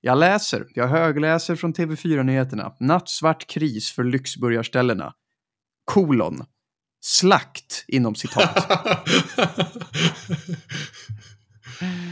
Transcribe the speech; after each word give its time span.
Jag 0.00 0.18
läser, 0.18 0.66
jag 0.74 0.88
högläser 0.88 1.56
från 1.56 1.74
TV4-nyheterna. 1.74 2.72
Nattsvart 2.80 3.46
kris 3.46 3.92
för 3.92 4.04
lyxburgarställena. 4.04 5.12
Kolon. 5.84 6.44
Slakt, 7.00 7.84
inom 7.88 8.14
citat. 8.14 8.70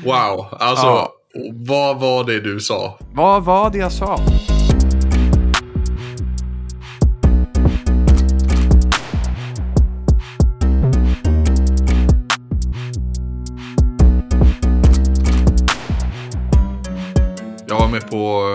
wow, 0.04 0.48
alltså 0.60 0.86
Ja. 0.86 1.12
vad 1.52 2.00
var 2.00 2.24
det 2.24 2.40
du 2.40 2.60
sa? 2.60 2.98
Vad 3.14 3.44
var 3.44 3.70
det 3.70 3.78
jag 3.78 3.92
sa? 3.92 4.18
På 18.10 18.54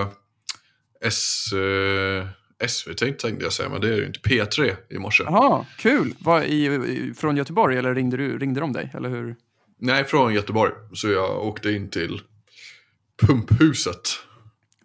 eh, 1.01 1.07
S, 1.07 1.45
eh, 1.53 2.27
SVT 2.67 2.97
tänkte 2.97 3.43
jag 3.43 3.53
säga, 3.53 3.69
men 3.69 3.81
det 3.81 3.87
är 3.93 3.97
ju 3.97 4.05
inte 4.05 4.19
P3 4.19 4.75
i 4.89 4.97
morse. 4.97 5.23
Jaha, 5.23 5.65
kul. 5.77 6.13
Var 6.19 6.41
i, 6.43 7.13
från 7.17 7.37
Göteborg, 7.37 7.77
eller 7.77 7.95
ringde, 7.95 8.17
du, 8.17 8.37
ringde 8.39 8.59
de 8.59 8.73
dig? 8.73 8.91
Eller 8.93 9.09
hur? 9.09 9.35
Nej, 9.79 10.05
från 10.05 10.33
Göteborg. 10.33 10.71
Så 10.93 11.07
jag 11.09 11.45
åkte 11.45 11.71
in 11.71 11.89
till 11.89 12.21
Pumphuset, 13.21 14.09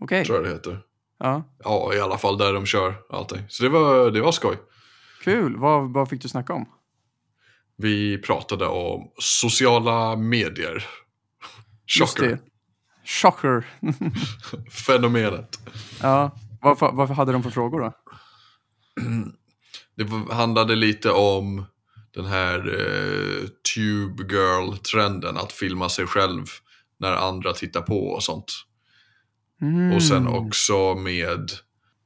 Okej. 0.01 0.25
tror 0.25 0.37
jag 0.39 0.45
det 0.47 0.51
heter. 0.53 0.81
Ja, 1.19 1.45
Ja, 1.65 1.95
i 1.95 2.01
alla 2.01 2.19
fall 2.19 2.39
där 2.39 2.53
de 2.53 2.67
kör 2.67 2.95
allting. 3.11 3.41
Så 3.49 3.63
det 3.63 3.69
var, 3.69 4.11
det 4.11 4.21
var 4.21 4.33
skoj. 4.33 4.57
kul. 5.25 5.57
Vad, 5.57 5.93
vad 5.93 6.09
fick 6.09 6.23
du 6.23 6.29
snacka 6.29 6.53
om? 6.53 6.67
Vi 7.79 8.19
pratade 8.19 8.67
om 8.67 9.11
sociala 9.19 10.17
medier. 10.17 10.85
Just 12.01 12.19
Chocker. 13.07 13.67
Fenomenet. 14.71 15.59
ja. 16.03 16.31
Varför, 16.61 16.91
varför 16.93 17.15
hade 17.15 17.33
de 17.33 17.43
för 17.43 17.51
frågor 17.51 17.81
då? 17.81 17.93
Det 19.97 20.35
handlade 20.35 20.75
lite 20.77 21.11
om 21.11 21.65
den 22.15 22.27
här 22.27 22.59
eh, 22.59 23.49
Tube 23.75 24.35
Girl-trenden. 24.35 25.37
Att 25.37 25.53
filma 25.53 25.89
sig 25.89 26.07
själv 26.07 26.45
när 27.01 27.13
andra 27.13 27.53
tittar 27.53 27.81
på 27.83 28.09
och 28.09 28.23
sånt. 28.23 28.53
Mm. 29.63 29.93
Och 29.93 30.03
sen 30.03 30.27
också 30.27 30.95
med 30.95 31.51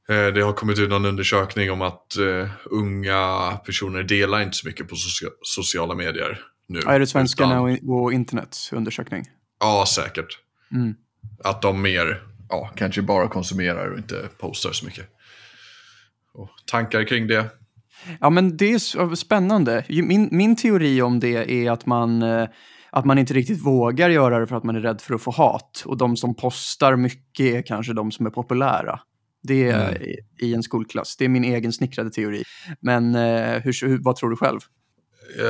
eh, 0.09 0.33
det 0.33 0.41
har 0.41 0.53
kommit 0.53 0.79
ut 0.79 0.89
någon 0.89 1.05
undersökning 1.05 1.71
om 1.71 1.81
att 1.81 2.17
eh, 2.17 2.49
unga 2.65 3.51
personer 3.65 4.03
delar 4.03 4.41
inte 4.41 4.57
så 4.57 4.67
mycket 4.67 4.87
på 4.89 4.95
socia- 4.95 5.31
sociala 5.41 5.95
medier 5.95 6.39
nu. 6.67 6.79
Är 6.79 6.99
det 6.99 7.07
svenskarna 7.07 7.69
Utan- 7.69 7.89
och, 7.89 8.01
och 8.03 8.13
internets 8.13 8.73
undersökning? 8.73 9.25
Ja, 9.59 9.85
säkert. 9.87 10.37
Mm. 10.73 10.95
Att 11.43 11.61
de 11.61 11.81
mer, 11.81 12.23
ja, 12.49 12.71
kanske 12.75 13.01
bara 13.01 13.27
konsumerar 13.27 13.87
och 13.91 13.97
inte 13.97 14.29
postar 14.37 14.71
så 14.71 14.85
mycket. 14.85 15.05
Och 16.33 16.49
tankar 16.65 17.03
kring 17.03 17.27
det? 17.27 17.45
Ja, 18.19 18.29
men 18.29 18.57
det 18.57 18.71
är 18.73 19.15
spännande. 19.15 19.85
Min, 19.89 20.29
min 20.31 20.55
teori 20.55 21.01
om 21.01 21.19
det 21.19 21.51
är 21.51 21.71
att 21.71 21.85
man, 21.85 22.21
eh, 22.21 22.47
att 22.91 23.05
man 23.05 23.17
inte 23.17 23.33
riktigt 23.33 23.65
vågar 23.65 24.09
göra 24.09 24.39
det 24.39 24.47
för 24.47 24.55
att 24.55 24.63
man 24.63 24.75
är 24.75 24.79
rädd 24.79 25.01
för 25.01 25.15
att 25.15 25.21
få 25.21 25.31
hat. 25.31 25.83
Och 25.85 25.97
de 25.97 26.17
som 26.17 26.35
postar 26.35 26.95
mycket 26.95 27.45
är 27.45 27.61
kanske 27.61 27.93
de 27.93 28.11
som 28.11 28.25
är 28.25 28.29
populära. 28.29 28.99
Det 29.43 29.69
är 29.69 29.89
Mm. 29.89 30.01
i, 30.01 30.17
i 30.39 30.53
en 30.53 30.63
skolklass. 30.63 31.17
Det 31.17 31.25
är 31.25 31.29
min 31.29 31.43
egen 31.43 31.73
snickrade 31.73 32.09
teori. 32.09 32.43
Men 32.79 33.15
eh, 33.15 33.61
hur, 33.61 33.87
hur, 33.87 33.97
vad 33.97 34.15
tror 34.15 34.29
du 34.29 34.35
själv? 34.35 34.59
Eh, 35.39 35.45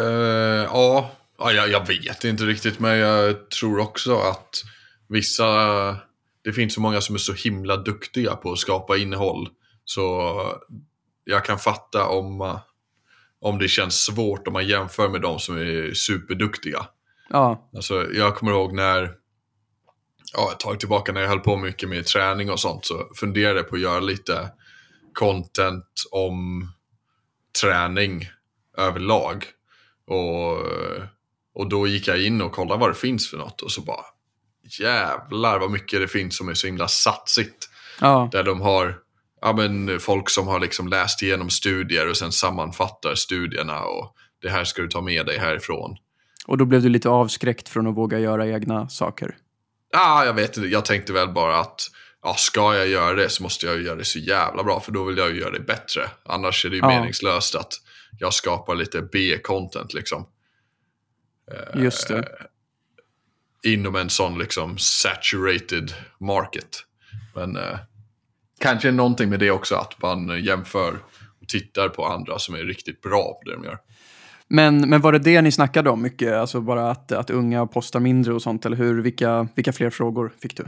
ja, 0.63 1.11
ja 1.37 1.51
jag, 1.51 1.69
jag 1.69 1.87
vet 1.87 2.23
inte 2.23 2.43
riktigt, 2.43 2.79
men 2.79 2.97
jag 2.97 3.49
tror 3.49 3.79
också 3.79 4.15
att 4.15 4.63
vissa... 5.11 5.97
Det 6.43 6.53
finns 6.53 6.73
så 6.73 6.81
många 6.81 7.01
som 7.01 7.15
är 7.15 7.19
så 7.19 7.33
himla 7.33 7.77
duktiga 7.77 8.35
på 8.35 8.51
att 8.51 8.59
skapa 8.59 8.97
innehåll. 8.97 9.49
Så 9.85 10.31
jag 11.23 11.45
kan 11.45 11.59
fatta 11.59 12.07
om, 12.07 12.41
eh, 12.41 12.59
om 13.41 13.59
det 13.59 13.67
känns 13.67 14.03
svårt 14.03 14.47
om 14.47 14.53
man 14.53 14.67
jämför 14.67 15.09
med 15.09 15.21
de 15.21 15.39
som 15.39 15.57
är 15.57 15.93
superduktiga. 15.93 16.85
Ja, 17.29 17.69
Alltså, 17.75 18.11
jag 18.13 18.35
kommer 18.35 18.51
ihåg 18.51 18.73
när, 18.73 19.13
ja, 20.33 20.51
ett 20.51 20.59
tag 20.59 20.79
tillbaka 20.79 21.11
när 21.11 21.21
jag 21.21 21.29
höll 21.29 21.39
på 21.39 21.57
mycket 21.57 21.89
med 21.89 22.05
träning 22.05 22.51
och 22.51 22.59
sånt 22.59 22.85
så 22.85 23.11
funderade 23.15 23.59
jag 23.59 23.69
på 23.69 23.75
att 23.75 23.81
göra 23.81 23.99
lite 23.99 24.49
content 25.13 26.03
om 26.11 26.67
träning 27.61 28.29
överlag. 28.77 29.45
Och, 30.07 30.57
och 31.53 31.69
då 31.69 31.87
gick 31.87 32.07
jag 32.07 32.23
in 32.23 32.41
och 32.41 32.51
kollade 32.51 32.79
vad 32.79 32.89
det 32.89 32.95
finns 32.95 33.29
för 33.29 33.37
något 33.37 33.61
och 33.61 33.71
så 33.71 33.81
bara 33.81 34.05
jävlar 34.79 35.59
vad 35.59 35.71
mycket 35.71 35.99
det 36.01 36.07
finns 36.07 36.37
som 36.37 36.49
är 36.49 36.53
så 36.53 36.67
himla 36.67 36.87
satsigt. 36.87 37.69
ja, 38.01 38.29
Där 38.31 38.43
de 38.43 38.61
har 38.61 38.97
ja, 39.41 39.53
men 39.53 39.99
folk 39.99 40.29
som 40.29 40.47
har 40.47 40.59
liksom 40.59 40.87
läst 40.87 41.21
igenom 41.21 41.49
studier 41.49 42.09
och 42.09 42.17
sen 42.17 42.31
sammanfattar 42.31 43.15
studierna 43.15 43.83
och 43.83 44.15
det 44.41 44.49
här 44.49 44.63
ska 44.63 44.81
du 44.81 44.87
ta 44.87 45.01
med 45.01 45.25
dig 45.25 45.37
härifrån. 45.37 45.97
och 46.45 46.57
då 46.57 46.65
blev 46.65 46.81
du 46.81 46.89
lite 46.89 47.09
avskräckt 47.09 47.69
från 47.69 47.87
att 47.87 47.95
våga 47.95 48.19
göra 48.19 48.47
egna 48.47 48.89
saker. 48.89 49.35
Ah, 49.93 50.25
jag 50.25 50.33
vet 50.33 50.57
inte, 50.57 50.69
jag 50.69 50.85
tänkte 50.85 51.13
väl 51.13 51.29
bara 51.29 51.59
att 51.59 51.81
ja, 52.23 52.33
ska 52.37 52.75
jag 52.75 52.87
göra 52.87 53.13
det 53.13 53.29
så 53.29 53.43
måste 53.43 53.65
jag 53.65 53.81
göra 53.81 53.95
det 53.95 54.05
så 54.05 54.19
jävla 54.19 54.63
bra 54.63 54.79
för 54.79 54.91
då 54.91 55.03
vill 55.03 55.17
jag 55.17 55.29
ju 55.31 55.39
göra 55.39 55.51
det 55.51 55.59
bättre. 55.59 56.09
Annars 56.25 56.65
är 56.65 56.69
det 56.69 56.75
ju 56.75 56.81
Ja. 56.81 56.87
meningslöst 56.87 57.55
att 57.55 57.73
jag 58.19 58.33
skapar 58.33 58.75
lite 58.75 59.01
B-content 59.01 59.93
liksom. 59.93 60.27
Just 61.75 62.07
det. 62.07 62.27
Inom 63.63 63.95
en 63.95 64.09
sån 64.09 64.39
liksom 64.39 64.77
saturated 64.77 65.93
market. 66.19 66.85
Men 67.35 67.55
eh, 67.57 67.79
kanske 68.59 68.91
någonting 68.91 69.29
med 69.29 69.39
det 69.39 69.51
också 69.51 69.75
att 69.75 70.01
man 70.01 70.43
jämför 70.43 70.99
och 71.41 71.47
tittar 71.47 71.89
på 71.89 72.05
andra 72.05 72.39
som 72.39 72.55
är 72.55 72.63
riktigt 72.63 73.01
bra 73.01 73.39
på 73.43 73.49
det 73.49 73.55
de 73.55 73.63
gör. 73.63 73.77
Men, 74.47 74.89
men 74.89 75.01
var 75.01 75.11
det 75.11 75.19
det 75.19 75.41
ni 75.41 75.51
snackade 75.51 75.89
om 75.89 76.01
mycket? 76.01 76.33
Alltså 76.33 76.61
bara 76.61 76.91
att, 76.91 77.11
att 77.11 77.29
unga 77.29 77.67
postar 77.67 77.99
mindre 77.99 78.33
och 78.33 78.41
sånt, 78.41 78.65
eller 78.65 78.77
hur? 78.77 79.01
Vilka, 79.01 79.47
vilka 79.55 79.73
fler 79.73 79.89
frågor 79.89 80.33
fick 80.41 80.57
du? 80.57 80.63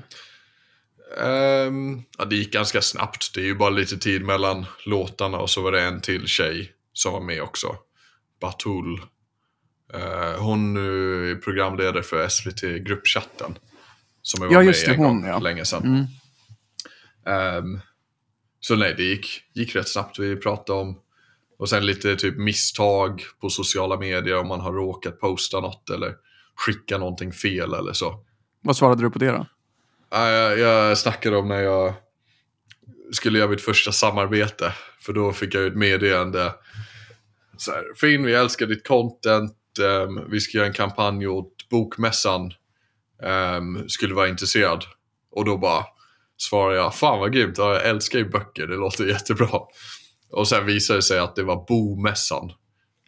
Ehm, 1.22 2.04
ja, 2.18 2.26
det 2.26 2.36
gick 2.36 2.54
ganska 2.54 2.82
snabbt. 2.82 3.34
Det 3.36 3.42
är 3.42 3.46
ju 3.46 3.56
bara 3.56 3.70
lite 3.70 3.98
tid 3.98 4.26
mellan 4.26 4.66
låtarna 4.86 5.38
och 5.38 5.50
så 5.50 5.62
var 5.62 5.72
det 5.72 5.82
en 5.82 6.02
till 6.02 6.28
tjej 6.28 6.72
som 6.94 7.14
var 7.14 7.22
med 7.22 7.42
också. 7.42 7.76
Batul. 8.42 9.02
Eh, 9.94 10.42
hon 10.42 10.78
är 10.78 11.36
programledare 11.36 12.04
för 12.04 12.28
SVT-gruppchatten. 12.28 13.58
Som 14.22 14.42
jag 14.42 14.48
var 14.48 14.54
Ja, 14.54 14.60
med 14.60 14.68
just 14.68 14.84
i 14.84 14.88
det, 14.88 14.94
en 14.94 15.00
hon, 15.00 15.22
gång 15.22 15.30
ja. 15.30 15.40
länge 15.40 15.66
sedan. 15.66 15.84
Mm. 15.84 16.06
Ehm, 17.26 17.80
så 18.60 18.76
nej, 18.76 18.94
det 18.98 19.04
gick, 19.04 19.42
gick 19.54 19.76
rätt 19.76 19.90
snabbt. 19.90 20.20
Vi 20.20 20.36
pratade 20.36 20.80
om 20.80 21.00
och 21.58 21.70
sen 21.70 21.86
lite 21.86 22.16
typ 22.16 22.38
misstag 22.38 23.24
på 23.42 23.50
sociala 23.50 23.98
medier 23.98 24.38
om 24.40 24.48
man 24.48 24.60
har 24.60 24.74
råkat 24.74 25.20
posta 25.20 25.60
något 25.60 25.90
eller 25.90 26.16
skicka 26.56 26.98
någonting 26.98 27.32
fel 27.32 27.74
eller 27.74 27.94
så. 27.94 28.26
Vad 28.62 28.78
svarade 28.78 29.02
du 29.02 29.10
på 29.10 29.20
det 29.20 29.32
då? 29.32 29.46
Ja, 30.12 30.30
Jag, 30.30 30.60
jag 30.60 30.98
snackade 30.98 31.38
om 31.38 31.48
när 31.48 31.62
jag 31.62 31.94
skulle 33.12 33.40
göra 33.40 33.50
mitt 33.50 33.62
första 33.62 33.92
samarbete. 33.92 34.74
För 35.00 35.14
då 35.14 35.34
fick 35.34 35.56
jag 35.56 35.66
ett 35.66 35.76
meddelande. 35.76 36.54
Så 37.58 37.72
här, 37.72 37.84
Finn, 37.96 38.26
vi 38.26 38.34
älskar 38.34 38.66
ditt 38.66 38.88
content. 38.88 39.58
Ehm, 39.80 40.30
vi 40.32 40.40
ska 40.40 40.58
göra 40.58 40.68
en 40.68 40.74
kampanj 40.74 41.28
åt 41.28 41.70
Bokmässan. 41.70 42.54
Um, 43.58 43.90
skulle 43.90 44.14
vara 44.14 44.28
intresserad. 44.28 44.84
Och 45.32 45.46
då 45.46 45.58
bara 45.58 45.86
svarade 46.38 46.78
jag, 46.78 46.96
fan 46.96 47.20
vad 47.20 47.34
grymt, 47.34 47.58
ja, 47.58 47.74
jag 47.74 47.86
älskar 47.86 48.20
ju 48.20 48.30
böcker, 48.30 48.68
det 48.68 48.76
låter 48.76 49.06
jättebra. 49.10 49.60
Och 50.32 50.48
sen 50.48 50.66
visade 50.66 51.00
det 51.00 51.04
sig 51.04 51.20
att 51.20 51.36
det 51.36 51.44
var 51.44 51.66
Bomässan, 51.68 52.52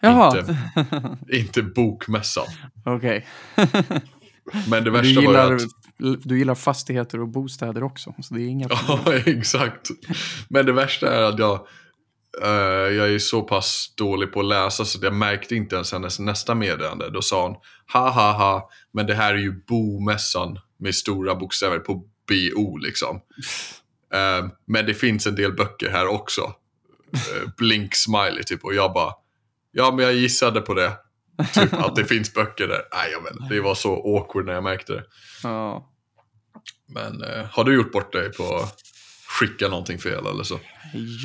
Jaha, 0.01 0.39
Inte. 0.39 0.57
inte 1.37 1.63
Bokmässan. 1.63 2.45
okej. 2.85 3.25
Men 4.69 4.83
det 4.83 4.89
Du, 4.89 4.91
värsta 4.91 5.21
var 5.21 5.21
ju 5.21 5.27
gillar, 5.27 5.53
att... 5.55 6.23
du 6.23 6.37
gillar 6.37 6.55
fastigheter 6.55 7.19
och 7.21 7.27
bostäder 7.27 7.83
också, 7.83 8.13
så 8.21 8.33
det 8.33 8.41
är 8.41 8.47
inga. 8.47 8.67
Ja, 8.69 9.13
exakt. 9.25 9.89
Men 10.49 10.65
det 10.65 10.71
värsta 10.71 11.15
är 11.15 11.21
att 11.21 11.39
jag, 11.39 11.67
eh, 12.41 12.95
jag 12.95 13.13
är 13.13 13.19
så 13.19 13.41
pass 13.41 13.93
dålig 13.97 14.33
på 14.33 14.39
att 14.39 14.45
läsa 14.45 14.85
så 14.85 14.99
jag 15.01 15.13
märkte 15.13 15.55
inte 15.55 15.75
ens 15.75 15.91
hennes 15.91 16.19
nästa 16.19 16.55
meddelande. 16.55 17.09
Då 17.09 17.21
sa 17.21 17.47
hon 17.47 17.55
ha 17.93 18.09
ha 18.09 18.31
ha, 18.31 18.69
men 18.93 19.07
det 19.07 19.13
här 19.13 19.33
är 19.33 19.37
ju 19.37 19.63
bomässan 19.67 20.59
med 20.79 20.95
stora 20.95 21.35
bokstäver 21.35 21.79
på 21.79 21.93
BO 22.27 22.77
liksom. 22.77 23.21
Eh, 24.13 24.45
men 24.67 24.85
det 24.85 24.93
finns 24.93 25.27
en 25.27 25.35
del 25.35 25.53
böcker 25.53 25.89
här 25.89 26.07
också. 26.07 26.41
Eh, 27.13 27.49
blink 27.57 27.95
smiley 27.95 28.43
typ 28.43 28.63
och 28.63 28.73
jag 28.73 28.93
bara, 28.93 29.13
ja 29.71 29.91
men 29.95 30.05
jag 30.05 30.13
gissade 30.13 30.61
på 30.61 30.73
det. 30.73 30.93
Typ 31.53 31.73
att 31.73 31.95
det 31.95 32.05
finns 32.05 32.33
böcker 32.33 32.67
där. 32.67 32.81
Nej 32.93 33.11
jag 33.11 33.23
vet 33.23 33.49
det 33.49 33.61
var 33.61 33.75
så 33.75 34.17
awkward 34.17 34.45
när 34.45 34.53
jag 34.53 34.63
märkte 34.63 34.93
det. 34.93 35.03
Ja. 35.43 35.91
Men 36.87 37.23
har 37.51 37.63
du 37.63 37.75
gjort 37.75 37.91
bort 37.91 38.13
dig 38.13 38.31
på 38.31 38.67
skicka 39.39 39.67
någonting 39.67 39.97
fel 39.97 40.25
eller 40.25 40.43
så? 40.43 40.59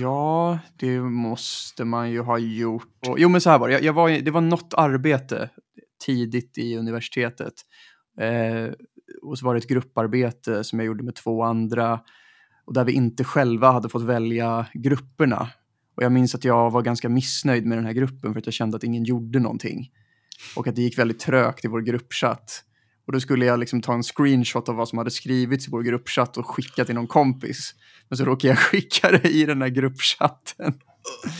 Ja, 0.00 0.58
det 0.76 1.00
måste 1.00 1.84
man 1.84 2.10
ju 2.10 2.20
ha 2.20 2.38
gjort. 2.38 3.06
Och, 3.08 3.20
jo, 3.20 3.28
men 3.28 3.40
så 3.40 3.50
här 3.50 3.58
var 3.58 3.68
det. 3.68 3.74
Jag, 3.74 3.82
jag 3.82 3.92
var, 3.92 4.10
det 4.10 4.30
var 4.30 4.40
något 4.40 4.74
arbete 4.76 5.50
tidigt 6.06 6.58
i 6.58 6.76
universitetet. 6.76 7.54
Eh, 8.20 8.72
och 9.22 9.38
så 9.38 9.46
var 9.46 9.54
det 9.54 9.58
ett 9.58 9.68
grupparbete 9.68 10.64
som 10.64 10.78
jag 10.78 10.86
gjorde 10.86 11.04
med 11.04 11.14
två 11.14 11.42
andra 11.42 12.00
och 12.64 12.74
där 12.74 12.84
vi 12.84 12.92
inte 12.92 13.24
själva 13.24 13.70
hade 13.70 13.88
fått 13.88 14.02
välja 14.02 14.66
grupperna. 14.74 15.48
Och 15.96 16.02
jag 16.02 16.12
minns 16.12 16.34
att 16.34 16.44
jag 16.44 16.70
var 16.70 16.82
ganska 16.82 17.08
missnöjd 17.08 17.66
med 17.66 17.78
den 17.78 17.86
här 17.86 17.92
gruppen 17.92 18.32
för 18.32 18.40
att 18.40 18.46
jag 18.46 18.54
kände 18.54 18.76
att 18.76 18.84
ingen 18.84 19.04
gjorde 19.04 19.38
någonting. 19.38 19.90
Och 20.56 20.66
att 20.66 20.76
det 20.76 20.82
gick 20.82 20.98
väldigt 20.98 21.20
trögt 21.20 21.64
i 21.64 21.68
vår 21.68 21.80
gruppchatt. 21.80 22.64
Och 23.10 23.14
då 23.14 23.20
skulle 23.20 23.44
jag 23.44 23.60
liksom 23.60 23.82
ta 23.82 23.94
en 23.94 24.02
screenshot 24.02 24.68
av 24.68 24.74
vad 24.74 24.88
som 24.88 24.98
hade 24.98 25.10
skrivits 25.10 25.68
i 25.68 25.70
vår 25.70 25.82
gruppchatt 25.82 26.36
och 26.36 26.46
skicka 26.46 26.84
till 26.84 26.94
någon 26.94 27.06
kompis. 27.06 27.74
Men 28.08 28.16
så 28.16 28.24
råkade 28.24 28.48
jag 28.48 28.58
skicka 28.70 29.10
det 29.10 29.28
i 29.28 29.44
den 29.44 29.62
här 29.62 29.68
gruppchatten. 29.68 30.74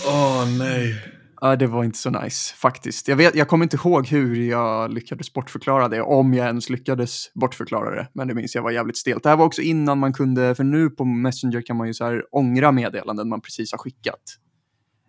Åh 0.07 0.43
oh, 0.43 0.59
nej. 0.59 0.95
Ja, 1.41 1.57
det 1.57 1.67
var 1.67 1.85
inte 1.85 1.99
så 1.99 2.11
nice 2.11 2.55
faktiskt. 2.55 3.09
Jag, 3.09 3.17
vet, 3.17 3.35
jag 3.35 3.49
kommer 3.49 3.65
inte 3.65 3.77
ihåg 3.77 4.07
hur 4.07 4.49
jag 4.49 4.93
lyckades 4.93 5.33
bortförklara 5.33 5.89
det, 5.89 6.03
om 6.03 6.35
jag 6.35 6.47
ens 6.47 6.71
lyckades 6.71 7.35
bortförklara 7.35 7.95
det. 7.95 8.09
Men 8.13 8.29
det 8.29 8.35
minns 8.35 8.55
jag 8.55 8.63
var 8.63 8.71
jävligt 8.71 8.97
stelt. 8.97 9.23
Det 9.23 9.29
här 9.29 9.37
var 9.37 9.47
också 9.47 9.63
innan 9.63 9.99
man 9.99 10.13
kunde, 10.13 10.55
för 10.55 10.65
nu 10.65 10.91
på 10.91 11.05
Messenger 11.05 11.63
kan 11.63 11.77
man 11.77 11.87
ju 11.87 11.95
så 11.95 12.05
här 12.05 12.23
ångra 12.31 12.73
meddelanden 12.73 13.29
man 13.29 13.41
precis 13.41 13.73
har 13.73 13.79
skickat. 13.79 14.23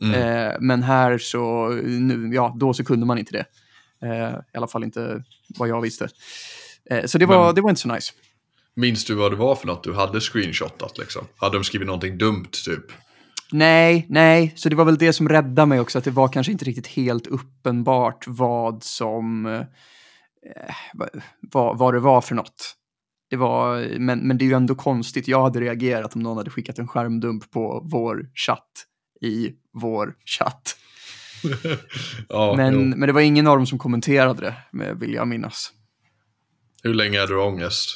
Mm. 0.02 0.14
Eh, 0.14 0.54
men 0.60 0.84
här 0.84 1.18
så, 1.18 1.70
nu, 1.84 2.30
ja, 2.34 2.56
då 2.60 2.74
så 2.74 2.84
kunde 2.84 3.06
man 3.06 3.18
inte 3.18 3.32
det. 3.32 3.46
Eh, 4.02 4.32
I 4.54 4.58
alla 4.58 4.68
fall 4.68 4.84
inte 4.84 5.24
vad 5.58 5.70
jag 5.70 5.82
visste. 5.82 6.10
Eh, 6.90 7.06
så 7.06 7.18
det 7.18 7.26
var, 7.26 7.46
men, 7.46 7.56
det 7.56 7.62
var 7.62 7.70
inte 7.70 7.82
så 7.82 7.94
nice. 7.94 8.14
Minns 8.76 9.06
du 9.06 9.16
vad 9.16 9.32
det 9.32 9.36
var 9.36 9.56
för 9.56 9.68
något 9.68 9.84
du 9.84 9.94
hade 9.94 10.22
screenshotat? 10.22 10.98
Liksom? 10.98 11.26
Hade 11.38 11.58
de 11.58 11.64
skrivit 11.64 11.86
någonting 11.86 12.18
dumt 12.18 12.52
typ? 12.66 12.86
Nej, 13.52 14.06
nej, 14.10 14.54
så 14.56 14.70
det 14.70 14.76
var 14.76 14.86
väl 14.86 14.98
det 14.98 15.14
som 15.14 15.30
räddade 15.30 15.66
mig 15.66 15.80
också, 15.80 15.98
att 15.98 16.04
det 16.04 16.12
var 16.12 16.28
kanske 16.28 16.52
inte 16.52 16.66
riktigt 16.66 16.88
helt 16.88 17.28
uppenbart 17.28 18.24
vad 18.28 18.84
som, 18.84 19.46
eh, 19.46 19.66
vad, 21.52 21.78
vad 21.78 21.94
det 21.94 22.00
var 22.00 22.22
för 22.22 22.36
något. 22.36 22.76
Det 23.30 23.36
var, 23.36 23.98
men, 24.00 24.20
men 24.20 24.38
det 24.38 24.46
är 24.46 24.48
ju 24.48 24.54
ändå 24.54 24.76
konstigt, 24.76 25.28
jag 25.28 25.42
hade 25.44 25.62
reagerat 25.62 26.16
om 26.16 26.22
någon 26.22 26.38
hade 26.38 26.50
skickat 26.50 26.80
en 26.80 26.88
skärmdump 26.88 27.52
på 27.52 27.88
vår 27.92 28.30
chatt 28.36 28.72
i 29.22 29.52
vår 29.74 30.16
chatt. 30.26 30.76
ja, 32.30 32.54
men, 32.58 32.90
men 32.90 33.08
det 33.08 33.14
var 33.14 33.22
ingen 33.22 33.48
av 33.48 33.58
dem 33.58 33.68
som 33.68 33.80
kommenterade 33.80 34.56
det, 34.72 34.94
vill 34.94 35.14
jag 35.14 35.28
minnas. 35.28 35.72
Hur 36.84 36.94
länge 36.94 37.20
hade 37.20 37.34
du 37.34 37.40
ångest? 37.40 37.90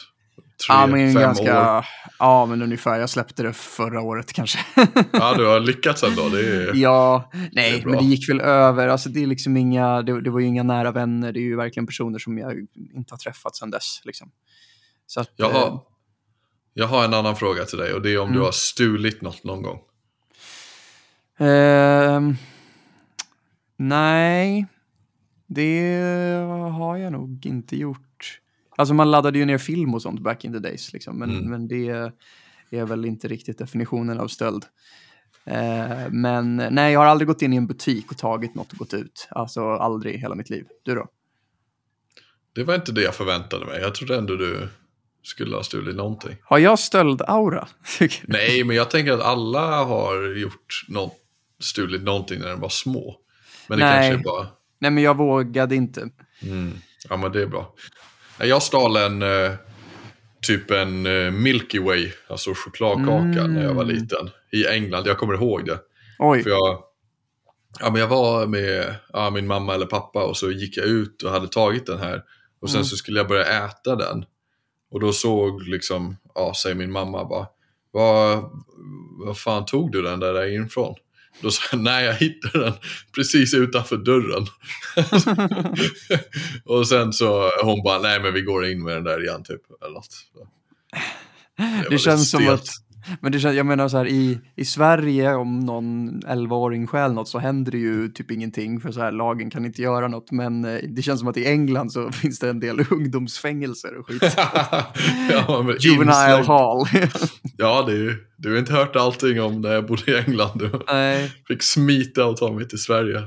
Tre, 0.68 0.76
ja, 0.76 0.88
men 0.88 1.14
fem 1.14 1.22
ganska, 1.22 1.78
år? 1.78 1.86
Ja, 2.20 2.46
men 2.46 2.62
ungefär. 2.62 3.00
Jag 3.00 3.10
släppte 3.10 3.44
det 3.44 3.54
förra 3.54 4.02
året 4.02 4.34
kanske. 4.34 4.60
ja, 5.12 5.34
du 5.38 5.46
har 5.46 5.60
lyckats 5.60 6.04
ändå. 6.04 6.30
Det 6.30 6.40
är, 6.40 6.72
ja, 6.76 7.32
nej, 7.52 7.80
det 7.80 7.86
men 7.86 7.98
det 7.98 8.06
gick 8.06 8.30
väl 8.30 8.42
över. 8.42 8.88
Alltså, 8.88 9.10
det, 9.10 9.24
är 9.24 9.28
liksom 9.28 9.58
inga, 9.58 10.02
det, 10.02 10.22
det, 10.22 10.30
var 10.30 10.40
ju 10.40 10.46
inga 10.46 10.64
nära 10.64 10.92
vänner. 10.92 11.32
Det 11.32 11.40
är 11.40 11.42
ju 11.42 11.56
verkligen 11.56 11.88
personer 11.88 12.20
som 12.20 12.38
jag 12.38 12.54
inte 12.96 13.14
har 13.14 13.18
träffat 13.18 13.56
sedan 13.56 13.72
dess. 13.72 14.02
Liksom. 14.04 14.32
Så 15.08 15.20
att, 15.20 15.32
jag, 15.36 15.50
har, 15.50 15.68
eh, 15.68 15.80
jag 16.74 16.88
har 16.88 17.06
en 17.06 17.14
annan 17.14 17.36
fråga 17.36 17.66
till 17.66 17.78
dig 17.78 17.94
och 17.94 18.02
det 18.02 18.14
är 18.14 18.18
om 18.18 18.28
mm. 18.28 18.40
du 18.40 18.46
har 18.46 18.52
stulit 18.52 19.22
något 19.22 19.44
någon 19.44 19.62
gång. 19.62 19.80
Uh, 21.42 22.34
nej, 23.78 24.68
det 25.48 25.92
har 26.72 26.98
jag 26.98 27.12
nog 27.12 27.46
inte 27.46 27.78
gjort. 27.78 28.40
Alltså 28.78 28.94
man 28.94 29.12
laddade 29.12 29.40
ju 29.40 29.46
ner 29.46 29.58
film 29.58 29.94
och 29.94 30.02
sånt 30.02 30.20
back 30.20 30.46
in 30.46 30.54
the 30.54 30.60
days, 30.60 30.94
liksom. 30.94 31.20
men, 31.20 31.30
mm. 31.30 31.50
men 31.50 31.68
det 31.68 32.12
är 32.70 32.86
väl 32.86 33.06
inte 33.06 33.28
riktigt 33.28 33.58
definitionen 33.58 34.20
av 34.20 34.28
stöld. 34.28 34.66
Uh, 35.48 36.10
men 36.12 36.56
nej, 36.56 36.94
jag 36.94 37.00
har 37.00 37.08
aldrig 37.08 37.28
gått 37.28 37.42
in 37.42 37.54
i 37.54 37.56
en 37.56 37.68
butik 37.68 38.12
och 38.12 38.18
tagit 38.18 38.56
något 38.56 38.72
och 38.72 38.78
gått 38.78 38.94
ut. 38.94 39.28
Alltså 39.32 39.70
aldrig 39.70 40.16
i 40.16 40.18
hela 40.18 40.36
mitt 40.36 40.50
liv. 40.50 40.66
Du 40.84 40.96
då? 40.96 41.08
Det 42.56 42.64
var 42.64 42.76
inte 42.76 42.92
det 42.92 43.02
jag 43.02 43.16
förväntade 43.16 43.66
mig. 43.66 43.82
Jag 43.82 43.96
trodde 43.96 44.18
ändå 44.18 44.36
du 44.36 44.68
skulle 45.24 45.56
ha 45.56 45.64
stulit 45.64 45.96
någonting. 45.96 46.38
Har 46.44 46.58
jag 46.58 46.80
stöld-aura? 46.80 47.68
nej, 48.24 48.64
men 48.64 48.76
jag 48.76 48.90
tänker 48.90 49.12
att 49.12 49.22
alla 49.22 49.84
har 49.84 50.36
gjort 50.36 50.86
något 50.88 51.16
stulit 51.60 52.04
någonting 52.04 52.40
när 52.40 52.50
de 52.50 52.60
var 52.60 52.70
små. 52.70 53.16
Men 53.68 53.80
det 53.80 53.86
Nej. 53.86 54.10
kanske 54.10 54.30
är 54.30 54.34
bara... 54.34 54.48
Nej, 54.80 54.92
men 54.92 55.04
jag 55.04 55.18
vågade 55.18 55.76
inte. 55.76 56.10
Mm. 56.42 56.74
Ja, 57.10 57.18
men 57.18 57.32
det 57.32 57.42
är 57.42 57.48
bra. 57.48 57.74
Jag 58.40 58.64
stal 58.64 58.98
en, 58.98 59.22
eh, 59.22 59.52
typ 60.48 60.72
en 60.72 61.06
eh, 61.06 61.32
Milky 61.32 61.80
Way, 61.80 62.12
alltså 62.28 62.54
chokladkaka, 62.54 63.42
mm. 63.42 63.54
när 63.54 63.64
jag 63.64 63.74
var 63.74 63.84
mm. 63.84 63.96
liten. 63.96 64.30
I 64.52 64.68
England, 64.68 65.08
jag 65.08 65.18
kommer 65.18 65.34
ihåg 65.34 65.66
det. 65.66 65.80
Oj. 66.20 66.44
För 66.44 66.50
jag, 66.50 66.84
ja, 67.80 67.92
men 67.92 68.02
jag 68.02 68.08
var 68.08 68.48
med 68.48 68.96
ja, 69.14 69.30
min 69.30 69.48
mamma 69.48 69.74
eller 69.74 69.86
pappa 69.86 70.24
och 70.24 70.38
så 70.38 70.52
gick 70.52 70.78
jag 70.78 70.86
ut 70.86 71.24
och 71.24 71.32
hade 71.32 71.48
tagit 71.48 71.86
den 71.86 72.00
här. 72.00 72.24
Och 72.62 72.70
sen 72.70 72.78
mm. 72.78 72.86
så 72.86 72.96
skulle 72.96 73.20
jag 73.20 73.28
börja 73.28 73.66
äta 73.66 73.96
den. 73.96 74.26
Och 74.92 75.00
då 75.00 75.14
såg 75.14 75.62
liksom, 75.62 76.18
ja, 76.36 76.54
säger 76.56 76.76
min 76.76 76.92
mamma 76.92 77.26
bara, 77.26 77.48
vad, 77.92 78.44
vad 79.26 79.38
fan 79.38 79.66
tog 79.66 79.92
du 79.92 80.02
den 80.02 80.20
där 80.20 80.56
inifrån? 80.56 80.96
Då 81.42 81.52
sa 81.52 81.62
jag, 81.72 81.82
nej 81.82 82.06
jag 82.06 82.14
hittade 82.14 82.64
den 82.64 82.74
precis 83.16 83.54
utanför 83.54 83.98
dörren. 83.98 84.48
och 86.66 86.88
sen 86.88 87.14
så 87.14 87.52
hon 87.64 87.84
bara, 87.84 88.00
nej 88.02 88.20
men 88.22 88.34
vi 88.34 88.42
går 88.42 88.66
in 88.66 88.84
med 88.84 88.96
den 88.96 89.04
där 89.04 89.24
igen 89.24 89.44
typ. 89.44 89.62
Eller 89.82 89.94
något. 89.94 90.16
Det, 91.58 91.90
det 91.90 91.98
känns 91.98 92.32
som 92.32 92.48
att 92.50 92.68
men 93.22 93.32
det, 93.32 93.38
jag 93.38 93.66
menar 93.66 93.88
så 93.88 93.98
här, 93.98 94.08
i, 94.08 94.40
i 94.56 94.66
Sverige 94.66 95.34
om 95.36 95.60
någon 95.60 96.22
11-åring 96.22 96.88
stjäl 96.88 97.14
något 97.14 97.28
så 97.28 97.40
händer 97.40 97.72
det 97.72 97.78
ju 97.78 98.10
typ 98.10 98.32
ingenting 98.32 98.80
för 98.80 98.92
så 98.92 99.02
här, 99.02 99.12
lagen 99.12 99.50
kan 99.50 99.66
inte 99.66 99.82
göra 99.82 100.08
något. 100.08 100.32
Men 100.32 100.66
eh, 100.66 100.80
det 100.90 101.02
känns 101.02 101.20
som 101.20 101.30
att 101.30 101.38
i 101.38 101.46
England 101.46 101.92
så 101.92 102.12
finns 102.22 102.40
det 102.40 102.50
en 102.50 102.60
del 102.60 102.86
ungdomsfängelser 102.90 103.98
och 103.98 104.08
skit. 104.08 104.24
ja, 105.32 105.74
Juvenile 105.80 106.44
Hall. 106.48 106.88
ja, 107.58 107.84
det 107.88 107.92
är 107.92 107.98
ju, 107.98 108.16
du 108.38 108.52
har 108.52 108.60
inte 108.60 108.74
hört 108.74 108.96
allting 108.96 109.42
om 109.42 109.62
när 109.62 109.74
jag 109.74 109.86
bodde 109.86 110.12
i 110.12 110.16
England. 110.16 110.60
Du 110.60 110.72
Nej. 110.88 111.32
fick 111.48 111.64
smita 111.64 112.26
och 112.26 112.38
ta 112.38 112.52
mig 112.52 112.68
till 112.68 112.80
Sverige. 112.80 113.22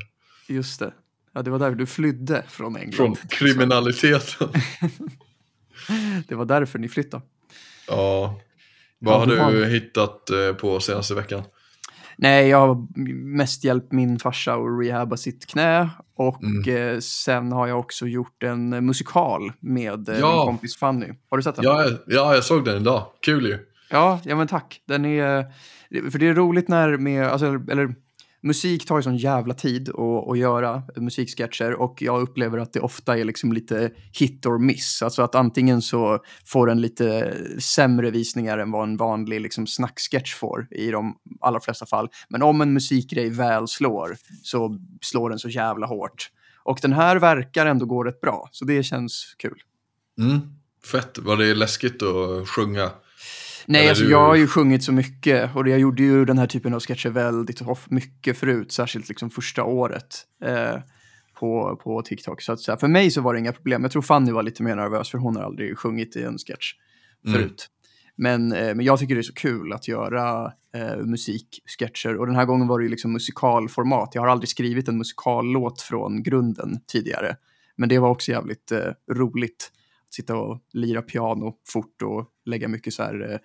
Just 0.48 0.80
det. 0.80 0.92
Ja, 1.34 1.42
det 1.42 1.50
var 1.50 1.58
där 1.58 1.70
du 1.70 1.86
flydde 1.86 2.42
från 2.48 2.76
England. 2.76 2.96
Från 2.96 3.16
kriminaliteten. 3.28 4.48
det 6.28 6.34
var 6.34 6.44
därför 6.44 6.78
ni 6.78 6.88
flyttade. 6.88 7.22
Ja. 7.86 8.40
Vad 8.98 9.28
har 9.28 9.52
du 9.52 9.66
hittat 9.66 10.30
eh, 10.30 10.52
på 10.52 10.80
senaste 10.80 11.14
veckan? 11.14 11.42
Nej, 12.16 12.48
jag 12.48 12.58
har 12.58 12.86
mest 13.36 13.64
hjälpt 13.64 13.92
min 13.92 14.18
farsa 14.18 14.54
att 14.54 14.80
rehabba 14.80 15.16
sitt 15.16 15.46
knä 15.46 15.90
och 16.16 16.42
mm. 16.42 16.94
Eh, 16.94 16.98
sen 16.98 17.52
har 17.52 17.66
jag 17.66 17.78
också 17.78 18.06
gjort 18.06 18.42
en 18.42 18.86
musikal 18.86 19.52
med 19.60 20.08
eh, 20.08 20.18
ja. 20.18 20.36
min 20.36 20.46
kompis 20.46 20.76
Fanny. 20.76 21.06
Har 21.30 21.36
du 21.36 21.42
sett 21.42 21.56
den? 21.56 21.64
Ja, 21.64 21.84
ja, 22.06 22.34
jag 22.34 22.44
såg 22.44 22.64
den 22.64 22.76
idag. 22.76 23.06
Kul 23.20 23.46
ju. 23.46 23.58
Ja, 23.90 24.20
ja 24.24 24.36
men 24.36 24.46
tack. 24.46 24.80
Den 24.86 25.04
är, 25.04 25.44
för 26.10 26.18
det 26.18 26.28
är 26.28 26.34
roligt 26.34 26.68
när 26.68 26.96
med, 26.96 27.26
alltså, 27.26 27.46
eller 27.46 27.94
musik 28.42 28.86
tar 28.86 28.96
ju 28.96 29.02
sån 29.02 29.16
jävla 29.16 29.54
tid 29.54 29.88
att, 29.88 30.28
att 30.28 30.38
göra 30.38 30.82
musiksketcher 30.96 31.72
och 31.74 32.02
jag 32.02 32.20
upplever 32.20 32.58
att 32.58 32.72
det 32.72 32.80
ofta 32.80 33.18
är 33.18 33.24
liksom 33.24 33.52
lite 33.52 33.90
hit 34.18 34.46
or 34.46 34.58
miss. 34.58 35.02
Alltså 35.02 35.22
att 35.22 35.34
antingen 35.34 35.82
så 35.82 36.22
får 36.44 36.66
den 36.66 36.80
lite 36.80 37.36
sämre 37.58 38.10
visningar 38.10 38.58
än 38.58 38.70
vad 38.70 38.82
en 38.82 38.96
vanlig 38.96 39.40
liksom 39.40 39.66
snacksketch 39.66 40.34
får 40.34 40.68
i 40.70 40.90
de 40.90 41.16
allra 41.40 41.60
flesta 41.60 41.86
fall. 41.86 42.08
Men 42.28 42.42
om 42.42 42.60
en 42.60 42.72
musikgrej 42.72 43.30
väl 43.30 43.68
slår 43.68 44.16
så 44.42 44.78
slår 45.00 45.30
den 45.30 45.38
så 45.38 45.48
jävla 45.48 45.86
hårt. 45.86 46.30
Och 46.62 46.78
den 46.82 46.92
här 46.92 47.16
verkar 47.16 47.66
ändå 47.66 47.86
gå 47.86 48.04
rätt 48.04 48.20
bra, 48.20 48.48
så 48.52 48.64
det 48.64 48.82
känns 48.82 49.34
kul. 49.38 49.62
Mm, 50.18 50.40
fett. 50.92 51.18
Var 51.18 51.36
det 51.36 51.54
läskigt 51.54 52.02
att 52.02 52.48
sjunga 52.48 52.90
Nej, 53.70 53.88
alltså, 53.88 54.04
du... 54.04 54.10
jag 54.10 54.26
har 54.26 54.34
ju 54.34 54.46
sjungit 54.46 54.84
så 54.84 54.92
mycket 54.92 55.56
och 55.56 55.68
jag 55.68 55.78
gjorde 55.78 56.02
ju 56.02 56.24
den 56.24 56.38
här 56.38 56.46
typen 56.46 56.74
av 56.74 56.80
sketcher 56.80 57.10
väldigt 57.10 57.62
mycket 57.90 58.38
förut, 58.38 58.72
särskilt 58.72 59.08
liksom 59.08 59.30
första 59.30 59.64
året 59.64 60.26
eh, 60.44 60.80
på, 61.34 61.80
på 61.82 62.02
TikTok. 62.02 62.42
Så, 62.42 62.52
att, 62.52 62.60
så 62.60 62.72
här, 62.72 62.78
för 62.78 62.88
mig 62.88 63.10
så 63.10 63.20
var 63.20 63.34
det 63.34 63.40
inga 63.40 63.52
problem. 63.52 63.82
Jag 63.82 63.92
tror 63.92 64.02
Fanny 64.02 64.32
var 64.32 64.42
lite 64.42 64.62
mer 64.62 64.76
nervös 64.76 65.10
för 65.10 65.18
hon 65.18 65.36
har 65.36 65.42
aldrig 65.42 65.78
sjungit 65.78 66.16
i 66.16 66.22
en 66.22 66.38
sketch 66.38 66.72
mm. 67.26 67.38
förut. 67.38 67.68
Men, 68.16 68.52
eh, 68.52 68.74
men 68.74 68.86
jag 68.86 68.98
tycker 68.98 69.14
det 69.14 69.20
är 69.20 69.22
så 69.22 69.34
kul 69.34 69.72
att 69.72 69.88
göra 69.88 70.52
eh, 70.74 70.96
musiksketcher 70.96 72.16
och 72.16 72.26
den 72.26 72.36
här 72.36 72.44
gången 72.44 72.66
var 72.66 72.78
det 72.78 72.84
ju 72.84 72.90
liksom 72.90 73.12
musikalformat. 73.12 74.10
Jag 74.14 74.22
har 74.22 74.28
aldrig 74.28 74.48
skrivit 74.48 74.88
en 74.88 74.98
musikallåt 74.98 75.80
från 75.80 76.22
grunden 76.22 76.80
tidigare. 76.92 77.36
Men 77.76 77.88
det 77.88 77.98
var 77.98 78.10
också 78.10 78.30
jävligt 78.30 78.72
eh, 78.72 79.14
roligt 79.14 79.72
sitta 80.10 80.36
och 80.36 80.58
lira 80.72 81.02
piano 81.02 81.54
fort 81.68 82.02
och 82.02 82.32
lägga 82.48 82.68
mycket 82.68 82.94
så 82.94 83.02
här, 83.02 83.30
eh, 83.30 83.38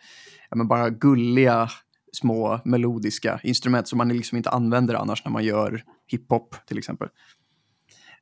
ja, 0.49 0.55
men 0.55 0.67
bara 0.67 0.89
gulliga 0.89 1.69
små 2.13 2.61
melodiska 2.65 3.39
instrument 3.43 3.87
som 3.87 3.97
man 3.97 4.09
liksom 4.09 4.37
inte 4.37 4.49
använder 4.49 4.93
annars 4.93 5.25
när 5.25 5.31
man 5.31 5.43
gör 5.43 5.83
hiphop 6.07 6.55
till 6.67 6.77
exempel. 6.77 7.07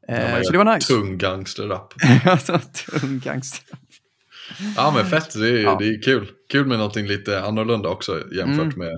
Eh, 0.07 0.41
så 0.41 0.51
det 0.51 0.57
var 0.57 0.75
nice. 0.75 0.93
Tung 0.93 1.17
gangsterrap. 1.17 1.93
tung 2.73 3.19
gangsterrap. 3.19 3.79
Ja 4.75 4.91
men 4.95 5.05
fett, 5.05 5.33
det 5.33 5.49
är, 5.49 5.63
ja. 5.63 5.75
det 5.79 5.85
är 5.85 6.01
kul. 6.01 6.31
Kul 6.49 6.67
med 6.67 6.77
någonting 6.77 7.07
lite 7.07 7.43
annorlunda 7.43 7.89
också 7.89 8.33
jämfört 8.33 8.75
mm. 8.75 8.79
med 8.79 8.97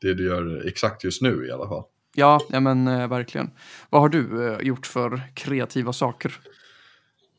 det 0.00 0.14
du 0.14 0.24
gör 0.24 0.68
exakt 0.68 1.04
just 1.04 1.22
nu 1.22 1.46
i 1.46 1.52
alla 1.52 1.68
fall. 1.68 1.82
Ja, 2.14 2.40
ja 2.50 2.60
men 2.60 2.88
eh, 2.88 3.08
verkligen. 3.08 3.50
Vad 3.90 4.00
har 4.02 4.08
du 4.08 4.56
gjort 4.60 4.86
för 4.86 5.22
kreativa 5.34 5.92
saker? 5.92 6.38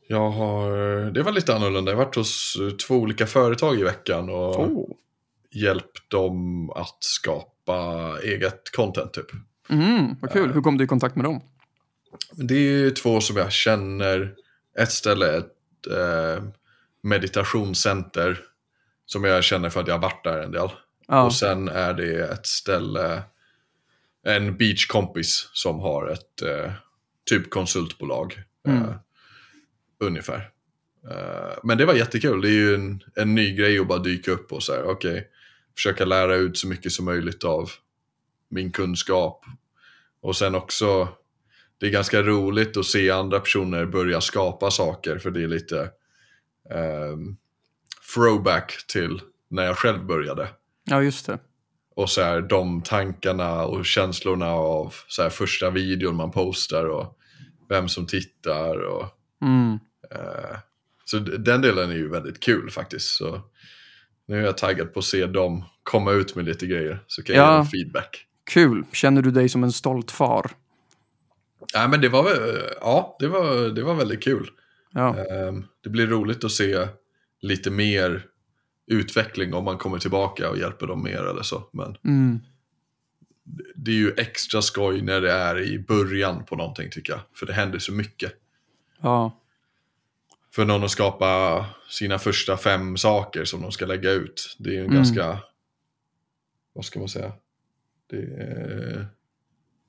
Jag 0.08 0.30
har, 0.30 0.70
det 1.10 1.22
var 1.22 1.32
lite 1.32 1.54
annorlunda. 1.54 1.90
Jag 1.90 1.98
har 1.98 2.04
varit 2.04 2.16
hos 2.16 2.56
eh, 2.60 2.70
två 2.70 2.94
olika 2.94 3.26
företag 3.26 3.80
i 3.80 3.82
veckan 3.82 4.28
och 4.30 4.60
Oh. 4.60 4.90
hjälpt 5.50 6.10
dem 6.10 6.70
att 6.70 6.96
skapa 7.00 8.18
eget 8.22 8.72
content 8.76 9.12
typ. 9.12 9.26
Mm, 9.68 10.16
vad 10.20 10.32
kul. 10.32 10.52
Hur 10.52 10.60
kom 10.62 10.78
du 10.78 10.84
i 10.84 10.86
kontakt 10.86 11.16
med 11.16 11.24
dem? 11.24 11.40
Det 12.32 12.54
är 12.54 12.90
två 12.90 13.20
som 13.20 13.36
jag 13.36 13.52
känner. 13.52 14.34
Ett 14.78 14.92
ställe 14.92 15.26
är 15.26 15.38
ett 15.38 15.86
eh, 15.90 16.44
meditationscenter 17.02 18.38
som 19.06 19.24
jag 19.24 19.44
känner 19.44 19.70
för 19.70 19.80
att 19.80 19.86
jag 19.86 19.94
har 19.94 20.02
varit 20.02 20.24
där 20.24 20.40
en 20.40 20.52
del. 20.52 20.68
Ja. 21.08 21.22
Och 21.22 21.34
sen 21.34 21.68
är 21.68 21.94
det 21.94 22.30
ett 22.30 22.46
ställe, 22.46 23.22
en 24.26 24.56
beachkompis 24.56 25.50
som 25.52 25.80
har 25.80 26.08
ett 26.08 26.42
eh, 26.42 26.72
typ 27.30 27.50
konsultbolag. 27.50 28.42
Mm. 28.68 28.82
Eh, 28.82 28.94
ungefär. 30.00 30.50
Eh, 31.10 31.58
men 31.62 31.78
det 31.78 31.86
var 31.86 31.94
jättekul. 31.94 32.40
Det 32.40 32.48
är 32.48 32.52
ju 32.52 32.74
en, 32.74 33.02
en 33.14 33.34
ny 33.34 33.54
grej 33.56 33.78
att 33.78 33.88
bara 33.88 33.98
dyka 33.98 34.30
upp 34.30 34.52
och 34.52 34.62
så 34.62 34.72
här, 34.72 34.84
okej, 34.84 35.28
försöka 35.74 36.04
lära 36.04 36.34
ut 36.34 36.58
så 36.58 36.68
mycket 36.68 36.92
som 36.92 37.04
möjligt 37.04 37.44
av 37.44 37.70
min 38.48 38.72
kunskap. 38.72 39.44
Och 40.20 40.36
sen 40.36 40.54
också, 40.54 41.08
det 41.78 41.86
är 41.86 41.90
ganska 41.90 42.22
roligt 42.22 42.76
att 42.76 42.86
se 42.86 43.10
andra 43.10 43.40
personer 43.40 43.86
börja 43.86 44.20
skapa 44.20 44.70
saker, 44.70 45.18
för 45.18 45.30
det 45.30 45.42
är 45.42 45.48
lite 45.48 45.90
ehm, 46.70 47.36
throwback 48.14 48.86
till 48.88 49.20
när 49.48 49.64
jag 49.64 49.78
själv 49.78 50.06
började. 50.06 50.48
ja, 50.84 51.02
just 51.02 51.26
det. 51.26 51.38
Och 51.96 52.10
så 52.10 52.22
här, 52.22 52.40
de 52.40 52.82
tankarna 52.82 53.64
och 53.64 53.86
känslorna 53.86 54.50
av 54.50 54.94
så 55.08 55.22
här, 55.22 55.30
första 55.30 55.70
videon 55.70 56.16
man 56.16 56.30
postar 56.30 56.84
och 56.84 57.18
vem 57.68 57.88
som 57.88 58.06
tittar. 58.06 58.78
Och, 58.78 59.04
Mm. 59.42 59.78
eh, 60.10 60.58
så 61.04 61.18
den 61.18 61.60
delen 61.62 61.90
är 61.90 61.94
ju 61.94 62.08
väldigt 62.08 62.40
kul 62.40 62.70
faktiskt. 62.70 63.08
Så 63.16 63.40
nu 64.26 64.36
är 64.40 64.44
jag 64.44 64.58
taggad 64.58 64.92
på 64.94 64.98
att 64.98 65.04
se 65.04 65.26
dem 65.26 65.64
komma 65.82 66.12
ut 66.12 66.34
med 66.36 66.44
lite 66.44 66.66
grejer. 66.66 67.04
Så 67.06 67.22
kan 67.22 67.36
jag 67.36 67.44
Ja. 67.46 67.50
ge 67.52 67.56
dem 67.56 67.66
feedback. 67.66 68.26
Kul. 68.50 68.84
Känner 68.92 69.22
du 69.22 69.30
dig 69.30 69.48
som 69.48 69.64
en 69.64 69.72
stolt 69.72 70.10
far? 70.10 70.50
Nej, 71.74 71.88
men 71.88 72.00
det 72.00 72.08
var, 72.08 72.30
ja, 72.80 73.16
det 73.20 73.28
var, 73.28 73.68
det 73.74 73.82
var 73.82 73.94
väldigt 73.94 74.22
kul. 74.24 74.50
Ja. 74.90 75.16
Ehm, 75.18 75.64
det 75.82 75.90
blir 75.90 76.06
roligt 76.06 76.44
att 76.44 76.52
se 76.52 76.88
lite 77.40 77.70
mer 77.70 78.24
utveckling 78.86 79.54
om 79.54 79.64
man 79.64 79.78
kommer 79.78 79.98
tillbaka 79.98 80.50
och 80.50 80.58
hjälper 80.58 80.86
dem 80.86 81.02
mer 81.02 81.22
eller 81.30 81.42
så. 81.42 81.68
Men 81.72 81.96
Mm. 82.04 82.38
det 83.74 83.90
är 83.90 83.94
ju 83.94 84.12
extra 84.16 84.62
skoj 84.62 85.02
när 85.02 85.20
det 85.20 85.32
är 85.32 85.62
i 85.62 85.78
början 85.78 86.44
på 86.44 86.56
någonting 86.56 86.90
tycker 86.90 87.12
jag. 87.12 87.20
För 87.34 87.46
det 87.46 87.52
händer 87.52 87.78
så 87.78 87.92
mycket. 87.92 88.32
Ja. 89.00 89.40
För 90.54 90.64
någon 90.64 90.84
att 90.84 90.90
skapa 90.90 91.64
sina 91.88 92.18
första 92.18 92.56
fem 92.56 92.96
saker 92.96 93.44
som 93.44 93.62
de 93.62 93.72
ska 93.72 93.86
lägga 93.86 94.10
ut. 94.10 94.56
Det 94.58 94.68
är 94.70 94.72
ju 94.74 94.78
en 94.80 94.84
Mm. 94.84 94.96
ganska, 94.96 95.38
vad 96.72 96.84
ska 96.84 96.98
man 96.98 97.08
säga? 97.08 97.32
Det 98.10 98.16
är, 98.16 99.06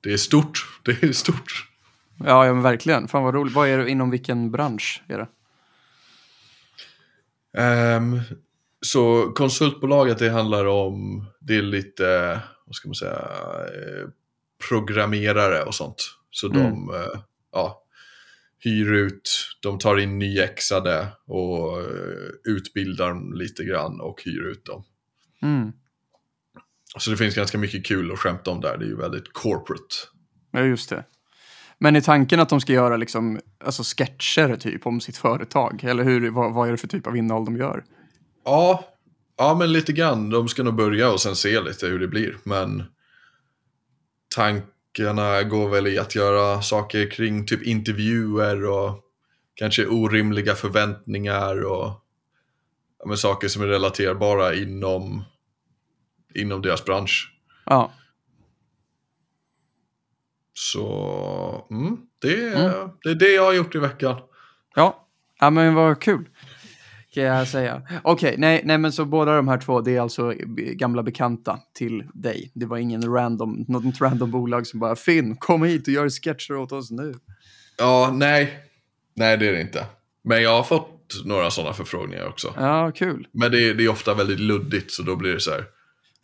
det 0.00 0.12
är 0.12 0.16
stort. 0.16 0.66
Det 0.84 1.02
är 1.02 1.12
stort. 1.12 1.68
Ja, 2.24 2.46
ja, 2.46 2.54
men 2.54 2.62
verkligen. 2.62 3.08
Fan 3.08 3.22
vad 3.24 3.34
roligt. 3.34 3.54
Vad 3.54 3.68
är 3.68 3.78
det, 3.78 3.90
inom 3.90 4.10
vilken 4.10 4.50
bransch 4.50 5.02
är 5.08 5.18
det? 5.18 5.28
Ehm, 7.62 8.20
så 8.80 9.32
konsultbolaget 9.32 10.18
det 10.18 10.30
handlar 10.30 10.64
om, 10.64 11.26
det 11.40 11.56
är 11.56 11.62
lite, 11.62 12.40
vad 12.66 12.74
ska 12.74 12.88
man 12.88 12.94
säga, 12.94 13.18
eh, 13.18 14.08
programmerare 14.68 15.62
och 15.62 15.74
sånt. 15.74 16.14
Så 16.30 16.46
Mm. 16.46 16.62
de 16.62 16.94
eh, 16.94 17.20
ja, 17.52 17.82
hyr 18.58 18.92
ut, 18.92 19.30
de 19.62 19.78
tar 19.78 19.96
in 19.96 20.18
nyexade 20.18 21.08
och 21.26 21.80
eh, 21.80 22.30
utbildar 22.44 23.08
dem 23.08 23.32
lite 23.34 23.64
grann 23.64 24.00
och 24.00 24.22
hyr 24.24 24.42
ut 24.42 24.64
dem. 24.64 24.84
Mm. 25.42 25.72
Så 26.98 27.10
det 27.10 27.16
finns 27.16 27.34
ganska 27.34 27.58
mycket 27.58 27.86
kul 27.86 28.12
att 28.12 28.18
skämta 28.18 28.50
om 28.50 28.60
där, 28.60 28.78
det 28.78 28.84
är 28.84 28.88
ju 28.88 28.96
väldigt 28.96 29.32
corporate. 29.32 29.94
Ja, 30.50 30.60
just 30.60 30.90
det. 30.90 31.04
Men 31.78 31.96
är 31.96 32.00
tanken 32.00 32.40
att 32.40 32.48
de 32.48 32.60
ska 32.60 32.72
göra 32.72 32.96
liksom, 32.96 33.40
alltså 33.64 33.82
sketcher 33.82 34.56
typ 34.56 34.86
om 34.86 35.00
sitt 35.00 35.16
företag? 35.16 35.84
Eller 35.84 36.04
hur, 36.04 36.30
vad, 36.30 36.54
vad 36.54 36.68
är 36.68 36.72
det 36.72 36.78
för 36.78 36.88
typ 36.88 37.06
av 37.06 37.16
innehåll 37.16 37.44
de 37.44 37.56
gör? 37.56 37.84
Ja, 38.44 38.84
ja, 39.36 39.56
men 39.58 39.72
lite 39.72 39.92
grann. 39.92 40.30
De 40.30 40.48
ska 40.48 40.62
nog 40.62 40.74
börja 40.74 41.12
och 41.12 41.20
sen 41.20 41.36
se 41.36 41.60
lite 41.60 41.86
hur 41.86 41.98
det 41.98 42.08
blir. 42.08 42.36
Men 42.44 42.84
tankarna 44.98 45.42
går 45.42 45.68
väl 45.68 45.86
i 45.86 45.98
att 45.98 46.14
göra 46.14 46.62
saker 46.62 47.10
kring 47.10 47.46
typ 47.46 47.62
intervjuer 47.62 48.64
och 48.64 49.04
kanske 49.54 49.86
orimliga 49.86 50.54
förväntningar 50.54 51.64
och 51.64 51.92
ja, 53.04 53.16
saker 53.16 53.48
som 53.48 53.62
är 53.62 53.66
relaterbara 53.66 54.54
inom, 54.54 55.24
inom 56.34 56.62
deras 56.62 56.84
bransch. 56.84 57.32
Ja, 57.66 57.92
Så 60.52 61.66
mm, 61.70 61.96
det, 62.20 62.54
Mm. 62.54 62.90
det 63.02 63.10
är 63.10 63.14
det 63.14 63.32
jag 63.34 63.44
har 63.44 63.52
gjort 63.52 63.74
i 63.74 63.78
veckan. 63.78 64.20
ja. 64.74 65.06
ja 65.40 65.50
men 65.50 65.74
vad 65.74 66.00
kul. 66.00 66.28
Kan 67.18 67.26
jag 67.26 67.48
säga. 67.48 67.82
Okej, 68.02 68.34
nej, 68.38 68.62
nej 68.64 68.78
men 68.78 68.92
så 68.92 69.04
båda 69.04 69.36
de 69.36 69.48
här 69.48 69.58
två, 69.58 69.80
det 69.80 69.96
är 69.96 70.00
alltså 70.00 70.34
gamla 70.56 71.02
bekanta 71.02 71.58
till 71.74 72.04
dig. 72.14 72.50
Det 72.54 72.66
var 72.66 72.76
ingen 72.76 73.12
random, 73.14 73.64
något 73.68 74.00
random 74.00 74.30
bolag 74.30 74.66
som 74.66 74.80
bara 74.80 74.96
Finn, 74.96 75.36
kom 75.36 75.62
hit 75.62 75.88
och 75.88 75.92
gör 75.92 76.08
sketcher 76.08 76.56
åt 76.56 76.72
oss 76.72 76.90
nu. 76.90 77.14
Ja, 77.78 78.10
nej. 78.14 78.58
Nej, 79.14 79.36
det 79.36 79.48
är 79.48 79.52
det 79.52 79.60
inte. 79.60 79.86
Men 80.24 80.42
jag 80.42 80.50
har 80.56 80.62
fått 80.62 81.22
några 81.24 81.50
sådana 81.50 81.72
förfrågningar 81.72 82.26
också. 82.26 82.54
Ja, 82.56 82.92
kul. 82.94 83.28
Men 83.32 83.50
det 83.50 83.68
är, 83.68 83.74
det 83.74 83.84
är 83.84 83.88
ofta 83.88 84.14
väldigt 84.14 84.40
luddigt 84.40 84.92
så 84.92 85.02
då 85.02 85.16
blir 85.16 85.34
det 85.34 85.40
så 85.40 85.50
här. 85.50 85.64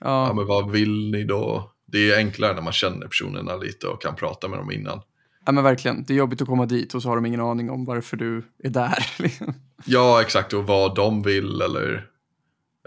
Ja, 0.00 0.26
Ja, 0.28 0.34
men 0.34 0.46
vad 0.46 0.70
vill 0.70 1.10
ni 1.10 1.24
då? 1.24 1.72
Det 1.86 2.10
är 2.10 2.16
enklare 2.16 2.54
när 2.54 2.62
man 2.62 2.72
känner 2.72 3.06
personerna 3.06 3.56
lite 3.56 3.86
och 3.86 4.02
kan 4.02 4.14
prata 4.14 4.48
med 4.48 4.58
dem 4.58 4.70
innan. 4.70 5.00
Ja 5.46 5.52
men 5.52 5.64
verkligen. 5.64 6.04
Det 6.04 6.12
är 6.12 6.16
jobbigt 6.16 6.42
att 6.42 6.48
komma 6.48 6.66
dit 6.66 6.94
och 6.94 7.02
så 7.02 7.08
har 7.08 7.16
de 7.16 7.26
ingen 7.26 7.40
aning 7.40 7.70
om 7.70 7.84
varför 7.84 8.16
du 8.16 8.42
är 8.64 8.70
där. 8.70 9.06
liksom. 9.22 9.54
Ja, 9.84 10.20
exakt. 10.22 10.52
Och 10.52 10.66
vad 10.66 10.94
de 10.94 11.22
vill 11.22 11.60
eller, 11.60 12.06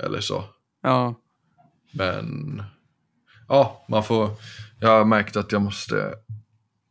eller 0.03 0.19
så. 0.21 0.43
ja, 0.83 1.15
Men 1.91 2.63
ja, 3.47 3.85
man 3.89 4.03
får... 4.03 4.29
Jag 4.79 4.89
har 4.89 5.05
märkt 5.05 5.35
att 5.35 5.51
jag 5.51 5.61
måste 5.61 6.13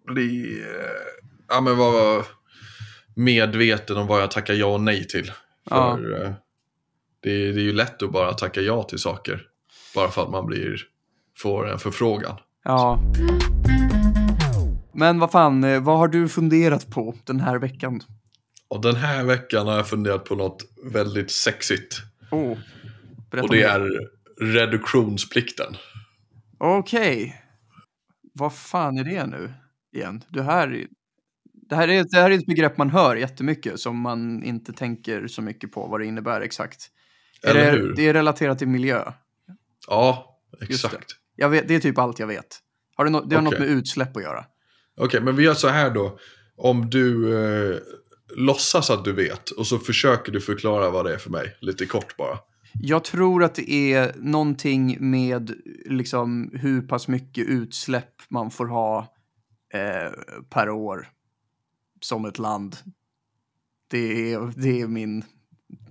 bli... 0.06 0.60
eh, 0.60 1.22
Ja, 1.48 1.60
men 1.60 1.76
vara 1.76 2.24
medveten 3.14 3.96
om 3.96 4.06
vad 4.06 4.22
jag 4.22 4.30
tackar 4.30 4.54
ja 4.54 4.66
och 4.66 4.80
nej 4.80 5.06
till. 5.08 5.32
Ja. 5.70 5.96
För 5.96 6.24
eh, 6.24 6.32
det, 7.22 7.30
är, 7.30 7.52
det 7.52 7.60
är 7.60 7.64
ju 7.64 7.72
lätt 7.72 8.02
att 8.02 8.12
bara 8.12 8.32
tacka 8.32 8.60
ja 8.60 8.82
till 8.82 8.98
saker. 8.98 9.42
Bara 9.94 10.08
för 10.08 10.22
att 10.22 10.30
man 10.30 10.46
blir, 10.46 10.80
får 11.38 11.70
en 11.70 11.78
förfrågan. 11.78 12.36
ja. 12.64 13.00
Men 14.98 15.18
vad 15.18 15.30
fan, 15.30 15.64
eh, 15.64 15.82
vad 15.82 15.98
har 15.98 16.08
du 16.08 16.28
funderat 16.28 16.90
på 16.90 17.14
den 17.24 17.40
här 17.40 17.58
veckan? 17.58 18.00
Och 18.68 18.82
den 18.82 18.96
här 18.96 19.24
veckan 19.24 19.66
har 19.66 19.76
jag 19.76 19.88
funderat 19.88 20.24
på 20.24 20.34
något 20.34 20.62
väldigt 20.92 21.30
sexigt. 21.30 21.96
Oh, 22.30 22.58
Och 23.42 23.50
det 23.50 23.62
är 23.62 23.90
reduktionsplikten. 24.40 25.76
Okej. 26.58 27.42
Vad 28.32 28.54
fan 28.54 28.98
är 28.98 29.04
det 29.04 29.26
nu 29.26 29.52
igen? 29.96 30.24
Det 30.28 30.42
här, 30.42 30.86
det, 31.68 31.76
här 31.76 31.88
är, 31.88 32.04
det 32.10 32.16
här 32.16 32.30
är 32.30 32.38
ett 32.38 32.46
begrepp 32.46 32.78
man 32.78 32.90
hör 32.90 33.16
jättemycket 33.16 33.80
som 33.80 34.00
man 34.00 34.42
inte 34.42 34.72
tänker 34.72 35.26
så 35.26 35.42
mycket 35.42 35.72
på 35.72 35.86
vad 35.86 36.00
det 36.00 36.06
innebär 36.06 36.40
exakt. 36.40 36.90
Är 37.42 37.50
Eller 37.50 37.72
det, 37.72 37.78
hur? 37.78 37.94
det 37.96 38.08
är 38.08 38.12
relaterat 38.12 38.58
till 38.58 38.68
miljö. 38.68 39.12
Ja, 39.88 40.38
exakt. 40.60 41.10
Jag 41.36 41.48
vet, 41.48 41.68
det 41.68 41.74
är 41.74 41.80
typ 41.80 41.98
allt 41.98 42.18
jag 42.18 42.26
vet. 42.26 42.58
Har 42.96 43.04
det, 43.04 43.10
no, 43.10 43.20
det 43.20 43.34
har 43.34 43.42
något 43.42 43.58
med 43.58 43.68
utsläpp 43.68 44.16
att 44.16 44.22
göra. 44.22 44.44
Okej, 44.96 45.20
men 45.20 45.36
vi 45.36 45.42
gör 45.44 45.54
så 45.54 45.68
här 45.68 45.90
då. 45.90 46.18
Om 46.56 46.90
du 46.90 47.38
eh, 47.38 47.78
låtsas 48.36 48.90
att 48.90 49.04
du 49.04 49.12
vet 49.12 49.50
och 49.50 49.66
så 49.66 49.78
försöker 49.78 50.32
du 50.32 50.40
förklara 50.40 50.90
vad 50.90 51.04
det 51.04 51.14
är 51.14 51.18
för 51.18 51.30
mig. 51.30 51.56
Lite 51.60 51.86
kort 51.86 52.16
bara. 52.16 52.38
Jag 52.80 53.04
tror 53.04 53.44
att 53.44 53.54
det 53.54 53.92
är 53.92 54.14
någonting 54.16 54.96
med 55.00 55.52
liksom 55.84 56.50
hur 56.54 56.82
pass 56.82 57.08
mycket 57.08 57.46
utsläpp 57.46 58.22
man 58.28 58.50
får 58.50 58.66
ha 58.66 59.14
eh, 59.74 60.12
per 60.50 60.70
år 60.70 61.08
som 62.00 62.24
ett 62.24 62.38
land. 62.38 62.76
Det 63.90 64.32
är, 64.32 64.52
det 64.56 64.80
är 64.80 64.86
min 64.86 65.24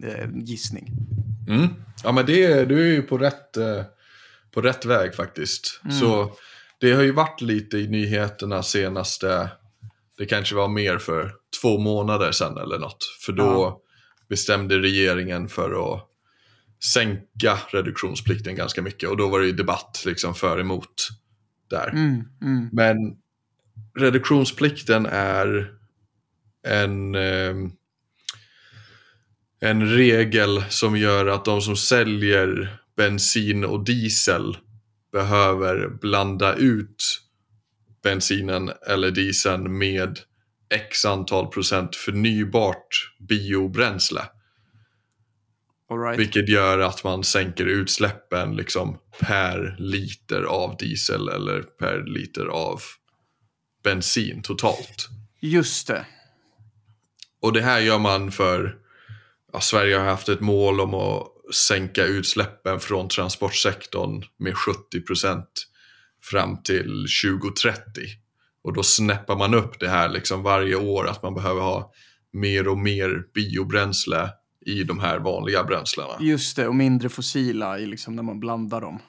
eh, 0.04 0.30
gissning. 0.36 0.88
Mm. 1.50 1.68
Ja, 2.04 2.12
men 2.12 2.26
det, 2.26 2.66
du 2.66 2.82
är 2.82 2.94
ju 2.94 3.02
på 3.02 3.18
rätt, 3.18 3.58
eh, 3.58 3.84
på 4.52 4.62
rätt 4.62 4.86
väg 4.86 5.16
faktiskt. 5.16 5.82
Mm. 5.84 5.96
Så 6.00 6.32
det 6.80 6.92
har 6.92 7.04
ju 7.04 7.12
varit 7.12 7.42
lite 7.42 7.78
i 7.78 7.88
nyheterna 7.88 8.64
senaste, 8.64 9.50
det 10.18 10.26
kanske 10.26 10.56
var 10.56 10.68
mer 10.68 10.98
för 10.98 11.34
två 11.62 11.78
månader 11.78 12.32
sedan 12.32 12.58
eller 12.58 12.80
något. 12.80 13.04
För 13.26 13.34
då 13.34 13.44
Ja. 13.44 13.82
bestämde 14.30 14.80
regeringen 14.80 15.48
för 15.50 15.94
att 15.94 16.10
sänka 16.94 17.58
reduktionsplikten 17.70 18.56
ganska 18.56 18.82
mycket. 18.82 19.10
Och 19.10 19.18
då 19.18 19.30
var 19.30 19.40
det 19.40 19.46
ju 19.46 19.52
debatt 19.52 20.04
liksom 20.06 20.36
för 20.36 20.60
emot 20.60 21.08
där. 21.70 21.90
Mm, 21.90 22.24
mm, 22.42 22.70
Men 22.72 22.96
reduktionsplikten 24.00 25.06
är 25.06 25.72
en, 26.68 27.16
eh, 27.16 27.56
en 29.60 29.90
regel 29.96 30.64
som 30.70 30.98
gör 30.98 31.26
att 31.26 31.46
de 31.46 31.62
som 31.62 31.76
säljer 31.76 32.78
bensin 32.98 33.66
och 33.66 33.84
diesel 33.84 34.58
behöver 35.16 35.88
blanda 35.88 36.56
ut 36.56 37.22
bensinen 38.04 38.72
eller 38.88 39.12
dieseln 39.12 39.78
med 39.78 40.20
x 40.74 41.06
antal 41.06 41.48
procent 41.48 41.96
förnybart 41.96 43.14
biobränsle. 43.30 44.22
Right. 45.92 46.20
Vilket 46.20 46.50
gör 46.50 46.80
att 46.80 47.04
man 47.04 47.24
sänker 47.24 47.66
utsläppen 47.66 48.56
liksom 48.56 48.98
per 49.20 49.76
liter 49.80 50.44
av 50.44 50.78
diesel 50.78 51.28
eller 51.30 51.62
per 51.62 52.04
liter 52.04 52.46
av 52.46 52.82
bensin 53.84 54.42
totalt. 54.42 55.08
Just 55.40 55.88
det. 55.88 56.06
Och 57.42 57.54
det 57.54 57.62
här 57.62 57.80
gör 57.80 58.00
man 58.00 58.32
för 58.32 58.76
ja, 59.54 59.62
Sverige 59.62 59.98
har 59.98 60.06
haft 60.06 60.30
ett 60.30 60.42
mål 60.42 60.82
om 60.82 60.94
att 60.94 61.35
sänka 61.54 62.04
utsläppen 62.06 62.80
från 62.80 63.08
transportsektorn 63.10 64.24
med 64.38 64.54
70% 64.54 65.44
fram 66.24 66.64
till 66.64 67.06
2030. 67.24 67.82
Och 68.64 68.74
då 68.74 68.84
snäppar 68.84 69.36
man 69.36 69.54
upp 69.54 69.80
det 69.80 69.90
här 69.90 70.10
liksom 70.10 70.44
varje 70.44 70.76
år 70.76 71.08
att 71.08 71.24
man 71.24 71.34
behöver 71.34 71.62
ha 71.62 71.94
mer 72.34 72.68
och 72.68 72.78
mer 72.78 73.24
biobränsle 73.34 74.30
i 74.66 74.84
de 74.84 75.00
här 75.00 75.20
vanliga 75.20 75.64
bränslena. 75.64 76.14
Just 76.20 76.56
det, 76.56 76.68
och 76.68 76.76
mindre 76.76 77.10
fossila 77.10 77.80
i 77.80 77.86
liksom 77.86 78.16
när 78.16 78.24
man 78.24 78.40
blandar 78.40 78.82
dem. 78.82 79.00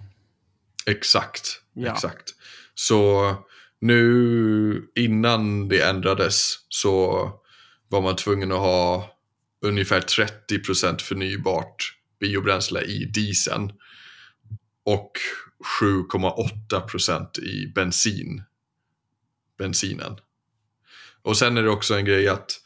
Exakt, 0.86 1.60
Ja. 1.74 1.92
exakt. 1.92 2.34
Så 2.74 3.34
nu 3.80 4.88
innan 4.94 5.68
det 5.68 5.82
ändrades 5.82 6.54
så 6.68 7.30
var 7.88 8.00
man 8.02 8.16
tvungen 8.16 8.52
att 8.52 8.58
ha 8.58 9.10
ungefär 9.62 10.00
30% 10.00 11.02
förnybart 11.02 11.92
biobränsle 12.20 12.80
i 12.80 13.04
dieseln 13.04 13.72
och 14.84 15.12
7,8% 15.80 17.40
i 17.40 17.72
bensin. 17.74 18.42
Bensinen. 19.58 20.16
Och 21.22 21.36
sen 21.36 21.56
är 21.56 21.62
det 21.62 21.70
också 21.70 21.94
en 21.94 22.04
grej 22.04 22.28
att 22.28 22.60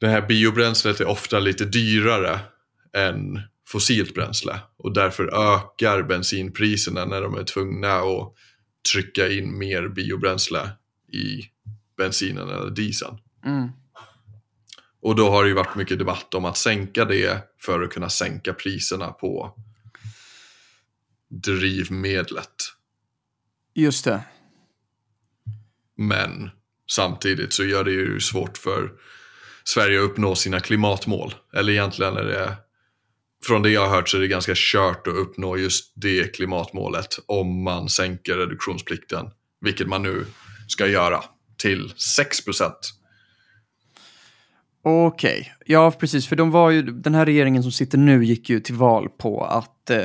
det 0.00 0.08
här 0.08 0.26
biobränslet 0.26 1.00
är 1.00 1.06
ofta 1.06 1.40
lite 1.40 1.64
dyrare 1.64 2.40
än 2.92 3.40
fossilt 3.68 4.14
bränsle 4.14 4.60
och 4.76 4.94
därför 4.94 5.54
ökar 5.54 6.02
bensinpriserna 6.02 7.04
när 7.04 7.22
de 7.22 7.34
är 7.34 7.44
tvungna 7.44 7.92
att 7.92 8.34
trycka 8.92 9.28
in 9.28 9.58
mer 9.58 9.88
biobränsle 9.88 10.70
i 11.12 11.42
bensinen 11.96 12.48
eller 12.48 12.70
dieseln. 12.70 13.18
Mm. 13.46 13.68
Och 15.02 15.16
då 15.16 15.30
har 15.30 15.42
det 15.42 15.48
ju 15.48 15.54
varit 15.54 15.76
mycket 15.76 15.98
debatt 15.98 16.34
om 16.34 16.44
att 16.44 16.56
sänka 16.56 17.04
det 17.04 17.42
för 17.60 17.82
att 17.82 17.90
kunna 17.90 18.08
sänka 18.08 18.52
priserna 18.52 19.12
på 19.12 19.54
drivmedlet. 21.30 22.54
Just 23.74 24.04
det. 24.04 24.22
Men 25.96 26.50
samtidigt 26.90 27.52
så 27.52 27.64
gör 27.64 27.84
det 27.84 27.90
ju 27.90 28.20
svårt 28.20 28.58
för 28.58 28.92
Sverige 29.64 29.98
att 29.98 30.10
uppnå 30.10 30.34
sina 30.34 30.60
klimatmål. 30.60 31.34
Eller 31.54 31.72
egentligen 31.72 32.16
är 32.16 32.24
det, 32.24 32.56
från 33.46 33.62
det 33.62 33.70
jag 33.70 33.80
har 33.80 33.96
hört 33.96 34.08
så 34.08 34.16
är 34.16 34.20
det 34.20 34.28
ganska 34.28 34.52
kört 34.56 35.06
att 35.06 35.14
uppnå 35.14 35.56
just 35.56 35.92
det 35.96 36.34
klimatmålet 36.34 37.18
om 37.26 37.62
man 37.62 37.88
sänker 37.88 38.36
reduktionsplikten. 38.36 39.30
Vilket 39.60 39.88
man 39.88 40.02
nu 40.02 40.26
ska 40.68 40.86
göra 40.86 41.24
till 41.58 41.92
6 41.96 42.38
Okej, 44.82 45.52
ja 45.66 45.90
precis, 45.90 46.26
för 46.26 46.36
de 46.36 46.50
var 46.50 46.70
ju, 46.70 46.82
den 46.82 47.14
här 47.14 47.26
regeringen 47.26 47.62
som 47.62 47.72
sitter 47.72 47.98
nu 47.98 48.24
gick 48.24 48.50
ju 48.50 48.60
till 48.60 48.74
val 48.74 49.08
på 49.08 49.44
att 49.44 49.90
eh, 49.90 49.96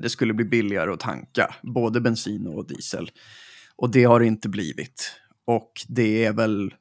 det 0.00 0.08
skulle 0.10 0.34
bli 0.34 0.44
billigare 0.44 0.92
att 0.92 1.00
tanka, 1.00 1.54
både 1.62 2.00
bensin 2.00 2.46
och 2.46 2.66
diesel. 2.66 3.10
Och 3.76 3.90
det 3.90 4.04
har 4.04 4.20
det 4.20 4.26
inte 4.26 4.48
blivit. 4.48 5.12
Och 5.46 5.72
det 5.88 6.24
är 6.24 6.32
väl 6.32 6.74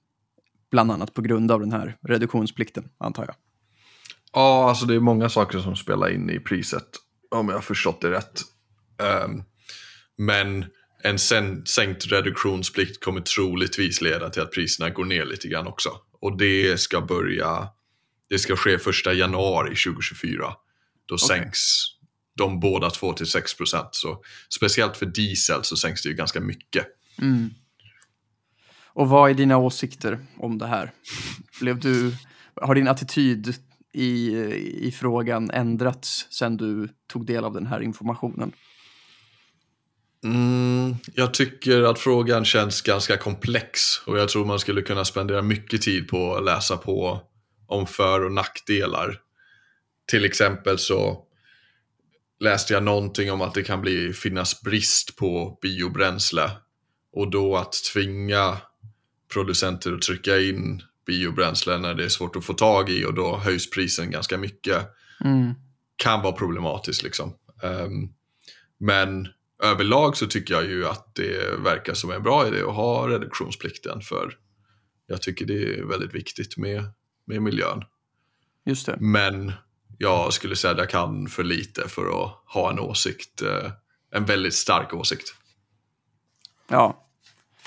bland 0.72 0.92
annat 0.92 1.14
på 1.14 1.22
grund 1.22 1.52
av 1.52 1.60
den 1.60 1.72
här 1.72 1.98
reduktionsplikten, 2.08 2.90
antar 2.98 3.26
jag. 3.26 3.36
Ja, 4.34 4.70
alltså 4.70 4.86
det 4.86 4.96
är 4.96 5.00
många 5.00 5.30
saker 5.30 5.60
som 5.60 5.76
spelar 5.76 6.10
in 6.10 6.30
i 6.30 6.40
priset. 6.40 6.88
Om 7.32 7.50
jag 7.50 7.56
har 7.56 7.62
förstått 7.62 8.02
det 8.02 8.12
rätt. 8.12 8.42
Um, 9.26 9.44
men 10.18 10.66
en 11.04 11.20
sen, 11.20 11.66
sänkt 11.66 12.12
reduktionsplikt 12.12 13.04
kommer 13.04 13.22
troligtvis 13.22 14.02
leda 14.02 14.30
till 14.30 14.42
att 14.42 14.52
priserna 14.52 14.90
går 14.90 15.06
ner 15.06 15.26
lite 15.26 15.48
grann 15.48 15.68
också. 15.68 15.90
Och 16.24 16.38
det 16.38 16.80
ska 16.80 17.02
börja, 17.02 17.68
det 18.30 18.40
ska 18.40 18.56
ske 18.56 18.80
första 18.80 19.14
januari 19.14 19.76
2024. 19.76 20.54
Då 21.06 21.18
sänks 21.18 21.60
de 22.38 22.60
båda 22.60 22.90
två 22.90 23.14
till 23.14 23.26
6 23.26 23.52
Så 23.92 24.24
speciellt 24.50 24.98
för 24.98 25.06
diesel 25.06 25.64
så 25.64 25.78
sänks 25.78 26.04
det 26.04 26.10
ju 26.10 26.16
ganska 26.16 26.40
mycket. 26.40 26.88
Mm. 27.22 27.50
Och 28.88 29.10
vad 29.10 29.30
är 29.30 29.34
dina 29.34 29.58
åsikter 29.58 30.26
om 30.38 30.58
det 30.58 30.68
här? 30.68 30.92
Blev 31.60 31.80
du, 31.80 32.16
har 32.62 32.76
din 32.76 32.88
attityd 32.88 33.56
i, 33.94 34.36
i 34.88 34.92
frågan 34.92 35.52
ändrats 35.52 36.28
sedan 36.30 36.58
du 36.58 36.90
tog 37.08 37.26
del 37.26 37.44
av 37.44 37.54
den 37.54 37.68
här 37.68 37.82
informationen? 37.82 38.52
Mm, 40.24 40.96
jag 41.14 41.34
tycker 41.34 41.82
att 41.82 42.00
frågan 42.00 42.46
känns 42.46 42.82
ganska 42.82 43.18
komplex 43.18 43.80
och 44.06 44.18
jag 44.20 44.30
tror 44.30 44.46
man 44.46 44.60
skulle 44.60 44.82
kunna 44.82 45.06
spendera 45.06 45.42
mycket 45.42 45.82
tid 45.82 46.08
på 46.08 46.36
att 46.36 46.44
läsa 46.44 46.78
på 46.78 47.22
om 47.68 47.88
för 47.88 48.26
och 48.26 48.32
nackdelar. 48.32 49.20
Till 50.08 50.26
exempel 50.26 50.80
så 50.80 51.24
läste 52.40 52.74
jag 52.74 52.84
någonting 52.84 53.32
om 53.32 53.42
att 53.42 53.54
det 53.54 53.64
kan 53.64 53.82
bli, 53.82 54.14
finnas 54.14 54.62
brist 54.62 55.16
på 55.16 55.60
biobränsle 55.62 56.52
och 57.14 57.32
då 57.32 57.58
att 57.58 57.74
tvinga 57.94 58.58
producenter 59.34 59.94
att 59.94 60.02
trycka 60.02 60.40
in 60.40 60.84
biobränsle 61.08 61.78
när 61.78 61.94
det 61.94 62.04
är 62.06 62.10
svårt 62.10 62.36
att 62.36 62.46
få 62.46 62.54
tag 62.54 62.90
i 62.90 63.06
och 63.06 63.14
då 63.14 63.38
höjs 63.38 63.70
prisen 63.70 64.12
ganska 64.12 64.38
mycket 64.38 64.78
Mm. 65.26 65.54
kan 65.96 66.22
vara 66.22 66.34
problematiskt 66.34 67.04
liksom. 67.04 67.34
Ehm, 67.64 68.10
men 68.80 69.28
överlag 69.64 70.18
så 70.18 70.28
tycker 70.28 70.54
jag 70.54 70.66
ju 70.66 70.88
att 70.88 71.16
det 71.16 71.60
verkar 71.60 71.94
som 71.94 72.12
en 72.12 72.24
bra 72.24 72.48
idé 72.48 72.62
att 72.62 72.76
ha 72.76 73.10
reduktionsplikten 73.10 74.02
för 74.02 74.38
jag 75.08 75.22
tycker 75.22 75.46
det 75.46 75.80
är 75.80 75.84
väldigt 75.84 76.14
viktigt 76.14 76.58
med, 76.58 76.84
med 77.28 77.42
miljön. 77.42 77.84
Just 78.66 78.86
det. 78.86 78.98
Men 79.00 79.52
jag 79.98 80.34
skulle 80.34 80.56
säga 80.56 80.72
att 80.72 80.80
jag 80.80 80.90
kan 80.90 81.28
för 81.28 81.44
lite 81.44 81.88
för 81.88 82.24
att 82.24 82.32
ha 82.54 82.72
en 82.72 82.80
åsikt, 82.80 83.42
eh, 83.42 83.72
en 84.12 84.26
väldigt 84.26 84.54
stark 84.54 84.94
åsikt. 84.94 85.34
Ja, 86.70 87.04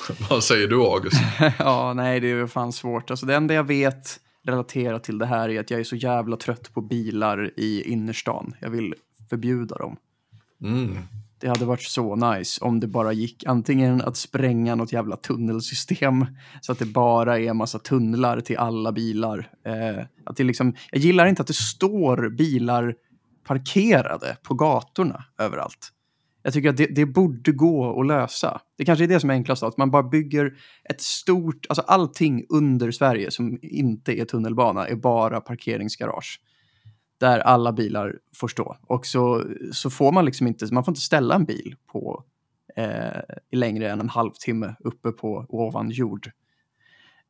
Vad 0.30 0.44
säger 0.44 0.68
du 0.68 0.76
August? 0.76 1.16
ja, 1.58 1.92
nej, 1.94 2.20
det 2.20 2.30
är 2.30 2.46
fan 2.46 2.72
svårt. 2.72 3.10
Alltså, 3.10 3.26
det 3.26 3.34
enda 3.34 3.54
jag 3.54 3.64
vet 3.64 4.20
relaterat 4.42 5.04
till 5.04 5.18
det 5.18 5.26
här 5.26 5.48
är 5.48 5.60
att 5.60 5.70
jag 5.70 5.80
är 5.80 5.84
så 5.84 5.96
jävla 5.96 6.36
trött 6.36 6.74
på 6.74 6.80
bilar 6.80 7.50
i 7.56 7.82
innerstan. 7.82 8.54
Jag 8.60 8.70
vill 8.70 8.94
förbjuda 9.30 9.76
dem. 9.76 9.96
Mm. 10.62 10.98
Det 11.38 11.48
hade 11.48 11.64
varit 11.64 11.82
så 11.82 12.16
nice 12.16 12.64
om 12.64 12.80
det 12.80 12.86
bara 12.86 13.12
gick 13.12 13.44
antingen 13.46 14.00
att 14.00 14.16
spränga 14.16 14.74
något 14.74 14.92
jävla 14.92 15.16
tunnelsystem 15.16 16.26
så 16.60 16.72
att 16.72 16.78
det 16.78 16.86
bara 16.86 17.38
är 17.38 17.50
en 17.50 17.56
massa 17.56 17.78
tunnlar 17.78 18.40
till 18.40 18.56
alla 18.56 18.92
bilar. 18.92 19.50
Eh, 19.66 20.04
att 20.24 20.36
det 20.36 20.44
liksom, 20.44 20.74
jag 20.90 21.00
gillar 21.00 21.26
inte 21.26 21.42
att 21.42 21.48
det 21.48 21.54
står 21.54 22.28
bilar 22.36 22.94
parkerade 23.46 24.36
på 24.42 24.54
gatorna 24.54 25.24
överallt. 25.38 25.92
Jag 26.42 26.52
tycker 26.52 26.70
att 26.70 26.76
det, 26.76 26.86
det 26.86 27.06
borde 27.06 27.52
gå 27.52 28.00
att 28.00 28.06
lösa. 28.06 28.60
Det 28.76 28.84
kanske 28.84 29.04
är 29.04 29.08
det 29.08 29.20
som 29.20 29.30
är 29.30 29.34
enklast, 29.34 29.62
att 29.62 29.76
man 29.76 29.90
bara 29.90 30.02
bygger 30.02 30.54
ett 30.84 31.00
stort, 31.00 31.66
alltså 31.68 31.82
allting 31.82 32.46
under 32.48 32.90
Sverige 32.90 33.30
som 33.30 33.58
inte 33.62 34.20
är 34.20 34.24
tunnelbana 34.24 34.86
är 34.86 34.94
bara 34.94 35.40
parkeringsgarage. 35.40 36.40
Där 37.18 37.38
alla 37.38 37.72
bilar 37.72 38.18
får 38.34 38.48
stå. 38.48 38.76
Och 38.86 39.06
så, 39.06 39.44
så 39.72 39.90
får 39.90 40.12
man 40.12 40.24
liksom 40.24 40.46
inte, 40.46 40.74
man 40.74 40.84
får 40.84 40.92
inte 40.92 41.00
ställa 41.00 41.34
en 41.34 41.44
bil 41.44 41.74
på 41.92 42.24
eh, 42.76 43.20
längre 43.52 43.90
än 43.90 44.00
en 44.00 44.08
halvtimme 44.08 44.74
uppe 44.80 45.12
på 45.12 45.46
ovan 45.48 45.90
jord. 45.90 46.30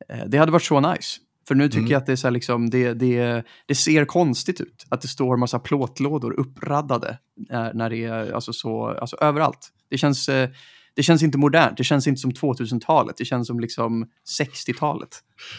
Eh, 0.08 0.24
det 0.26 0.38
hade 0.38 0.52
varit 0.52 0.62
så 0.62 0.80
nice. 0.80 1.20
För 1.48 1.54
nu 1.54 1.68
tycker 1.68 1.78
Mm. 1.78 1.90
jag 1.90 1.98
att 2.00 2.06
det, 2.06 2.12
är 2.12 2.16
så 2.16 2.30
liksom, 2.30 2.70
det, 2.70 2.94
det, 2.94 3.44
det 3.66 3.74
ser 3.74 4.04
konstigt 4.04 4.60
ut. 4.60 4.86
Att 4.88 5.00
det 5.00 5.08
står 5.08 5.36
massa 5.36 5.58
plåtlådor 5.58 6.32
uppraddade 6.40 7.18
när, 7.36 7.74
när 7.74 7.90
det 7.90 8.04
är 8.04 8.32
alltså 8.32 8.52
så, 8.52 8.86
alltså 8.86 9.16
överallt. 9.20 9.68
Det 9.90 9.98
känns, 9.98 10.28
eh, 10.28 10.50
det 10.96 11.02
känns 11.02 11.22
inte 11.22 11.38
modernt, 11.38 11.76
det 11.76 11.84
känns 11.84 12.06
inte 12.06 12.20
som 12.20 12.30
2000-talet, 12.30 13.16
det 13.16 13.24
känns 13.24 13.46
som 13.46 13.60
liksom 13.60 14.06
60-talet. 14.40 15.08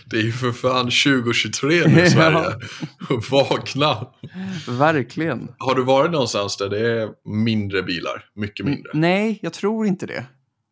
Det 0.06 0.18
är 0.18 0.22
ju 0.22 0.32
för 0.32 0.52
fan 0.52 0.84
2023 0.84 1.88
nu 1.88 2.02
i 2.02 2.10
Sverige. 2.10 2.56
Vakna! 3.32 4.08
Verkligen. 4.68 5.52
Har 5.58 5.76
du 5.76 5.84
varit 5.84 6.12
någonstans 6.12 6.58
där 6.58 6.70
det 6.70 7.02
är 7.02 7.10
mindre 7.26 7.84
bilar? 7.84 8.26
Mycket 8.36 8.66
mindre? 8.66 8.92
Nej, 8.94 9.40
jag 9.42 9.54
tror 9.54 9.88
inte 9.88 10.06
det. 10.06 10.26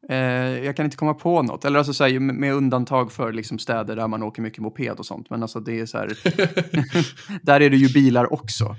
Eh, 0.10 0.66
jag 0.66 0.76
kan 0.76 0.86
inte 0.86 0.98
komma 0.98 1.14
på 1.14 1.42
något. 1.42 1.66
Eller 1.66 1.78
alltså 1.78 1.94
så 1.94 2.04
här, 2.04 2.20
med, 2.20 2.54
undantag 2.54 3.12
för 3.12 3.34
liksom 3.34 3.60
städer 3.60 3.96
där 3.96 4.08
man 4.08 4.24
åker 4.24 4.42
mycket 4.42 4.60
moped 4.60 5.00
och 5.00 5.06
sånt. 5.06 5.30
Men 5.30 5.42
alltså 5.42 5.60
det 5.60 5.80
är 5.80 5.86
så 5.86 5.98
här, 5.98 6.08
där 7.46 7.62
är 7.62 7.70
det 7.70 7.78
ju 7.78 7.94
bilar 7.94 8.34
också. 8.34 8.76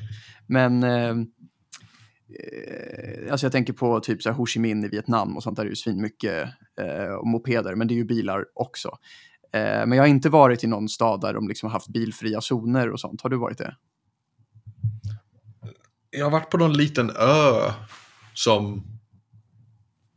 Men 0.46 0.83
eh, 0.83 1.14
alltså 3.31 3.46
jag 3.46 3.53
tänker 3.53 3.72
på 3.72 4.01
typ 4.01 4.22
så 4.22 4.29
här 4.31 4.37
Ho 4.37 4.46
Chi 4.46 4.61
Minh 4.61 4.85
i 4.85 4.88
Vietnam 4.88 5.37
och 5.37 5.42
sånt 5.42 5.57
där 5.57 5.64
är 5.64 5.68
ju 5.68 5.77
svinmycket 5.77 6.49
eh, 6.81 7.22
mopeder. 7.25 7.75
Men 7.75 7.88
det 7.88 7.94
är 7.94 7.96
ju 7.96 8.05
bilar 8.05 8.44
också. 8.55 8.88
Eh, 9.53 9.61
men 9.87 9.92
jag 9.92 10.03
har 10.03 10.09
inte 10.09 10.29
varit 10.29 10.64
i 10.64 10.66
någon 10.66 10.88
stad 10.88 11.20
där 11.20 11.35
de 11.35 11.49
liksom 11.49 11.70
haft 11.70 11.88
bilfria 11.88 12.40
zoner 12.40 12.90
och 12.90 13.01
sånt. 13.01 13.20
Har 13.20 13.31
du 13.31 13.37
varit 13.37 13.59
det? 13.59 13.77
Jag 16.11 16.27
har 16.27 16.31
varit 16.31 16.51
på 16.51 16.59
någon 16.59 16.72
liten 16.72 17.11
ö 17.11 17.72
som 18.35 18.83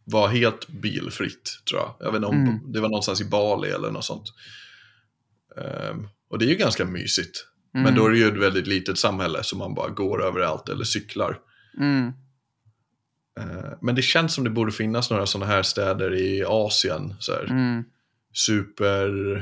var 0.04 0.28
helt 0.28 0.68
bilfritt, 0.68 1.50
tror 1.70 1.82
jag. 1.82 1.96
Jag 2.00 2.12
vet 2.12 2.16
inte 2.16 2.28
om 2.28 2.36
Mm. 2.36 2.72
det 2.72 2.80
var 2.80 2.90
någonstans 2.90 3.22
i 3.22 3.26
Bali 3.26 3.70
eller 3.70 3.92
något 3.92 4.06
sånt. 4.06 4.34
Ehm, 5.58 6.08
och 6.30 6.40
det 6.40 6.46
är 6.46 6.50
ju 6.50 6.56
ganska 6.56 6.86
mysigt. 6.86 7.46
Mm. 7.74 7.84
Men 7.84 7.96
då 7.96 8.06
är 8.06 8.10
det 8.10 8.18
ju 8.18 8.28
ett 8.28 8.42
väldigt 8.42 8.68
litet 8.68 8.98
samhälle 8.98 9.44
så 9.44 9.58
man 9.58 9.74
bara 9.74 9.90
går 9.90 10.24
överallt 10.24 10.70
eller 10.70 10.84
cyklar. 10.84 11.38
Mm. 11.78 12.14
Ehm, 13.40 13.78
men 13.82 13.96
det 13.96 14.02
känns 14.02 14.34
som 14.34 14.44
det 14.44 14.50
borde 14.50 14.72
finnas 14.72 15.10
några 15.10 15.26
sådana 15.26 15.52
här 15.52 15.64
städer 15.64 16.16
i 16.16 16.44
Asien. 16.48 17.16
Så 17.20 17.32
här, 17.32 17.44
Mm. 17.44 17.84
Super 18.34 19.36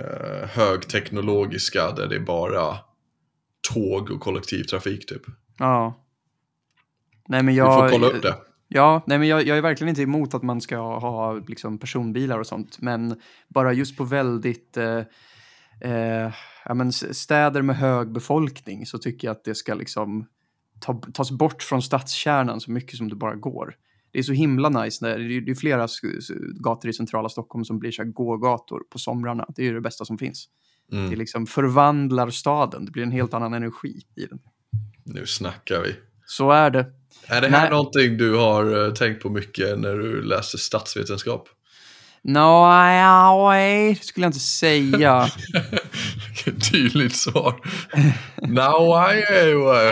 eh, 0.00 0.48
högteknologiska 0.48 1.92
där 1.92 2.06
det 2.06 2.16
är 2.16 2.20
bara 2.20 2.76
tåg 3.74 4.10
och 4.10 4.20
kollektivtrafik 4.20 5.06
typ. 5.06 5.22
Ja. 5.58 6.04
Nej, 7.28 7.42
men 7.42 7.54
Vi 7.54 7.58
jag, 7.58 7.80
får 7.80 7.88
kolla 7.88 8.06
upp 8.06 8.22
det. 8.22 8.36
Ja, 8.68 9.02
nej 9.06 9.18
men 9.18 9.28
jag, 9.28 9.46
jag 9.46 9.58
är 9.58 9.62
verkligen 9.62 9.88
inte 9.88 10.02
emot 10.02 10.34
att 10.34 10.42
man 10.42 10.60
ska 10.60 10.76
ha 10.98 11.32
liksom, 11.32 11.78
personbilar 11.78 12.38
och 12.38 12.46
sånt, 12.46 12.78
men 12.80 13.20
bara 13.48 13.72
just 13.72 13.96
på 13.96 14.04
väldigt 14.04 14.76
eh, 14.76 15.02
eh, 15.80 16.32
ja, 16.64 16.74
men 16.74 16.92
städer 16.92 17.62
med 17.62 17.76
hög 17.76 18.12
befolkning 18.12 18.86
så 18.86 18.98
tycker 18.98 19.28
jag 19.28 19.32
att 19.32 19.44
det 19.44 19.54
ska 19.54 19.74
liksom 19.74 20.26
ta, 20.82 21.00
tas 21.14 21.30
bort 21.30 21.62
från 21.62 21.82
stadskärnan 21.82 22.60
så 22.60 22.70
mycket 22.70 22.96
som 22.96 23.08
det 23.08 23.16
bara 23.16 23.34
går. 23.34 23.74
Det 24.12 24.18
är 24.18 24.22
så 24.22 24.32
himla 24.32 24.68
nice, 24.68 25.04
när, 25.04 25.18
det 25.18 25.36
är, 25.36 25.40
det 25.40 25.50
är 25.50 25.54
flera 25.54 25.88
gator 26.60 26.90
i 26.90 26.92
centrala 26.92 27.28
Stockholm 27.28 27.64
som 27.64 27.78
blir 27.78 27.90
så 27.90 28.04
gågator 28.04 28.80
på 28.90 28.98
somrarna. 28.98 29.46
Det 29.56 29.62
är 29.62 29.66
ju 29.66 29.74
det 29.74 29.80
bästa 29.80 30.04
som 30.04 30.18
finns. 30.18 30.48
Det 30.90 30.96
Mm, 30.96 31.18
liksom 31.18 31.46
förvandlar 31.46 32.30
staden, 32.30 32.84
det 32.84 32.90
blir 32.90 33.02
en 33.02 33.12
helt 33.12 33.34
annan 33.34 33.54
energi 33.54 34.00
i 34.16 34.26
den. 34.26 34.38
nu 35.04 35.26
snackar 35.26 35.80
vi. 35.82 35.94
Så 36.26 36.50
är 36.50 36.70
det. 36.70 36.86
Är 37.26 37.40
det 37.40 37.48
här 37.48 37.60
Nej. 37.60 37.70
någonting 37.70 38.16
du 38.16 38.36
har 38.36 38.86
eh, 38.86 38.92
tänkt 38.94 39.22
på 39.22 39.30
mycket 39.30 39.78
när 39.78 39.94
du 39.94 40.22
läste 40.22 40.58
statsvetenskap? 40.58 41.48
No, 42.22 42.66
nej, 42.68 43.94
det 43.94 44.04
skulle 44.04 44.24
jag 44.24 44.28
inte 44.28 44.40
säga. 44.40 45.26
Tydligt 46.72 47.16
svar. 47.16 47.60
Now 48.48 49.12
I 49.14 49.22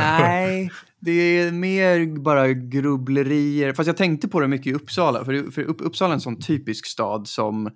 Nej, 0.01 0.70
det 1.01 1.12
är 1.12 1.53
mer 1.53 2.18
bara 2.20 2.53
grubblerier. 2.53 3.73
Fast 3.73 3.87
jag 3.87 3.96
tänkte 3.96 4.29
på 4.29 4.40
det 4.40 4.49
mycket 4.49 4.66
i 4.66 4.75
Uppsala. 4.75 5.25
För, 5.25 5.51
för 5.51 5.62
Uppsala 5.62 6.11
är 6.11 6.14
en 6.14 6.20
sån 6.20 6.40
typisk 6.40 6.87
stad 6.87 7.29
som 7.29 7.70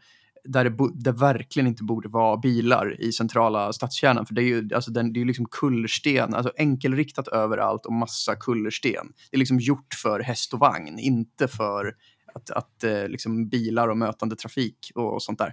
där 0.45 0.65
det, 0.65 0.71
bo, 0.71 0.89
det 0.89 1.13
verkligen 1.13 1.67
inte 1.67 1.85
borde 1.85 2.09
vara 2.09 2.37
bilar 2.37 3.01
i 3.01 3.13
centrala 3.13 3.73
stadskärnan. 3.73 4.27
För 4.27 4.35
det 4.35 4.43
är 4.43 4.47
ju 4.47 4.69
alltså 4.75 4.91
den, 4.91 5.13
det 5.13 5.21
är 5.21 5.25
liksom 5.25 5.47
kullersten, 5.51 6.35
alltså 6.35 6.53
enkelriktat 6.57 7.29
överallt 7.29 7.87
och 7.87 7.93
massa 7.93 8.37
kullersten. 8.37 9.13
Det 9.31 9.37
är 9.37 9.39
liksom 9.39 9.59
gjort 9.59 9.95
för 10.03 10.21
häst 10.21 10.55
och 10.55 10.61
vagn, 10.61 10.99
inte 10.99 11.49
för 11.49 11.95
att, 12.35 12.51
att 12.51 12.85
eh, 12.85 13.09
liksom 13.09 13.49
bilar 13.49 13.89
och 13.89 13.97
mötande 13.97 14.37
trafik 14.37 14.91
och, 14.95 15.23
sånt 15.23 15.39
där. 15.39 15.53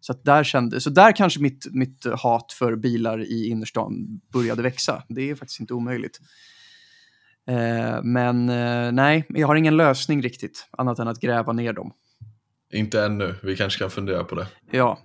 Så, 0.00 0.12
där 0.24 0.44
kände, 0.44 0.80
så 0.80 0.90
där 0.90 1.12
kanske 1.12 1.40
mitt, 1.40 1.66
mitt 1.72 2.06
hat 2.22 2.52
för 2.52 2.76
bilar 2.76 3.20
i 3.20 3.48
innerstan 3.48 4.20
började 4.32 4.62
växa. 4.62 5.02
Det 5.08 5.30
är 5.30 5.34
faktiskt 5.34 5.60
inte 5.60 5.74
omöjligt. 5.74 6.20
Eh, 7.48 8.02
men 8.02 8.48
eh, 8.48 8.92
nej, 8.92 9.24
jag 9.28 9.46
har 9.46 9.56
ingen 9.56 9.76
lösning 9.76 10.22
riktigt, 10.22 10.68
annat 10.70 10.98
än 10.98 11.08
att 11.08 11.20
gräva 11.20 11.52
ner 11.52 11.72
dem. 11.72 11.92
Inte 12.72 13.02
ännu, 13.04 13.34
vi 13.42 13.56
kanske 13.56 13.78
kan 13.78 13.90
fundera 13.90 14.24
på 14.24 14.34
det. 14.34 14.46
Ja, 14.70 14.98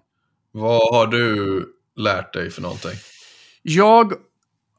Vad 0.52 0.96
har 0.96 1.08
du 1.08 1.66
lärt 1.96 2.34
dig 2.34 2.50
för 2.50 2.62
någonting? 2.62 2.92
jag 3.62 4.14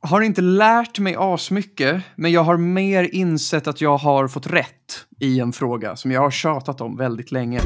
har 0.01 0.20
inte 0.20 0.40
lärt 0.40 0.98
mig 0.98 1.14
asmycket, 1.18 2.03
men 2.16 2.33
jag 2.33 2.42
har 2.42 2.57
mer 2.57 3.14
insett 3.14 3.66
att 3.66 3.81
jag 3.81 3.96
har 3.96 4.29
fått 4.29 4.46
rätt 4.46 5.07
i 5.20 5.40
en 5.40 5.53
fråga 5.53 5.96
som 5.96 6.11
jag 6.11 6.20
har 6.20 6.31
tjatat 6.31 6.81
om 6.81 6.96
väldigt 6.96 7.33
länge. 7.33 7.61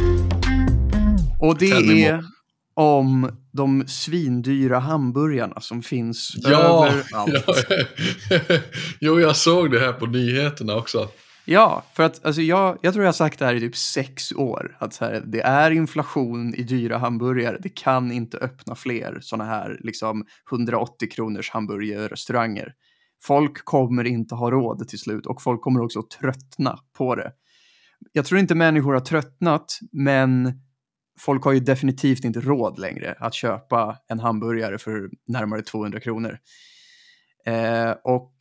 Och 1.41 1.59
det 1.59 1.71
är. 2.05 2.36
Om 2.77 3.31
de 3.53 3.85
svindyra 3.87 4.79
hamburgarna 4.79 5.61
som 5.61 5.83
finns 5.83 6.33
Ja, 6.37 6.89
överallt. 6.89 7.67
ja. 8.31 8.59
jo 9.01 9.21
jag 9.21 9.37
såg 9.37 9.71
det 9.71 9.81
här 9.81 9.93
på 9.93 10.07
nyheterna 10.07 10.77
också. 10.77 11.09
Ja, 11.45 11.85
för 11.95 12.03
att 12.03 12.25
alltså, 12.27 12.43
jag, 12.43 12.79
jag 12.83 12.93
tror 12.93 13.05
jag 13.05 13.09
har 13.09 13.13
sagt 13.13 13.39
det 13.39 13.45
här 13.45 13.55
i 13.55 13.61
typ 13.61 13.77
sex 13.77 14.33
år. 14.33 14.77
Att 14.81 14.97
här, 14.97 15.23
det 15.27 15.41
är 15.41 15.71
inflation 15.71 16.55
i 16.55 16.63
dyra 16.63 16.99
hamburgare. 16.99 17.59
Det 17.63 17.69
kan 17.69 18.13
inte 18.13 18.39
öppna 18.39 18.75
fler 18.75 19.19
sådana 19.21 19.51
här 19.51 19.81
liksom, 19.81 20.25
180 20.53 21.09
kronors 21.11 21.51
hamburgerrestauranger. 21.51 22.73
Folk 23.23 23.65
kommer 23.65 24.05
inte 24.05 24.35
ha 24.35 24.51
råd 24.51 24.89
till 24.89 24.99
slut 24.99 25.27
och 25.27 25.43
folk 25.43 25.61
kommer 25.61 25.83
också 25.83 26.03
tröttna 26.21 26.79
på 26.99 27.15
det. 27.15 27.33
Jag 28.13 28.25
tror 28.25 28.41
inte 28.41 28.55
människor 28.55 28.93
har 28.93 29.01
tröttnat, 29.01 29.79
men 29.93 30.61
folk 31.21 31.45
har 31.45 31.53
ju 31.53 31.61
definitivt 31.61 32.25
inte 32.25 32.41
råd 32.41 32.79
längre 32.79 33.15
att 33.19 33.35
köpa 33.35 33.99
en 34.09 34.21
hamburgare 34.21 34.79
för 34.79 35.11
närmare 35.29 35.63
200 35.63 36.01
kronor. 36.01 36.39
Eh, 37.47 37.91
och 38.05 38.33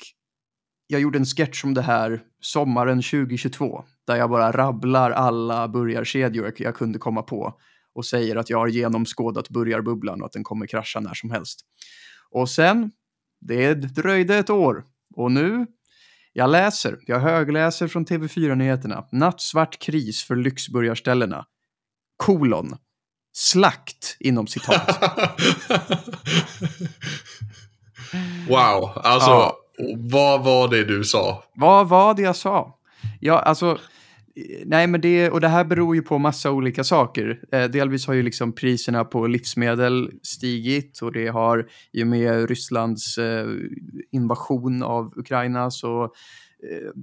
jag 0.87 1.01
gjorde 1.01 1.17
en 1.19 1.25
sketch 1.25 1.63
om 1.63 1.73
det 1.73 1.81
här 1.81 2.21
sommaren 2.41 3.01
2022 3.01 3.83
där 4.07 4.15
jag 4.15 4.29
bara 4.29 4.51
rabblar 4.51 5.11
alla 5.11 5.67
burgarkedjor 5.67 6.45
jag- 6.45 6.61
jag 6.61 6.75
kunde 6.75 6.99
komma 6.99 7.21
på 7.21 7.53
och 7.93 8.05
säger 8.05 8.35
att 8.35 8.49
jag 8.49 8.57
har 8.57 8.67
genomskådat 8.67 9.49
burgarbubblan 9.49 10.21
och 10.21 10.25
att 10.25 10.33
den 10.33 10.43
kommer 10.43 10.67
krascha 10.67 10.99
när 10.99 11.13
som 11.13 11.31
helst. 11.31 11.59
Och 12.31 12.49
sen, 12.49 12.91
det 13.41 13.73
dröjde 13.73 14.35
ett 14.35 14.49
år 14.49 14.83
och 15.15 15.31
nu, 15.31 15.65
jag 16.33 16.49
läser, 16.49 16.99
jag 17.07 17.19
högläser 17.19 17.87
från 17.87 18.05
TV4-nyheterna. 18.05 19.07
Nattsvart 19.11 19.79
kris 19.79 20.23
för 20.23 20.35
lyxburgarställena. 20.35 21.45
Kolon. 22.17 22.75
Slakt 23.33 24.17
inom 24.19 24.47
citat. 24.47 25.03
wow, 28.49 28.91
alltså 29.03 29.29
Ja. 29.29 29.57
vad 29.97 30.43
var 30.43 30.67
det 30.67 30.83
du 30.83 31.03
sa? 31.03 31.43
Vad 31.55 31.89
var 31.89 32.13
det 32.13 32.21
jag 32.21 32.35
sa? 32.35 32.79
Ja, 33.19 33.39
alltså, 33.39 33.77
nej 34.65 34.87
men 34.87 35.01
det, 35.01 35.29
och 35.29 35.41
det 35.41 35.47
här 35.47 35.63
beror 35.63 35.95
ju 35.95 36.01
på 36.01 36.17
massa 36.17 36.51
olika 36.51 36.83
saker. 36.83 37.39
Eh, 37.51 37.63
delvis 37.63 38.07
har 38.07 38.13
ju 38.13 38.23
liksom 38.23 38.55
priserna 38.55 39.05
på 39.05 39.27
livsmedel 39.27 40.11
stigit 40.23 41.01
och 41.01 41.11
det 41.11 41.27
har 41.27 41.67
i 41.93 42.03
och 42.03 42.07
med 42.07 42.49
Rysslands 42.49 43.17
eh, 43.17 43.47
invasion 44.11 44.83
av 44.83 45.13
Ukraina 45.15 45.71
så 45.71 46.03
eh, 46.03 46.09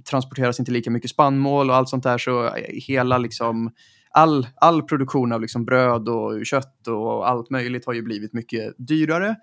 transporteras 0.09 0.59
inte 0.59 0.71
lika 0.71 0.91
mycket 0.91 1.09
spannmål 1.11 1.69
och 1.69 1.75
allt 1.75 1.89
sånt 1.89 2.03
där 2.03 2.17
så 2.17 2.45
eh, 2.45 2.51
hela 2.87 3.17
liksom 3.17 3.71
all, 4.13 4.47
all 4.55 4.81
produktion 4.81 5.31
av 5.31 5.41
liksom 5.41 5.65
bröd 5.65 6.09
och 6.09 6.45
kött 6.45 6.87
och 6.87 7.29
allt 7.29 7.49
möjligt 7.49 7.85
har 7.85 7.93
ju 7.93 8.01
blivit 8.01 8.33
mycket 8.33 8.73
dyrare. 8.77 9.35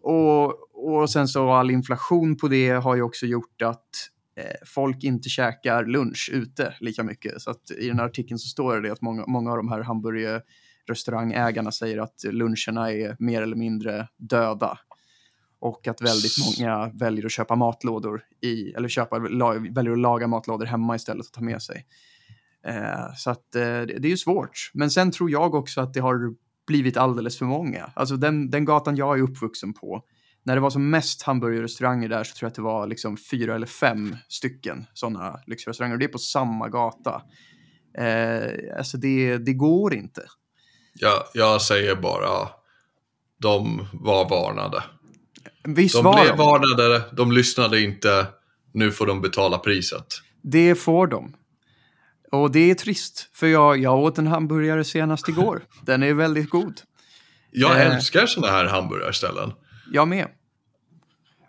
Och, 0.00 0.74
och 0.74 1.10
sen 1.10 1.28
så 1.28 1.50
all 1.50 1.70
inflation 1.70 2.36
på 2.36 2.48
det 2.48 2.70
har 2.70 2.96
ju 2.96 3.02
också 3.02 3.26
gjort 3.26 3.62
att 3.62 3.88
eh, 4.36 4.66
folk 4.66 5.04
inte 5.04 5.28
käkar 5.28 5.84
lunch 5.84 6.30
ute 6.32 6.74
lika 6.80 7.02
mycket. 7.02 7.42
Så 7.42 7.50
att 7.50 7.70
i 7.78 7.88
den 7.88 7.98
här 7.98 8.06
artikeln 8.06 8.38
så 8.38 8.48
står 8.48 8.80
det 8.80 8.92
att 8.92 9.02
många, 9.02 9.24
många 9.26 9.50
av 9.50 9.56
de 9.56 9.68
här 9.68 9.80
hamburgerrestaurangägarna 9.80 11.72
säger 11.72 11.98
att 11.98 12.24
luncherna 12.24 12.92
är 12.92 13.16
mer 13.18 13.42
eller 13.42 13.56
mindre 13.56 14.08
döda. 14.16 14.78
Och 15.60 15.88
att 15.88 16.02
väldigt 16.02 16.36
många 16.38 16.90
väljer 16.94 17.26
att 17.26 17.32
köpa 17.32 17.56
matlådor 17.56 18.22
i, 18.40 18.72
eller 18.72 18.88
köpa, 18.88 19.18
la, 19.18 19.52
väljer 19.52 19.92
att 19.92 19.98
laga 19.98 20.26
matlådor 20.26 20.66
hemma 20.66 20.96
istället 20.96 21.26
och 21.26 21.32
ta 21.32 21.40
med 21.40 21.62
sig. 21.62 21.86
Eh, 22.66 23.14
så 23.16 23.30
att 23.30 23.54
eh, 23.54 23.62
det, 23.62 23.84
det 23.84 24.08
är 24.08 24.10
ju 24.10 24.16
svårt. 24.16 24.70
Men 24.74 24.90
sen 24.90 25.12
tror 25.12 25.30
jag 25.30 25.54
också 25.54 25.80
att 25.80 25.94
det 25.94 26.00
har 26.00 26.34
blivit 26.66 26.96
alldeles 26.96 27.38
för 27.38 27.44
många. 27.44 27.90
Alltså 27.94 28.16
den, 28.16 28.50
den 28.50 28.64
gatan 28.64 28.96
jag 28.96 29.18
är 29.18 29.22
uppvuxen 29.22 29.72
på, 29.72 30.02
när 30.42 30.54
det 30.54 30.60
var 30.60 30.70
som 30.70 30.90
mest 30.90 31.22
hamburgerrestauranger 31.22 32.08
där 32.08 32.24
så 32.24 32.34
tror 32.34 32.46
jag 32.46 32.50
att 32.50 32.54
det 32.54 32.62
var 32.62 32.86
liksom 32.86 33.16
fyra 33.16 33.54
eller 33.54 33.66
fem 33.66 34.16
stycken 34.28 34.86
sådana 34.94 35.40
lyxrestauranger. 35.46 35.94
Och 35.94 35.98
det 35.98 36.04
är 36.04 36.08
på 36.08 36.18
samma 36.18 36.68
gata. 36.68 37.22
Eh, 37.98 38.76
alltså 38.78 38.96
det, 38.98 39.38
det 39.38 39.52
går 39.52 39.94
inte. 39.94 40.22
Jag, 40.94 41.22
jag 41.34 41.62
säger 41.62 41.96
bara, 41.96 42.48
de 43.40 43.86
var 43.92 44.28
varnade. 44.28 44.82
Visst 45.64 45.94
De 45.94 46.04
var 46.04 46.22
blev 46.22 46.36
de? 46.36 46.38
varnade, 46.38 47.02
de 47.12 47.32
lyssnade 47.32 47.80
inte, 47.80 48.26
nu 48.72 48.90
får 48.90 49.06
de 49.06 49.20
betala 49.20 49.58
priset. 49.58 50.06
Det 50.42 50.74
får 50.74 51.06
de. 51.06 51.34
Och 52.34 52.50
det 52.52 52.70
är 52.70 52.74
trist, 52.74 53.28
för 53.32 53.46
jag, 53.46 53.78
jag 53.78 53.98
åt 53.98 54.18
en 54.18 54.26
hamburgare 54.26 54.84
senast 54.84 55.28
igår. 55.28 55.62
Den 55.82 56.02
är 56.02 56.14
väldigt 56.14 56.50
god. 56.50 56.80
Jag 57.50 57.80
Eh. 57.80 57.94
älskar 57.94 58.26
sådana 58.26 58.52
här 58.52 58.64
hamburgarställen. 58.64 59.52
Jag 59.92 60.08
med. 60.08 60.28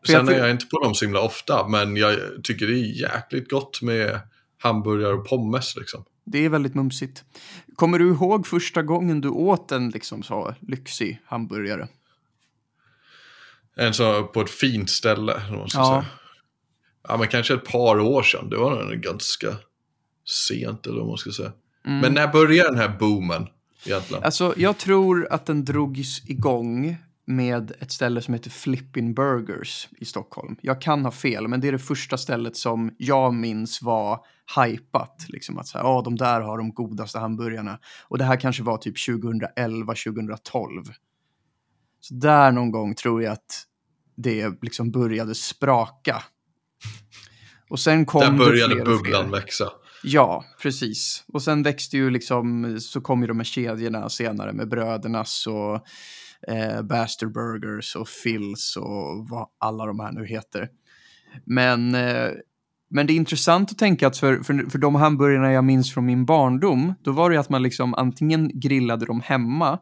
För 0.06 0.14
jag 0.14 0.20
Sen 0.20 0.28
ty- 0.28 0.34
är 0.34 0.40
jag 0.40 0.52
inte 0.52 0.66
på 0.66 0.84
dem 0.84 0.96
så 0.96 1.06
himla 1.06 1.22
ofta, 1.22 1.68
men 1.68 1.96
jag 1.98 2.16
tycker 2.44 2.68
det 2.68 2.74
är 2.74 3.02
jäkligt 3.02 3.50
gott 3.50 3.82
med 3.82 4.20
hamburgare 4.58 5.14
och 5.14 5.28
pommes 5.30 5.76
liksom. 5.76 6.06
Det 6.26 6.46
är 6.46 6.50
väldigt 6.50 6.76
mumsigt. 6.76 7.24
Kommer 7.76 8.00
du 8.00 8.08
ihåg 8.10 8.48
första 8.48 8.82
gången 8.84 9.22
du 9.22 9.30
åt 9.30 9.72
en 9.72 9.90
liksom 9.90 10.24
så 10.24 10.56
lyxig 10.62 11.22
hamburgare? 11.26 11.88
En 13.78 13.94
så 13.94 14.24
på 14.24 14.42
ett 14.42 14.50
fint 14.50 14.90
ställe, 14.90 15.34
ska 15.42 15.80
Ja. 15.80 15.86
säga. 16.02 16.06
Ja, 17.08 17.18
men 17.18 17.28
kanske 17.28 17.54
ett 17.54 17.66
par 17.66 18.00
år 18.00 18.24
sedan. 18.24 18.50
Det 18.50 18.58
var 18.58 18.84
nog 18.84 19.02
ganska 19.02 19.48
sent, 20.26 20.88
eller 20.88 21.00
vad 21.00 21.08
man 21.08 21.18
ska 21.18 21.32
säga. 21.32 21.52
Mm. 21.86 22.00
Men 22.00 22.14
när 22.14 22.28
började 22.28 22.70
den 22.70 22.78
här 22.78 22.98
boomen 23.00 23.48
egentligen? 23.86 24.24
Alltså, 24.24 24.54
jag 24.58 24.78
tror 24.78 25.28
att 25.32 25.46
den 25.46 25.66
drogs 25.66 26.30
igång 26.30 26.98
med 27.28 27.74
ett 27.80 27.92
ställe 27.92 28.22
som 28.22 28.34
heter 28.34 28.50
Flippin 28.50 29.14
Burgers 29.14 29.90
i 29.98 30.06
Stockholm. 30.06 30.56
Jag 30.62 30.82
kan 30.82 31.06
ha 31.06 31.12
fel, 31.12 31.48
men 31.48 31.62
det 31.62 31.68
är 31.68 31.72
det 31.72 31.80
första 31.80 32.18
stället 32.18 32.58
som 32.58 32.96
jag 32.98 33.34
minns 33.34 33.82
var 33.82 34.20
hypat. 34.58 35.26
Liksom 35.28 35.58
att 35.58 35.68
så 35.68 35.78
här, 35.78 35.86
"Ja, 35.86 36.02
de 36.06 36.16
där 36.16 36.42
har 36.42 36.58
de 36.58 36.74
godaste 36.74 37.20
hamburgarna. 37.20 37.80
Och 38.08 38.18
det 38.18 38.24
här 38.24 38.40
kanske 38.40 38.64
var 38.64 38.78
typ 38.78 38.98
2011, 39.06 39.96
2012. 39.96 40.84
Så 42.00 42.14
där 42.14 42.52
någon 42.52 42.72
gång 42.72 42.96
tror 42.96 43.24
jag 43.24 43.34
att 43.34 43.66
det 44.16 44.54
liksom 44.62 44.92
började 44.92 45.36
spraka. 45.36 46.24
Och 47.70 47.80
sen 47.80 48.06
kom 48.06 48.22
Där 48.22 48.32
det 48.32 48.38
började 48.38 48.76
bubblan 48.76 49.32
växa. 49.32 49.72
Ja, 50.08 50.46
precis. 50.62 51.24
Och 51.28 51.42
sen 51.42 51.64
växte 51.64 51.98
ju 51.98 52.10
liksom, 52.10 52.78
så 52.80 53.02
kom 53.02 53.22
ju 53.22 53.28
de 53.28 53.38
här 53.38 53.44
kedjorna 53.44 54.10
senare 54.10 54.54
med 54.54 54.70
Brödernas 54.70 55.48
och 55.48 55.76
eh, 56.52 56.82
Baster 56.82 57.28
Burgers 57.28 57.96
och 57.96 58.08
Phils 58.24 58.78
och 58.78 59.30
vad 59.30 59.48
alla 59.58 59.86
de 59.86 60.00
här 60.00 60.12
nu 60.12 60.26
heter. 60.26 60.70
Men, 61.46 61.96
eh, 61.96 62.30
men 62.90 63.08
det 63.08 63.14
är 63.14 63.16
intressant 63.16 63.72
att 63.72 63.78
tänka 63.78 64.08
att 64.08 64.18
för, 64.18 64.44
för, 64.44 64.70
för 64.70 64.78
de 64.78 64.96
hamburgarna 64.96 65.52
jag 65.52 65.64
minns 65.64 65.94
från 65.94 66.06
min 66.06 66.26
barndom, 66.26 66.94
då 67.02 67.12
var 67.12 67.30
det 67.30 67.40
att 67.40 67.50
man 67.50 67.64
liksom 67.64 67.94
antingen 67.94 68.60
grillade 68.60 69.06
dem 69.06 69.22
hemma 69.22 69.80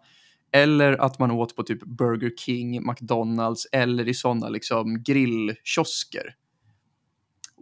eller 0.54 1.02
att 1.02 1.20
man 1.20 1.32
åt 1.32 1.56
på 1.56 1.64
typ 1.64 1.84
Burger 1.84 2.32
King, 2.38 2.88
McDonalds 2.88 3.68
eller 3.72 4.08
i 4.08 4.14
sådana 4.14 4.50
liksom 4.50 5.04
grillkiosker. 5.04 6.36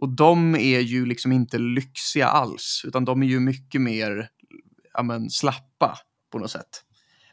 Och 0.02 0.08
de 0.08 0.54
är 0.54 0.80
ju 0.80 1.06
liksom 1.06 1.32
inte 1.32 1.58
lyxiga 1.58 2.26
alls, 2.26 2.82
utan 2.86 3.04
de 3.04 3.22
är 3.22 3.26
ju 3.26 3.40
mycket 3.40 3.80
mer 3.80 4.28
ja, 4.94 5.02
men, 5.02 5.30
slappa 5.30 5.98
på 6.32 6.38
något 6.38 6.50
sätt. 6.50 6.82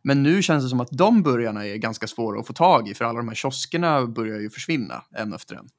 Men 0.03 0.23
nu 0.23 0.41
känns 0.41 0.63
det 0.63 0.69
som 0.69 0.79
att 0.79 0.91
de 0.91 1.23
burgarna 1.23 1.65
är 1.65 1.75
ganska 1.75 2.08
svåra 2.08 2.39
att 2.39 2.47
få 2.47 2.53
tag 2.53 2.89
i, 2.89 2.93
för 2.93 3.05
alla 3.05 3.17
de 3.17 3.27
här 3.27 3.36
kioskerna 3.36 4.05
börjar 4.05 4.39
ju 4.39 4.49
försvinna 4.49 5.03
en 5.12 5.34
efter 5.34 5.55
en. 5.55 5.69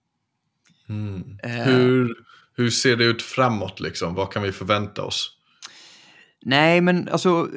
Eh, 1.42 1.50
Hur, 1.50 2.14
hur 2.57 2.70
ser 2.70 2.96
det 2.96 3.05
ut 3.05 3.22
framåt 3.22 3.81
liksom? 3.81 4.14
Vad 4.14 4.33
kan 4.33 4.42
vi 4.42 4.53
förvänta 4.53 5.03
oss? 5.03 5.37
Nej, 6.42 6.81
men 6.81 7.09
alltså, 7.09 7.48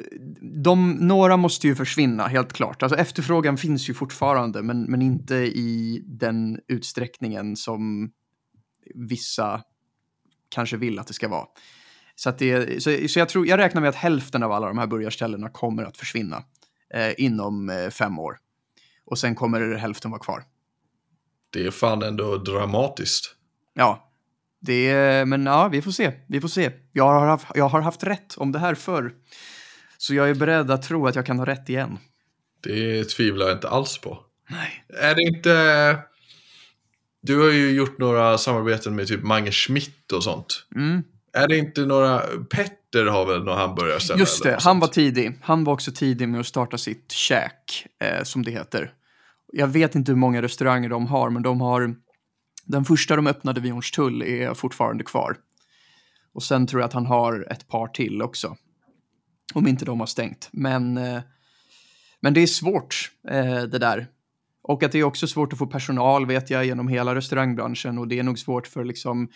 de, 0.64 0.90
några 0.90 1.36
måste 1.36 1.66
ju 1.66 1.74
försvinna, 1.74 2.26
helt 2.26 2.52
klart. 2.52 2.82
Alltså, 2.82 2.98
efterfrågan 2.98 3.56
finns 3.56 3.88
ju 3.88 3.94
fortfarande, 3.94 4.62
men, 4.62 4.82
men 4.82 5.02
inte 5.02 5.34
i 5.34 6.02
den 6.06 6.60
utsträckningen 6.68 7.56
som 7.56 8.10
vissa 8.94 9.62
kanske 10.48 10.76
vill 10.76 10.98
att 10.98 11.06
det 11.06 11.14
ska 11.14 11.28
vara. 11.28 11.46
Så, 12.14 12.28
att 12.28 12.38
det, 12.38 12.82
så, 12.82 13.08
så 13.08 13.18
jag, 13.18 13.28
tror, 13.28 13.46
jag 13.46 13.58
räknar 13.58 13.80
med 13.80 13.88
att 13.88 13.94
hälften 13.94 14.42
av 14.42 14.52
alla 14.52 14.66
de 14.66 14.78
här 14.78 14.86
burgarställena 14.86 15.48
kommer 15.48 15.82
att 15.82 15.96
försvinna 15.96 16.44
eh, 16.94 17.12
inom 17.18 17.70
eh, 17.70 17.90
fem 17.90 18.18
år. 18.18 18.38
Och 19.04 19.18
sen 19.18 19.34
kommer 19.34 19.74
hälften 19.74 20.10
vara 20.10 20.20
kvar. 20.20 20.44
Det 21.50 21.66
är 21.66 21.70
fan 21.70 22.02
ändå 22.02 22.36
dramatiskt. 22.36 23.34
Ja, 23.74 24.12
det 24.60 24.90
är, 24.90 25.24
men 25.24 25.46
ja, 25.46 25.68
vi 25.68 25.82
får 25.82 25.90
se. 25.90 26.12
Vi 26.28 26.40
får 26.40 26.48
se. 26.48 26.72
Jag 26.92 27.04
har, 27.04 27.26
haft, 27.26 27.46
jag 27.54 27.68
har 27.68 27.80
haft 27.80 28.04
rätt 28.04 28.34
om 28.36 28.52
det 28.52 28.58
här 28.58 28.74
förr. 28.74 29.12
Så 29.98 30.14
jag 30.14 30.30
är 30.30 30.34
beredd 30.34 30.70
att 30.70 30.82
tro 30.82 31.06
att 31.06 31.14
jag 31.14 31.26
kan 31.26 31.38
ha 31.38 31.46
rätt 31.46 31.68
igen. 31.68 31.98
Det 32.62 33.04
tvivlar 33.04 33.46
jag 33.46 33.56
inte 33.56 33.68
alls 33.68 33.98
på. 33.98 34.18
Nej. 34.50 34.84
Är 34.88 35.14
det 35.14 35.22
inte... 35.22 36.13
Du 37.26 37.40
har 37.40 37.50
ju 37.50 37.70
gjort 37.70 37.98
några 37.98 38.38
samarbeten 38.38 38.94
med 38.94 39.08
typ 39.08 39.22
Mange 39.22 39.52
Schmidt 39.52 40.12
och 40.12 40.24
sånt. 40.24 40.66
Mm. 40.74 41.02
Är 41.32 41.48
det 41.48 41.58
inte 41.58 41.86
några... 41.86 42.18
Petter 42.50 43.06
har 43.06 43.26
väl 43.26 43.44
några 43.44 43.58
hamburgarställe? 43.58 44.20
Just 44.20 44.42
det, 44.42 44.58
han 44.60 44.80
var 44.80 44.88
tidig. 44.88 45.38
Han 45.42 45.64
var 45.64 45.72
också 45.72 45.92
tidig 45.92 46.28
med 46.28 46.40
att 46.40 46.46
starta 46.46 46.78
sitt 46.78 47.12
käk, 47.12 47.86
eh, 48.00 48.22
som 48.22 48.44
det 48.44 48.50
heter. 48.50 48.92
Jag 49.52 49.66
vet 49.66 49.94
inte 49.94 50.12
hur 50.12 50.16
många 50.16 50.42
restauranger 50.42 50.88
de 50.88 51.06
har, 51.06 51.30
men 51.30 51.42
de 51.42 51.60
har... 51.60 51.94
Den 52.64 52.84
första 52.84 53.16
de 53.16 53.26
öppnade 53.26 53.60
vid 53.60 53.72
Hornstull 53.72 54.22
är 54.22 54.54
fortfarande 54.54 55.04
kvar. 55.04 55.36
Och 56.34 56.42
sen 56.42 56.66
tror 56.66 56.80
jag 56.80 56.88
att 56.88 56.94
han 56.94 57.06
har 57.06 57.46
ett 57.50 57.68
par 57.68 57.88
till 57.88 58.22
också. 58.22 58.56
Om 59.54 59.66
inte 59.66 59.84
de 59.84 60.00
har 60.00 60.06
stängt. 60.06 60.48
Men, 60.52 60.96
eh, 60.96 61.20
men 62.20 62.34
det 62.34 62.40
är 62.40 62.46
svårt, 62.46 63.10
eh, 63.28 63.62
det 63.62 63.78
där. 63.78 64.06
Och 64.68 64.82
att 64.82 64.92
det 64.92 64.98
är 64.98 65.04
också 65.04 65.26
svårt 65.26 65.52
att 65.52 65.58
få 65.58 65.66
personal, 65.66 66.26
vet 66.26 66.50
jag, 66.50 66.64
genom 66.64 66.88
hela 66.88 67.14
restaurangbranschen. 67.14 67.98
Och 67.98 68.08
det 68.08 68.18
är 68.18 68.22
nog 68.22 68.38
svårt 68.38 68.66
för 68.66 68.84
liksom... 68.84 69.28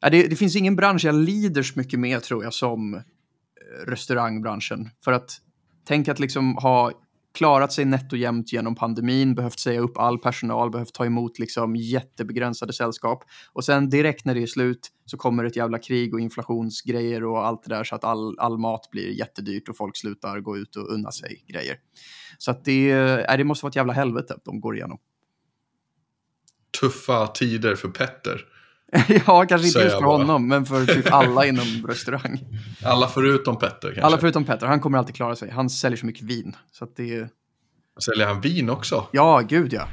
Ja, 0.00 0.10
det, 0.10 0.26
det 0.26 0.36
finns 0.36 0.56
ingen 0.56 0.76
bransch 0.76 1.04
jag 1.04 1.14
lider 1.14 1.62
så 1.62 1.78
mycket 1.78 2.00
med, 2.00 2.22
tror 2.22 2.44
jag, 2.44 2.54
som 2.54 2.94
eh, 2.94 3.00
restaurangbranschen. 3.86 4.90
För 5.04 5.12
att 5.12 5.40
tänk 5.84 6.08
att 6.08 6.20
liksom 6.20 6.56
ha 6.56 6.92
klarat 7.34 7.72
sig 7.72 7.84
nätt 7.84 8.12
och 8.12 8.18
jämnt 8.18 8.52
genom 8.52 8.74
pandemin, 8.74 9.34
behövt 9.34 9.60
säga 9.60 9.80
upp 9.80 9.98
all 9.98 10.18
personal, 10.18 10.70
behövt 10.70 10.94
ta 10.94 11.06
emot 11.06 11.38
liksom 11.38 11.76
jättebegränsade 11.76 12.72
sällskap. 12.72 13.24
Och 13.52 13.64
sen 13.64 13.90
direkt 13.90 14.24
när 14.24 14.34
det 14.34 14.42
är 14.42 14.46
slut 14.46 14.88
så 15.04 15.16
kommer 15.16 15.44
ett 15.44 15.56
jävla 15.56 15.78
krig 15.78 16.14
och 16.14 16.20
inflationsgrejer 16.20 17.24
och 17.24 17.46
allt 17.46 17.62
det 17.62 17.74
där 17.74 17.84
så 17.84 17.94
att 17.94 18.04
all, 18.04 18.38
all 18.38 18.58
mat 18.58 18.88
blir 18.90 19.18
jättedyrt 19.18 19.68
och 19.68 19.76
folk 19.76 19.96
slutar 19.96 20.40
gå 20.40 20.58
ut 20.58 20.76
och 20.76 20.92
unna 20.92 21.10
sig 21.10 21.44
grejer. 21.48 21.76
Så 22.38 22.50
att 22.50 22.64
det, 22.64 22.90
äh, 22.90 23.36
det 23.36 23.44
måste 23.44 23.64
vara 23.64 23.70
ett 23.70 23.76
jävla 23.76 23.92
helvete 23.92 24.36
de 24.44 24.60
går 24.60 24.76
igenom. 24.76 24.98
Tuffa 26.80 27.26
tider 27.26 27.74
för 27.74 27.88
Petter. 27.88 28.44
ja, 29.26 29.46
kanske 29.48 29.66
inte 29.66 29.78
just 29.80 29.94
för 29.94 30.02
bara. 30.02 30.16
honom, 30.16 30.48
men 30.48 30.66
för 30.66 30.86
typ 30.86 31.06
alla 31.12 31.46
inom 31.46 31.86
restaurang. 31.88 32.40
Alla 32.84 33.08
förutom 33.08 33.56
Petter 33.58 33.80
kanske. 33.88 34.02
Alla 34.02 34.18
förutom 34.18 34.44
Petter, 34.44 34.66
han 34.66 34.80
kommer 34.80 34.98
alltid 34.98 35.14
klara 35.14 35.36
sig. 35.36 35.50
Han 35.50 35.70
säljer 35.70 35.96
så 35.96 36.06
mycket 36.06 36.22
vin. 36.22 36.56
Så 36.72 36.84
att 36.84 36.96
det 36.96 37.14
är... 37.16 37.28
Säljer 38.00 38.26
han 38.26 38.40
vin 38.40 38.70
också? 38.70 39.06
Ja, 39.12 39.40
gud 39.48 39.72
ja. 39.72 39.88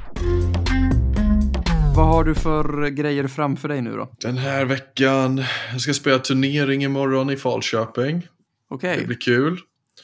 Vad 1.96 2.06
har 2.06 2.24
du 2.24 2.34
för 2.34 2.88
grejer 2.88 3.26
framför 3.28 3.68
dig 3.68 3.80
nu 3.82 3.96
då? 3.96 4.08
Den 4.20 4.36
här 4.36 4.64
veckan, 4.64 5.42
jag 5.72 5.80
ska 5.80 5.92
spela 5.94 6.18
turnering 6.18 6.84
imorgon 6.84 7.30
i 7.30 7.36
Falköping. 7.36 8.26
Okej, 8.70 8.96
Det 9.00 9.06
blir 9.06 9.20
kul. 9.20 9.60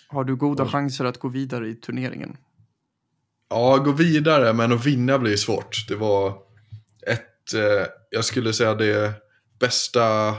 har 0.09 0.25
du 0.25 0.37
goda 0.37 0.67
chanser 0.67 1.05
att 1.05 1.19
gå 1.19 1.29
vidare 1.29 1.69
i 1.69 1.75
turneringen? 1.75 2.37
Ja, 3.51 3.77
gå 3.77 3.93
vidare, 3.93 4.53
men 4.53 4.73
att 4.73 4.87
vinna 4.87 5.19
blir 5.19 5.37
svårt. 5.37 5.89
Det 5.89 5.97
var 5.97 6.33
eh, 7.55 7.87
jag 8.11 8.25
skulle 8.25 8.53
säga 8.53 8.75
det 8.75 9.13
bästa, 9.61 10.35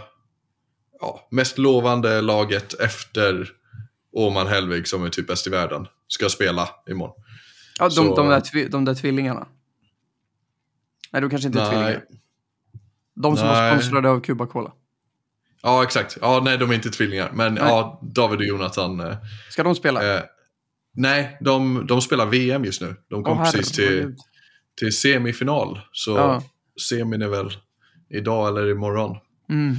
ja, 1.00 1.28
mest 1.32 1.58
lovande 1.58 2.22
laget 2.22 2.74
efter 2.80 3.50
Åman 4.12 4.48
Hellvig 4.48 4.88
som 4.88 5.04
är 5.06 5.10
typ 5.10 5.28
bäst 5.28 5.48
i 5.48 5.50
världen. 5.50 5.88
Ska 6.08 6.30
spela 6.30 6.70
imorgon. 6.90 7.16
Ja, 7.80 7.86
de, 7.86 7.92
Så- 7.92 8.16
de, 8.16 8.28
där, 8.30 8.70
de 8.70 8.86
där 8.86 8.94
tvillingarna. 8.96 9.48
Nej, 11.12 11.22
de 11.22 11.30
kanske 11.30 11.48
inte 11.48 11.60
är 11.60 11.64
Nej. 11.64 11.72
tvillingar. 11.72 12.04
De 13.16 13.38
som 13.38 13.48
var 13.48 13.54
Nej. 13.62 13.72
sponsrade 13.80 14.10
av 14.10 14.20
Cuba 14.22 14.48
Cola. 14.48 14.72
Ja, 15.62 15.84
exakt. 15.84 16.18
Ja, 16.22 16.42
nej, 16.46 16.58
de 16.58 16.70
är 16.70 16.74
inte 16.76 16.90
tvillingar. 16.90 17.32
Men 17.34 17.54
Nej. 17.54 17.64
ja, 17.64 18.00
David 18.16 18.40
och 18.40 18.46
Jonathan. 18.46 19.00
Eh, 19.00 19.18
Ska 19.50 19.64
de 19.64 19.76
spela? 19.76 20.16
eh, 20.18 20.24
nej, 20.94 21.38
de, 21.42 21.86
de 21.88 22.02
spelar 22.02 22.26
VM 22.26 22.66
just 22.66 22.82
nu. 22.82 22.96
De 23.10 23.24
kom 23.24 23.38
Åh, 23.38 23.44
precis 23.52 23.72
till, 23.72 24.16
till 24.80 24.98
semifinal. 24.98 25.80
Så 25.92 26.12
Ja. 26.12 26.44
Semin 26.90 27.22
är 27.22 27.28
väl 27.28 27.50
idag 28.10 28.48
eller 28.48 28.72
imorgon. 28.72 29.18
Mm. 29.50 29.76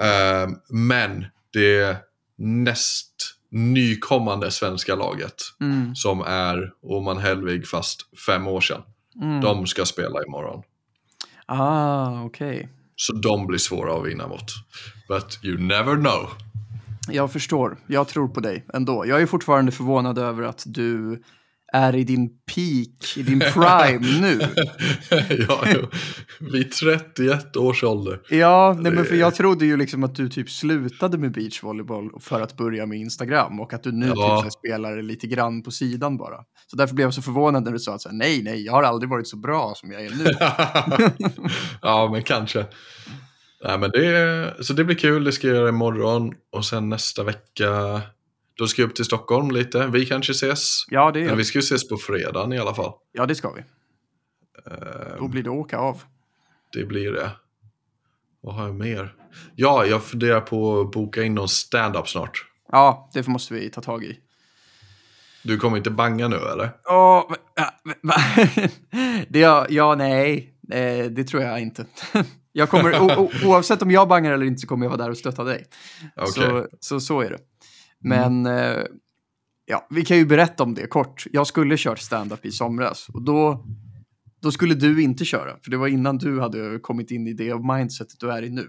Eh, 0.00 0.56
men 0.70 1.24
det 1.52 1.96
näst 2.38 3.12
nykommande 3.50 4.50
svenska 4.50 4.94
laget 4.94 5.34
Mm. 5.60 5.94
som 5.94 6.20
är 6.20 6.72
Oman 6.82 7.18
Hellvig 7.18 7.66
fast 7.68 8.00
fem 8.26 8.46
år 8.46 8.60
sedan. 8.60 8.82
Mm. 9.22 9.40
De 9.40 9.66
ska 9.66 9.84
spela 9.84 10.24
imorgon. 10.26 10.62
Ah, 11.46 12.22
okej. 12.22 12.68
Så 12.96 13.12
de 13.12 13.46
blir 13.46 13.58
svåra 13.58 14.00
att 14.00 14.06
vinna 14.06 14.28
mot. 14.28 14.52
But 15.08 15.38
you 15.42 15.58
never 15.58 15.94
know. 15.94 16.30
Jag 17.08 17.32
förstår. 17.32 17.76
Jag 17.86 18.08
tror 18.08 18.28
på 18.28 18.40
dig 18.40 18.64
ändå. 18.74 19.06
Jag 19.06 19.22
är 19.22 19.26
fortfarande 19.26 19.72
förvånad 19.72 20.18
över 20.18 20.42
att 20.42 20.62
du 20.66 21.22
är 21.76 21.96
i 21.96 22.04
din 22.04 22.28
peak, 22.28 23.16
i 23.16 23.22
din 23.22 23.40
prime 23.40 24.20
nu. 24.20 24.40
ja, 25.48 25.64
jo. 25.74 25.88
vid 26.40 26.72
31 26.72 27.56
års 27.56 27.84
ålder. 27.84 28.20
Ja, 28.30 28.76
nej, 28.80 28.92
men 28.92 29.04
för 29.04 29.14
jag 29.14 29.34
trodde 29.34 29.66
ju 29.66 29.76
liksom 29.76 30.04
att 30.04 30.14
du 30.14 30.28
typ 30.28 30.50
slutade 30.50 31.18
med 31.18 31.32
beachvolleyboll 31.32 32.10
för 32.20 32.40
att 32.40 32.56
börja 32.56 32.86
med 32.86 32.98
Instagram 32.98 33.60
och 33.60 33.72
att 33.72 33.82
du 33.82 33.92
nu 33.92 34.06
Ja. 34.06 34.12
typ 34.12 34.38
så 34.38 34.42
här 34.42 34.50
spelar 34.50 35.02
lite 35.02 35.26
grann 35.26 35.62
på 35.62 35.70
sidan 35.70 36.16
bara. 36.16 36.36
Så 36.70 36.76
därför 36.76 36.94
blev 36.94 37.06
jag 37.06 37.14
så 37.14 37.22
förvånad 37.22 37.64
när 37.64 37.72
du 37.72 37.78
sa 37.78 37.94
att 37.94 38.02
så 38.02 38.08
här, 38.08 38.16
nej, 38.16 38.42
nej, 38.42 38.64
jag 38.64 38.72
har 38.72 38.82
aldrig 38.82 39.10
varit 39.10 39.28
så 39.28 39.36
bra 39.36 39.72
som 39.76 39.90
jag 39.92 40.04
är 40.04 40.10
nu. 40.10 40.24
ja, 41.82 42.08
men 42.12 42.22
kanske. 42.22 42.66
Nej, 43.64 43.78
men 43.78 43.90
det, 43.90 44.54
så 44.60 44.72
det 44.72 44.84
blir 44.84 44.96
kul, 44.96 45.24
det 45.24 45.32
ska 45.32 45.46
jag 45.46 45.56
göra 45.56 45.68
imorgon. 45.68 46.32
Och 46.52 46.64
sen 46.64 46.88
nästa 46.88 47.22
vecka, 47.22 48.02
då 48.58 48.66
ska 48.66 48.82
jag 48.82 48.88
upp 48.88 48.94
till 48.94 49.04
Stockholm 49.04 49.50
lite. 49.50 49.86
Vi 49.86 50.06
kanske 50.06 50.32
ses. 50.32 50.84
Ja, 50.88 51.10
det, 51.10 51.20
Men 51.20 51.28
är, 51.30 51.36
vi 51.36 51.44
ska 51.44 51.58
ju 51.58 51.62
ses 51.62 51.88
på 51.88 51.96
fredagen 51.96 52.52
i 52.52 52.58
alla 52.58 52.74
fall. 52.74 52.92
ja, 53.12 53.26
det 53.26 53.34
ska 53.34 53.52
vi. 53.52 53.60
Eh, 54.70 55.18
Då 55.18 55.28
blir 55.28 55.42
det 55.42 55.50
åka 55.50 55.78
av. 55.78 56.02
Det 56.72 56.84
blir 56.84 57.12
det. 57.12 57.30
Vad 58.40 58.54
har 58.54 58.66
jag 58.66 58.74
mer? 58.74 59.14
Ja, 59.54 59.86
jag 59.86 60.02
funderar 60.04 60.40
på 60.40 60.80
att 60.80 60.90
boka 60.90 61.22
in 61.22 61.34
någon 61.34 61.48
stand-up 61.48 62.08
snart. 62.08 62.44
Ja, 62.72 63.10
det 63.14 63.26
måste 63.26 63.54
vi 63.54 63.70
ta 63.70 63.82
tag 63.82 64.04
i. 64.04 64.18
Du 65.42 65.58
kommer 65.58 65.76
inte 65.76 65.90
banga 65.90 66.28
nu 66.28 66.36
eller? 66.36 66.70
Va? 66.84 67.26
det, 69.28 69.38
ja, 69.38 69.66
ja, 69.68 69.94
nej, 69.94 70.54
eh, 70.72 71.04
det 71.06 71.24
tror 71.24 71.42
jag 71.42 71.60
inte. 71.60 71.86
Jag 72.52 72.70
kommer, 72.70 73.02
o, 73.02 73.10
o, 73.22 73.30
oavsett 73.44 73.82
om 73.82 73.90
jag 73.90 74.08
bangar 74.08 74.32
eller 74.32 74.46
inte 74.46 74.60
så 74.60 74.66
kommer 74.66 74.86
jag 74.86 74.90
vara 74.90 75.02
där 75.02 75.10
och 75.10 75.16
stötta 75.18 75.44
dig. 75.44 75.66
Okej. 76.16 76.32
Så, 76.32 76.66
så 76.80 77.00
så 77.00 77.20
är 77.20 77.30
det. 77.30 77.38
Men 78.04 78.46
eh, 78.46 78.82
ja, 79.64 79.86
vi 79.90 80.04
kan 80.04 80.16
ju 80.16 80.26
berätta 80.26 80.62
om 80.62 80.74
det 80.74 80.86
kort. 80.86 81.24
Jag 81.32 81.46
skulle 81.46 81.76
kört 81.78 81.98
stand-up 81.98 82.46
i 82.46 82.50
somras 82.50 83.08
och 83.08 83.22
då, 83.22 83.66
då 84.42 84.52
skulle 84.52 84.74
du 84.74 85.02
inte 85.02 85.24
köra. 85.24 85.56
För 85.62 85.70
det 85.70 85.76
var 85.76 85.88
innan 85.88 86.18
du 86.18 86.40
hade 86.40 86.78
kommit 86.78 87.10
in 87.10 87.26
i 87.26 87.32
det 87.32 87.58
mindsetet 87.58 88.20
du 88.20 88.30
är 88.30 88.42
i 88.42 88.50
nu. 88.50 88.68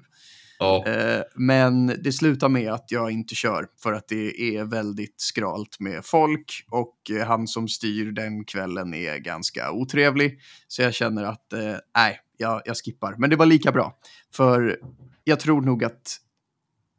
Ja, 0.59 0.87
Eh, 0.87 1.21
men 1.35 1.87
det 1.87 2.11
slutar 2.11 2.49
med 2.49 2.73
att 2.73 2.91
jag 2.91 3.11
inte 3.11 3.35
kör 3.35 3.67
för 3.83 3.93
att 3.93 4.07
det 4.07 4.55
är 4.57 4.63
väldigt 4.63 5.21
skralt 5.21 5.79
med 5.79 6.05
folk 6.05 6.65
och 6.69 7.11
eh, 7.11 7.27
han 7.27 7.47
som 7.47 7.67
styr 7.67 8.11
den 8.11 8.45
kvällen 8.45 8.93
är 8.93 9.17
ganska 9.17 9.71
otrevlig. 9.71 10.39
Så 10.67 10.81
jag 10.81 10.93
känner 10.93 11.23
att 11.23 11.53
eh, 11.53 11.75
nej, 11.95 12.19
jag, 12.37 12.61
jag 12.65 12.77
skippar. 12.77 13.15
Men 13.17 13.29
det 13.29 13.35
var 13.35 13.45
lika 13.45 13.71
bra. 13.71 13.97
För 14.33 14.79
jag 15.23 15.39
tror 15.39 15.61
nog 15.61 15.83
att 15.83 16.17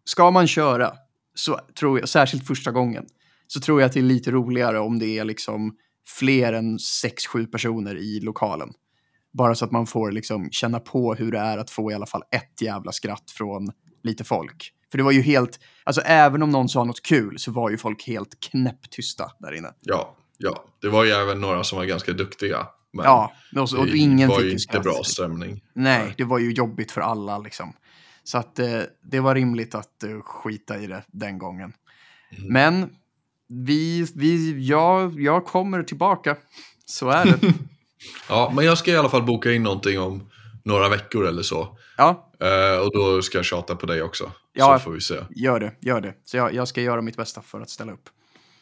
ska 0.04 0.30
man 0.30 0.46
köra, 0.46 0.92
så 1.38 1.61
tror 1.79 1.98
jag, 1.98 2.09
särskilt 2.09 2.46
första 2.46 2.70
gången, 2.70 3.07
så 3.46 3.61
tror 3.61 3.81
jag 3.81 3.87
att 3.87 3.92
det 3.92 4.01
är 4.01 4.03
lite 4.03 4.31
roligare 4.31 4.79
om 4.79 4.98
det 4.98 5.18
är 5.18 5.24
liksom 5.24 5.77
fler 6.18 6.53
än 6.53 6.79
sex 6.79 7.27
sju 7.27 7.46
personer 7.46 7.96
i 7.96 8.20
lokalen. 8.20 8.68
Bara 9.33 9.55
så 9.55 9.64
att 9.64 9.70
man 9.72 9.87
får 9.87 10.12
liksom 10.12 10.51
känna 10.51 10.81
på 10.81 11.14
hur 11.14 11.33
det 11.33 11.38
är 11.38 11.59
att 11.59 11.70
få 11.70 11.90
i 11.92 11.94
alla 11.94 12.07
fall 12.07 12.22
ett 12.31 12.62
jävla 12.62 12.92
skratt 12.92 13.31
från 13.31 13.72
lite 14.03 14.24
folk. 14.24 14.72
För 14.90 14.98
det 14.98 15.05
var 15.05 15.12
ju 15.12 15.20
helt, 15.22 15.61
alltså 15.85 16.01
även 16.01 16.42
om 16.42 16.51
någon 16.51 16.68
sa 16.68 16.85
något 16.85 17.03
kul 17.03 17.38
så 17.38 17.53
var 17.53 17.70
ju 17.70 17.79
folk 17.79 18.07
helt 18.07 18.40
knäpptysta 18.40 19.31
där 19.38 19.53
inne. 19.53 19.68
ja, 19.81 20.16
ja. 20.38 20.64
Det 20.81 20.88
var 20.88 21.05
ju 21.05 21.11
även 21.11 21.40
några 21.40 21.64
som 21.64 21.79
var 21.79 21.85
ganska 21.85 22.12
duktiga. 22.12 22.66
Men 22.92 23.05
Ja, 23.05 23.33
och, 23.57 23.70
så- 23.70 23.79
och 23.79 23.87
det 23.87 23.96
ingen 23.98 24.29
var 24.29 24.40
ju 24.40 24.44
ju 24.46 24.51
inte 24.51 24.62
skratt. 24.62 24.83
bra 24.83 25.01
stämning. 25.05 25.64
Nej, 25.72 26.14
det 26.16 26.24
var 26.24 26.38
ju 26.38 26.53
jobbigt 26.53 26.92
för 26.92 27.01
alla 27.01 27.38
liksom. 27.38 27.72
Så 28.28 28.38
att 28.38 28.58
eh, 28.58 28.80
det 29.02 29.20
var 29.20 29.34
rimligt 29.34 29.74
att 29.74 30.02
eh, 30.02 30.20
skita 30.20 30.78
i 30.78 30.86
det 30.86 31.02
den 31.06 31.38
gången. 31.38 31.72
Mm. 32.30 32.52
Men 32.52 32.90
vi, 33.48 34.06
vi, 34.14 34.66
jag, 34.66 35.20
jag 35.20 35.46
kommer 35.46 35.82
tillbaka. 35.82 36.36
Så 36.86 37.10
är 37.10 37.24
det. 37.24 37.38
Ja, 38.28 38.52
men 38.54 38.64
jag 38.64 38.78
ska 38.78 38.90
i 38.90 38.96
alla 38.96 39.08
fall 39.08 39.22
boka 39.22 39.52
in 39.52 39.62
någonting 39.62 40.00
om 40.00 40.30
några 40.64 40.88
veckor 40.88 41.26
eller 41.26 41.42
så. 41.42 41.78
ja, 41.96 42.24
Eh, 42.40 42.78
och 42.78 42.92
då 42.92 43.22
ska 43.22 43.38
jag 43.38 43.44
tjata 43.44 43.76
på 43.76 43.86
dig 43.86 44.02
också. 44.02 44.32
Ja. 44.52 44.78
Så 44.78 44.84
får 44.84 44.90
vi 44.92 45.00
se. 45.00 45.14
gör 45.30 45.60
det, 45.60 45.72
gör 45.80 46.00
det. 46.00 46.14
Så 46.24 46.36
jag, 46.36 46.54
jag 46.54 46.68
ska 46.68 46.80
göra 46.80 47.02
mitt 47.02 47.16
bästa 47.16 47.42
för 47.42 47.60
att 47.60 47.70
ställa 47.70 47.92
upp. 47.92 48.08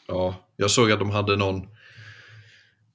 Ja, 0.06 0.34
jag 0.56 0.70
såg 0.70 0.92
att 0.92 0.98
de 0.98 1.10
hade 1.10 1.36
någon 1.36 1.68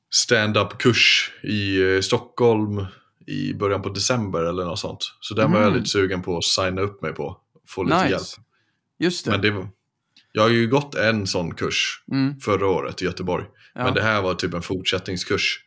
stand-up-kurs 0.09 1.31
i 1.43 1.93
eh, 1.95 2.01
Stockholm 2.01 2.85
i 3.27 3.53
början 3.53 3.81
på 3.81 3.89
december 3.89 4.41
eller 4.43 4.65
något 4.65 4.79
sånt. 4.79 5.13
Så 5.19 5.33
den 5.33 5.51
var 5.51 5.59
jag 5.59 5.67
Mm. 5.67 5.77
lite 5.79 5.89
sugen 5.89 6.21
på 6.21 6.37
att 6.37 6.43
signa 6.43 6.81
upp 6.81 7.01
mig 7.01 7.13
på. 7.13 7.37
Få 7.67 7.83
lite 7.83 7.95
Nice. 7.97 8.09
hjälp. 8.09 8.23
Just 8.99 9.25
det. 9.25 9.31
Men 9.31 9.41
det 9.41 9.51
var, 9.51 9.67
jag 10.31 10.41
har 10.41 10.49
ju 10.49 10.67
gått 10.67 10.95
en 10.95 11.27
sån 11.27 11.55
kurs 11.55 12.03
Mm, 12.11 12.39
förra 12.39 12.67
året 12.67 13.01
i 13.01 13.05
Göteborg. 13.05 13.45
ja. 13.75 13.83
Men 13.83 13.93
det 13.93 14.01
här 14.01 14.21
var 14.21 14.33
typ 14.33 14.53
en 14.53 14.61
fortsättningskurs. 14.61 15.59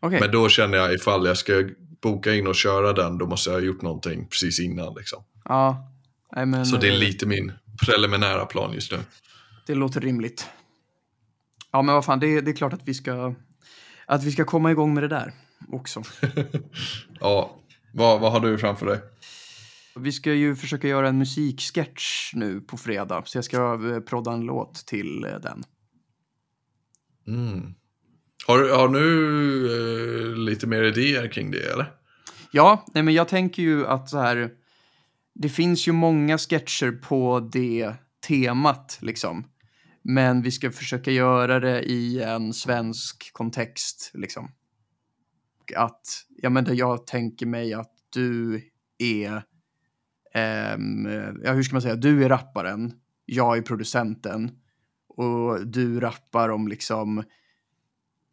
Okej. 0.00 0.20
Men 0.20 0.30
då 0.30 0.48
känner 0.48 0.78
jag 0.78 0.94
ifall 0.94 1.26
jag 1.26 1.36
ska 1.38 1.64
boka 2.02 2.34
in 2.34 2.46
och 2.46 2.54
köra 2.54 2.92
den, 2.92 3.18
då 3.18 3.26
måste 3.26 3.50
jag 3.50 3.56
ha 3.56 3.60
gjort 3.66 3.82
någonting 3.82 4.26
precis 4.28 4.60
innan. 4.60 4.94
Liksom. 4.94 5.24
Ja. 5.44 5.92
Nej, 6.36 6.46
men, 6.46 6.66
Så 6.66 6.76
det 6.76 6.88
är 6.88 6.92
eh, 6.92 6.98
lite 6.98 7.26
min 7.26 7.52
preliminära 7.86 8.46
plan 8.46 8.72
just 8.74 8.92
nu. 8.92 8.98
Det 9.66 9.74
låter 9.74 10.00
rimligt. 10.00 10.46
Ja, 11.72 11.82
men 11.82 11.94
vad 11.94 12.04
fan, 12.04 12.20
det, 12.20 12.40
det 12.40 12.50
är 12.50 12.56
klart 12.56 12.72
att 12.72 12.80
vi 12.84 12.94
ska 12.94 13.34
att 14.06 14.24
vi 14.24 14.32
ska 14.32 14.44
komma 14.44 14.70
igång 14.70 14.94
med 14.94 15.02
det 15.02 15.08
där 15.08 15.32
också. 15.68 16.02
Ja, 17.20 17.56
vad, 17.94 18.20
vad 18.20 18.32
har 18.32 18.40
du 18.40 18.58
framför 18.58 18.86
dig? 18.86 19.00
Vi 19.96 20.12
ska 20.12 20.32
ju 20.34 20.56
försöka 20.56 20.88
göra 20.88 21.08
en 21.08 21.18
musiksketch 21.18 22.32
nu 22.34 22.60
på 22.60 22.76
fredag, 22.76 23.22
så 23.26 23.38
jag 23.38 23.44
ska 23.44 23.90
eh, 23.94 24.00
prodda 24.00 24.32
en 24.32 24.40
låt 24.40 24.74
till 24.86 25.24
eh, 25.24 25.40
den. 25.40 25.64
Mm. 27.26 27.74
Har, 28.46 28.58
du- 28.58 28.72
har 28.72 28.88
du 28.88 30.30
eh, 30.32 30.36
lite 30.38 30.66
mer 30.66 30.82
idéer 30.82 31.32
kring 31.32 31.50
det 31.50 31.72
eller? 31.72 31.92
Ja, 32.52 32.84
nej, 32.94 33.02
men 33.02 33.14
jag 33.14 33.28
tänker 33.28 33.62
ju 33.62 33.86
att 33.86 34.08
så 34.10 34.18
här, 34.18 34.50
det 35.34 35.48
finns 35.48 35.88
ju 35.88 35.92
många 35.92 36.38
sketcher 36.38 36.92
på 36.92 37.48
det 37.52 37.94
temat 38.28 38.98
liksom. 39.02 39.44
Men 40.02 40.42
vi 40.42 40.50
ska 40.50 40.70
försöka 40.72 41.10
göra 41.10 41.60
det 41.60 41.82
i 41.82 42.22
en 42.22 42.52
svensk 42.52 43.30
kontext 43.32 44.10
liksom. 44.14 44.50
Och 45.76 45.82
Att, 45.84 46.24
ja 46.36 46.50
men 46.50 46.76
jag 46.76 47.06
tänker 47.06 47.46
mig 47.46 47.74
att 47.74 47.92
du 48.12 48.62
är, 48.98 49.32
um, 50.74 51.08
ja 51.44 51.52
hur 51.52 51.62
ska 51.62 51.74
man 51.74 51.82
säga, 51.82 51.96
du 51.96 52.24
är 52.24 52.28
rapparen, 52.28 52.92
jag 53.26 53.58
är 53.58 53.62
producenten 53.62 54.50
och 55.08 55.66
du 55.66 56.00
rappar 56.00 56.48
om 56.48 56.68
liksom 56.68 57.24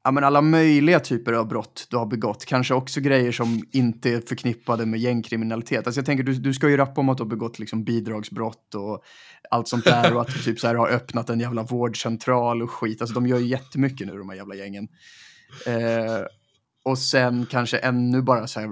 ja, 0.08 0.12
men 0.12 0.23
alla 0.23 0.41
möjliga 0.41 1.00
typer 1.00 1.34
av 1.34 1.47
brott 1.47 1.88
du 1.89 1.97
har 1.97 2.06
begått. 2.06 2.45
Kanske 2.45 2.73
också 2.73 3.02
grejer 3.02 3.32
som 3.32 3.62
inte 3.71 4.10
är 4.10 4.21
förknippade 4.21 4.86
med 4.86 5.00
gängkriminalitet. 5.00 5.88
Alltså 5.88 6.00
jag 6.00 6.06
tänker, 6.06 6.23
du, 6.23 6.34
du 6.34 6.54
ska 6.54 6.69
ju 6.69 6.78
rappa 6.78 7.02
om 7.02 7.10
att 7.10 7.17
du 7.17 7.23
har 7.23 7.30
begått 7.30 7.60
liksom 7.60 7.84
bidragsbrott 7.84 8.76
och 8.76 9.04
allt 9.50 9.67
sånt 9.67 9.86
där 9.86 10.15
och 10.15 10.21
att 10.21 10.28
du 10.28 10.39
typ 10.39 10.60
så 10.60 10.67
här 10.67 10.76
har 10.76 10.89
öppnat 10.89 11.30
en 11.30 11.39
jävla 11.39 11.63
vårdcentral 11.63 12.62
och 12.62 12.71
skit. 12.71 13.02
Alltså 13.02 13.13
de 13.13 13.28
gör 13.28 13.38
ju 13.38 13.47
jättemycket 13.47 14.08
nu 14.08 14.17
de 14.17 14.30
här 14.30 14.36
jävla 14.36 14.56
gängen. 14.56 14.88
Eh, 15.65 16.26
och 16.88 16.97
sen 16.97 17.45
kanske 17.45 17.78
ännu 17.78 18.21
bara 18.21 18.47
så 18.47 18.60
här, 18.60 18.69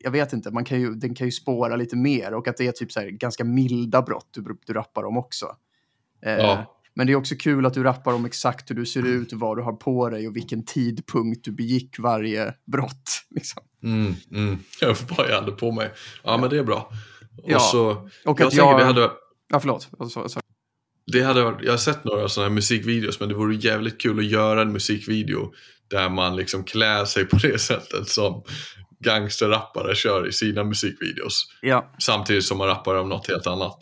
jag 0.00 0.10
vet 0.10 0.32
inte, 0.32 0.50
man 0.50 0.64
kan 0.64 0.80
ju, 0.80 0.94
den 0.94 1.14
kan 1.14 1.26
ju 1.26 1.30
spåra 1.30 1.76
lite 1.76 1.96
mer 1.96 2.34
och 2.34 2.48
att 2.48 2.56
det 2.56 2.66
är 2.66 2.72
typ 2.72 2.92
så 2.92 3.00
här 3.00 3.08
ganska 3.08 3.44
milda 3.44 4.02
brott 4.02 4.28
du, 4.30 4.58
du 4.66 4.72
rappar 4.72 5.04
om 5.04 5.16
också. 5.16 5.46
Eh, 6.22 6.36
Ja. 6.36 6.74
Men 6.94 7.06
det 7.06 7.12
är 7.12 7.16
också 7.16 7.34
kul 7.34 7.66
att 7.66 7.74
du 7.74 7.82
rappar 7.82 8.12
om 8.12 8.24
exakt 8.24 8.70
hur 8.70 8.74
du 8.74 8.86
ser 8.86 9.06
ut, 9.06 9.32
vad 9.32 9.56
du 9.56 9.62
har 9.62 9.72
på 9.72 10.08
dig 10.10 10.28
och 10.28 10.36
vilken 10.36 10.64
tidpunkt 10.64 11.44
du 11.44 11.52
begick 11.52 11.98
varje 11.98 12.54
brott. 12.66 13.22
Liksom. 13.30 13.62
Mm, 13.82 14.14
mm. 14.30 14.58
Jag 14.80 14.96
vad 15.16 15.30
jag 15.30 15.34
hade 15.34 15.52
på 15.52 15.72
mig. 15.72 15.90
Ja, 16.24 16.38
men 16.38 16.50
det 16.50 16.58
är 16.58 16.64
bra. 16.64 16.92
Och 17.42 17.50
Ja, 17.50 17.58
så, 17.58 17.90
Och 18.24 18.40
jag 18.40 18.46
att 18.46 18.54
jag... 18.54 18.78
det 18.78 18.84
hade, 18.84 19.10
Ja, 19.48 19.60
förlåt. 19.60 19.88
Alltså, 19.98 20.20
alltså. 20.20 20.40
det 21.12 21.22
hade 21.22 21.42
varit, 21.42 21.64
jag 21.64 21.72
har 21.72 21.78
sett 21.78 22.04
några 22.04 22.28
sådana 22.28 22.48
här 22.48 22.54
musikvideos, 22.54 23.20
men 23.20 23.28
det 23.28 23.34
vore 23.34 23.54
jävligt 23.54 24.00
kul 24.00 24.18
att 24.18 24.24
göra 24.24 24.62
en 24.62 24.72
musikvideo 24.72 25.52
där 25.90 26.08
man 26.08 26.36
liksom 26.36 26.64
klär 26.64 27.04
sig 27.04 27.24
på 27.24 27.36
det 27.36 27.58
sättet 27.58 28.08
som 28.08 28.42
gangsterrappare 29.04 29.94
kör 29.94 30.28
i 30.28 30.32
sina 30.32 30.64
musikvideos. 30.64 31.46
Ja. 31.62 31.92
Samtidigt 31.98 32.44
som 32.44 32.58
man 32.58 32.68
rappar 32.68 32.94
om 32.94 33.08
något 33.08 33.28
helt 33.28 33.46
annat. 33.46 33.78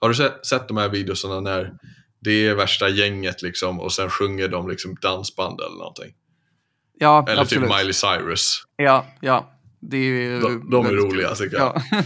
Har 0.00 0.08
du 0.08 0.14
sett, 0.14 0.46
sett 0.46 0.68
de 0.68 0.76
här 0.76 0.88
videosarna 0.88 1.40
när 1.40 1.72
det 2.20 2.46
är 2.46 2.54
värsta 2.54 2.88
gänget 2.88 3.42
liksom 3.42 3.80
och 3.80 3.92
sen 3.92 4.10
sjunger 4.10 4.48
de 4.48 4.68
liksom 4.68 4.96
dansband 5.02 5.60
eller 5.60 5.78
någonting? 5.78 6.14
Ja, 6.98 7.24
Eller 7.28 7.42
absolut. 7.42 7.64
typ 7.64 7.76
Miley 7.78 7.92
Cyrus. 7.92 8.62
Ja, 8.76 9.06
ja. 9.20 9.50
Det 9.80 9.96
är 9.96 10.00
ju 10.00 10.40
De, 10.40 10.70
de 10.70 10.86
är 10.86 10.90
roliga 10.90 11.34
tycker 11.34 11.56
jag. 11.56 11.82
Ja, 11.90 12.00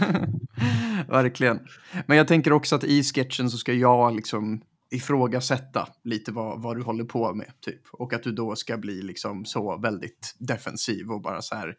verkligen. 1.07 1.59
Men 2.07 2.17
jag 2.17 2.27
tänker 2.27 2.53
också 2.53 2.75
att 2.75 2.83
i 2.83 3.03
sketchen 3.03 3.49
så 3.49 3.57
ska 3.57 3.73
jag 3.73 4.15
liksom 4.15 4.61
ifrågasätta 4.91 5.87
lite 6.03 6.31
vad, 6.31 6.61
vad 6.61 6.77
du 6.77 6.83
håller 6.83 7.03
på 7.03 7.33
med. 7.33 7.51
Typ. 7.61 7.81
Och 7.91 8.13
att 8.13 8.23
du 8.23 8.31
då 8.31 8.55
ska 8.55 8.77
bli 8.77 9.01
liksom 9.01 9.45
så 9.45 9.77
väldigt 9.77 10.35
defensiv 10.39 11.11
och 11.11 11.21
bara 11.21 11.41
så 11.41 11.55
här. 11.55 11.75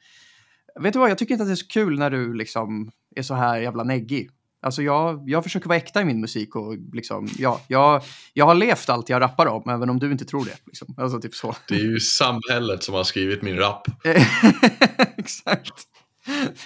Vet 0.80 0.92
du 0.92 0.98
vad, 0.98 1.10
jag 1.10 1.18
tycker 1.18 1.34
inte 1.34 1.42
att 1.42 1.48
det 1.48 1.54
är 1.54 1.56
så 1.56 1.66
kul 1.66 1.98
när 1.98 2.10
du 2.10 2.34
liksom 2.34 2.90
är 3.16 3.22
så 3.22 3.34
här 3.34 3.60
jävla 3.60 3.84
neggig. 3.84 4.30
Alltså 4.62 4.82
jag, 4.82 5.28
jag 5.28 5.42
försöker 5.42 5.68
vara 5.68 5.78
äkta 5.78 6.02
i 6.02 6.04
min 6.04 6.20
musik 6.20 6.56
och 6.56 6.76
liksom, 6.92 7.28
ja, 7.38 7.60
jag, 7.68 8.02
jag 8.32 8.46
har 8.46 8.54
levt 8.54 8.88
allt 8.88 9.08
jag 9.08 9.20
rappar 9.20 9.46
om, 9.46 9.70
även 9.70 9.90
om 9.90 9.98
du 9.98 10.12
inte 10.12 10.24
tror 10.24 10.44
det. 10.44 10.56
Liksom. 10.66 10.94
Alltså 10.98 11.20
typ 11.20 11.34
så. 11.34 11.56
Det 11.68 11.74
är 11.74 11.84
ju 11.84 12.00
samhället 12.00 12.82
som 12.82 12.94
har 12.94 13.04
skrivit 13.04 13.42
min 13.42 13.56
rap. 13.56 13.86
Exakt. 15.16 15.74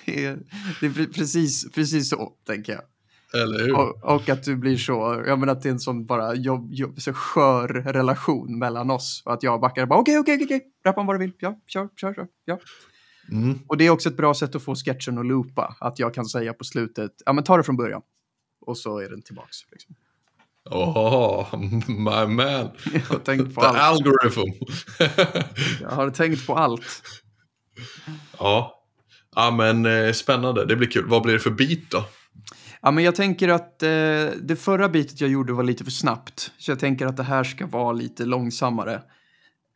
Det 0.05 0.25
är, 0.25 0.39
det 0.81 0.87
är 0.87 1.13
precis, 1.13 1.73
precis 1.73 2.09
så, 2.09 2.33
tänker 2.47 2.73
jag. 2.73 2.83
Eller 3.35 3.59
hur? 3.59 3.75
Och, 3.75 4.15
och, 4.15 4.29
att 4.29 4.43
du 4.43 4.57
blir 4.57 4.77
så, 4.77 5.25
jag 5.27 5.39
menar 5.39 5.53
att 5.53 5.63
det 5.63 5.69
är 5.69 5.73
en 5.73 5.81
sån 5.81 6.07
bara 6.07 6.35
jobb, 6.35 6.73
jobb, 6.73 7.01
så 7.01 7.13
skör 7.13 7.69
relation 7.69 8.59
mellan 8.59 8.91
oss. 8.91 9.23
Och 9.25 9.33
att 9.33 9.43
jag 9.43 9.61
backar 9.61 9.87
bara 9.87 9.99
okej, 9.99 10.19
okej, 10.19 10.41
okej, 10.45 10.63
rappa 10.87 11.01
om 11.01 11.07
vad 11.07 11.17
du 11.17 11.21
vill, 11.21 11.33
ja, 11.39 11.61
kör, 11.67 11.89
kör, 11.97 12.15
kör, 12.15 12.27
ja. 12.45 12.59
Mm. 13.33 13.59
Och 13.69 13.77
det 13.77 13.87
är 13.87 13.91
också 13.91 14.09
ett 14.09 14.17
bra 14.17 14.35
sätt 14.35 14.55
att 14.55 14.63
få 14.63 14.75
sketchen 14.75 15.19
att 15.19 15.27
loopa. 15.27 15.77
Att 15.81 15.99
jag 15.99 16.15
kan 16.15 16.25
säga 16.25 16.53
på 16.53 16.65
slutet, 16.65 17.13
ja 17.27 17.33
men 17.33 17.45
ta 17.45 17.57
det 17.57 17.63
från 17.63 17.77
början. 17.77 18.03
Och 18.67 18.79
så 18.79 18.99
är 18.99 19.09
den 19.09 19.23
tillbaks. 19.23 19.57
Liksom. 19.73 19.95
Oh, 20.71 21.57
my 21.89 22.35
man. 22.35 22.71
Jag 22.93 23.01
har 23.01 23.19
tänkt 23.19 23.55
på 23.55 23.61
The 23.61 23.67
allt. 23.67 23.79
algorithm. 23.79 24.67
Jag 25.81 25.91
har 25.91 26.11
tänkt 26.11 26.47
på 26.47 26.55
allt. 26.55 27.03
ja. 28.39 28.85
ja, 29.35 29.51
men 29.51 29.87
eh, 29.87 30.13
spännande. 30.13 30.65
Det 30.65 30.77
blir 30.77 30.91
kul. 30.91 31.09
Vad 31.09 31.23
blir 31.23 31.33
det 31.33 31.41
för 31.41 31.51
beat 31.51 31.91
då? 31.91 32.05
Ja, 32.85 32.91
men 32.91 33.05
jag 33.05 33.15
tänker 33.15 33.49
att 33.49 33.83
eh, 33.83 33.89
det 34.43 34.59
förra 34.59 34.89
bitet 34.89 35.21
jag 35.21 35.31
gjorde 35.31 35.53
var 35.53 35.63
lite 35.63 35.85
för 35.85 35.91
snabbt, 35.91 36.53
så 36.59 36.71
jag 36.71 36.79
tänker 36.79 37.07
att 37.07 37.17
det 37.17 37.23
här 37.23 37.45
ska 37.45 37.67
vara 37.67 37.93
lite 37.93 38.25
långsammare. 38.25 39.03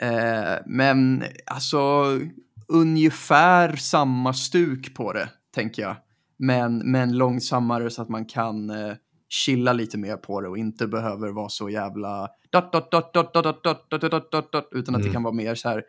Eh, 0.03 0.55
men 0.67 1.25
alltså 1.47 2.05
ungefär 2.67 3.77
samma 3.77 4.33
stuk 4.33 4.95
på 4.95 5.13
det, 5.13 5.29
tänker 5.55 5.83
jag. 5.83 5.97
Men, 6.37 6.79
men 6.79 7.17
långsammare 7.17 7.91
så 7.91 8.03
att 8.03 8.09
man 8.09 8.25
kan 8.25 8.71
eh, 8.71 8.95
chilla 9.29 9.73
lite 9.73 9.99
mer 9.99 10.17
på 10.17 10.41
det 10.41 10.49
och 10.49 10.59
inte 10.59 10.87
behöver 10.87 11.29
vara 11.29 11.49
så 11.49 11.71
jävla 11.71 12.29
utan 14.73 14.95
att 14.95 15.03
det 15.03 15.13
kan 15.13 15.23
vara 15.23 15.35
mer 15.35 15.55
så 15.55 15.69
här 15.69 15.85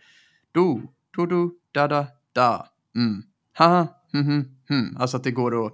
do, 0.51 0.81
do, 1.15 1.25
do, 1.25 1.51
da, 1.71 1.87
da, 1.87 2.07
da, 2.33 2.67
mm, 2.95 3.23
ha, 3.57 3.87
hm, 4.13 4.25
hm, 4.25 4.45
hm. 4.69 4.97
Alltså 4.99 5.17
att 5.17 5.23
det 5.23 5.31
går 5.31 5.65
att 5.65 5.73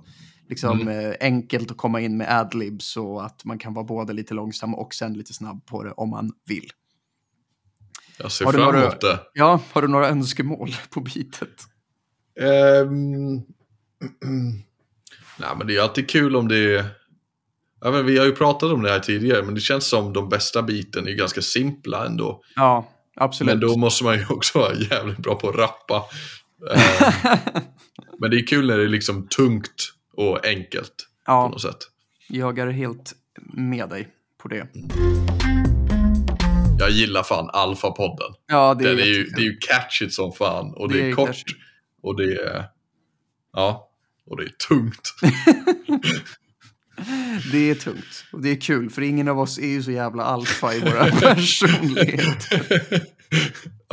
liksom 0.49 0.87
eh, 0.87 1.13
enkelt 1.19 1.71
att 1.71 1.77
komma 1.77 2.01
in 2.01 2.17
med 2.17 2.39
adlibs 2.39 2.97
och 2.97 3.25
att 3.25 3.45
man 3.45 3.57
kan 3.59 3.73
vara 3.73 3.85
både 3.85 4.13
lite 4.13 4.33
långsam 4.33 4.75
och 4.75 4.93
sen 4.93 5.13
lite 5.13 5.33
snabb 5.33 5.65
på 5.65 5.83
det 5.83 5.91
om 5.91 6.09
man 6.09 6.31
vill. 6.47 6.69
Jag 8.17 8.31
ser 8.31 8.45
Har 8.45 8.51
du 8.51 8.57
fram 8.57 8.65
några- 8.73 8.81
emot 8.85 9.01
det. 9.01 9.19
Ja, 9.33 9.59
har 9.71 9.81
du 9.81 9.87
några 9.87 10.07
önskemål 10.09 10.75
på 10.89 11.01
bitet? 11.01 11.63
Ehm, 12.41 13.35
Nej, 15.39 15.49
men 15.57 15.67
det 15.67 15.75
är 15.77 15.81
alltid 15.81 16.09
kul 16.09 16.35
om 16.35 16.47
det 16.47 16.75
är... 16.75 16.85
Ja, 17.81 17.91
men 17.91 18.05
vi 18.05 18.17
har 18.17 18.25
ju 18.25 18.31
pratat 18.35 18.71
om 18.71 18.81
det 18.83 18.89
här 18.91 18.99
tidigare, 18.99 19.43
men 19.43 19.55
det 19.55 19.61
känns 19.61 19.87
som 19.89 20.13
de 20.13 20.29
bästa 20.29 20.61
biten 20.63 21.07
är 21.07 21.11
ganska 21.11 21.41
simpla 21.41 22.05
ändå. 22.05 22.41
Ja, 22.55 22.89
absolut. 23.15 23.53
Men 23.53 23.59
då 23.59 23.77
måste 23.77 24.03
man 24.03 24.17
ju 24.17 24.25
också 24.29 24.59
vara 24.59 24.73
jävligt 24.75 25.17
bra 25.17 25.35
på 25.35 25.49
att 25.49 25.55
rappa. 25.55 26.03
Ehm, 26.75 27.37
men 28.19 28.31
det 28.31 28.37
är 28.37 28.47
kul 28.47 28.67
när 28.67 28.77
det 28.77 28.83
är 28.83 28.87
liksom 28.87 29.27
tungt 29.27 29.91
och 30.17 30.45
enkelt 30.45 30.95
på 31.25 31.31
ja, 31.31 31.47
något 31.47 31.61
sätt. 31.61 31.77
jag 32.27 32.59
är 32.59 32.67
helt 32.71 33.13
med 33.53 33.89
dig 33.89 34.07
på 34.41 34.47
det. 34.47 34.67
Jag 36.79 36.89
gillar 36.89 37.23
fan 37.23 37.49
Alfa-podden. 37.49 38.33
Ja, 38.47 38.73
det 38.73 38.89
är, 38.89 38.99
är, 38.99 39.05
ju, 39.05 39.23
det 39.23 39.41
är 39.41 39.45
ju 39.45 39.57
catchigt 39.57 40.13
som 40.13 40.31
fan 40.31 40.73
och 40.75 40.89
det, 40.89 40.97
Det 40.97 41.03
är, 41.03 41.09
är 41.09 41.13
kort 41.13 41.27
catchy. 41.27 41.53
och 42.01 42.17
det 42.17 42.35
är... 42.35 42.65
Ja, 43.53 43.89
och 44.25 44.37
det 44.37 44.43
är 44.43 44.67
tungt. 44.67 45.13
Det 47.51 47.69
är 47.69 47.75
tungt 47.75 48.25
och 48.31 48.41
det 48.41 48.49
är 48.49 48.61
kul 48.61 48.89
för 48.89 49.01
ingen 49.01 49.27
av 49.27 49.39
oss 49.39 49.57
är 49.57 49.67
ju 49.67 49.83
så 49.83 49.91
jävla 49.91 50.23
alfa 50.23 50.73
i 50.73 50.79
våra 50.79 51.05
personligheter. 51.21 53.05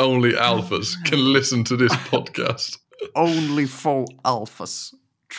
Only 0.00 0.36
alphas 0.36 0.96
can 1.10 1.32
listen 1.32 1.64
to 1.64 1.76
this 1.76 1.92
podcast. 2.10 2.78
Only 3.14 3.66
for 3.66 4.06
alphas. 4.22 4.90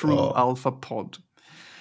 True 0.02 0.14
Ja. 0.16 0.34
alpha 0.36 0.72
pod. 0.72 1.18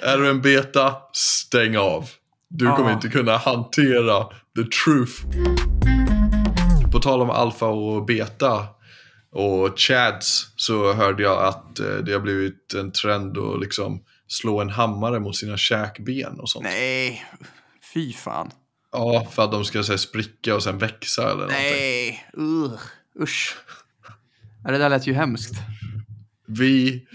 Är 0.00 0.18
du 0.18 0.30
en 0.30 0.40
beta, 0.40 0.96
stäng 1.12 1.76
av. 1.76 2.08
Du 2.48 2.64
Ja. 2.64 2.76
kommer 2.76 2.92
inte 2.92 3.08
kunna 3.08 3.36
hantera 3.36 4.24
the 4.56 4.64
truth. 4.84 5.12
På 6.92 6.98
tal 6.98 7.20
om 7.20 7.30
alfa 7.30 7.66
och 7.66 8.04
beta 8.04 8.66
och 9.32 9.78
chads 9.78 10.52
så 10.56 10.92
hörde 10.92 11.22
jag 11.22 11.44
att 11.44 11.78
eh, 11.78 11.86
det 11.94 12.12
har 12.12 12.20
blivit 12.20 12.74
en 12.74 12.92
trend 12.92 13.38
att 13.38 13.60
liksom 13.60 14.02
slå 14.28 14.60
en 14.60 14.70
hammare 14.70 15.20
mot 15.20 15.36
sina 15.36 15.56
käkben 15.56 16.40
och 16.40 16.48
sånt. 16.50 16.64
Nej, 16.64 17.24
fy 17.94 18.12
fan. 18.12 18.50
Ja, 18.92 19.26
för 19.30 19.44
att 19.44 19.52
de 19.52 19.64
ska 19.64 19.78
här, 19.78 19.96
spricka 19.96 20.54
och 20.54 20.62
sen 20.62 20.78
växa 20.78 21.22
eller 21.22 21.34
någonting. 21.34 21.56
Nej, 21.62 22.26
uh, 22.38 22.72
usch. 23.20 23.56
Det 24.64 24.78
där 24.78 24.88
lät 24.90 25.06
ju 25.06 25.14
hemskt. 25.14 25.54
Vi 26.46 27.06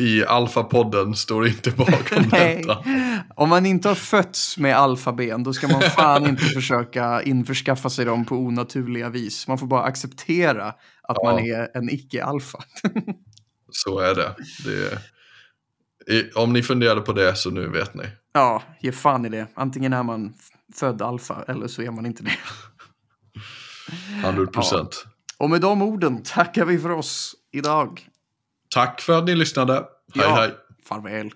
i 0.00 0.24
Alfa-podden 0.24 1.14
står 1.14 1.46
inte 1.46 1.70
bakom 1.70 2.22
Nej. 2.32 2.56
detta. 2.56 2.84
Om 3.36 3.48
man 3.48 3.66
inte 3.66 3.88
har 3.88 3.94
fötts 3.94 4.58
med 4.58 4.76
alfaben, 4.76 5.42
då 5.42 5.52
ska 5.52 5.68
man 5.68 5.80
fan 5.82 6.26
inte 6.28 6.44
försöka 6.44 7.22
införskaffa 7.22 7.90
sig 7.90 8.04
dem 8.04 8.24
på 8.24 8.36
onaturliga 8.36 9.08
vis. 9.10 9.48
Man 9.48 9.58
får 9.58 9.66
bara 9.66 9.82
acceptera 9.82 10.74
att 11.02 11.16
man 11.24 11.38
är 11.38 11.76
en 11.76 11.90
icke-alfa. 11.90 12.58
Så 13.70 13.98
är 13.98 14.14
det. 14.14 14.34
det 14.64 14.98
i, 16.14 16.30
om 16.32 16.52
ni 16.52 16.62
funderade 16.62 17.00
på 17.00 17.12
det 17.12 17.36
så 17.36 17.50
nu 17.50 17.68
vet 17.68 17.94
ni. 17.94 18.04
ja, 18.32 18.62
ge 18.80 18.92
fan 18.92 19.26
i 19.26 19.28
det. 19.28 19.46
Antingen 19.54 19.92
är 19.92 20.02
man 20.02 20.34
född 20.74 21.02
alfa 21.02 21.44
eller 21.48 21.66
så 21.68 21.82
är 21.82 21.90
man 21.90 22.06
inte 22.06 22.22
det. 22.22 22.36
100 24.24 24.46
procent. 24.46 25.04
Och 25.38 25.50
med 25.50 25.60
de 25.60 25.82
orden 25.82 26.22
tackar 26.22 26.64
vi 26.64 26.78
för 26.78 26.90
oss 26.90 27.34
idag. 27.52 28.08
Tack 28.76 29.00
för 29.00 29.18
att 29.18 29.24
ni 29.24 29.34
lyssnade. 29.34 29.72
Hej 29.72 29.84
Ja. 30.14 30.34
hej. 30.34 30.50
Farväl. 30.88 31.30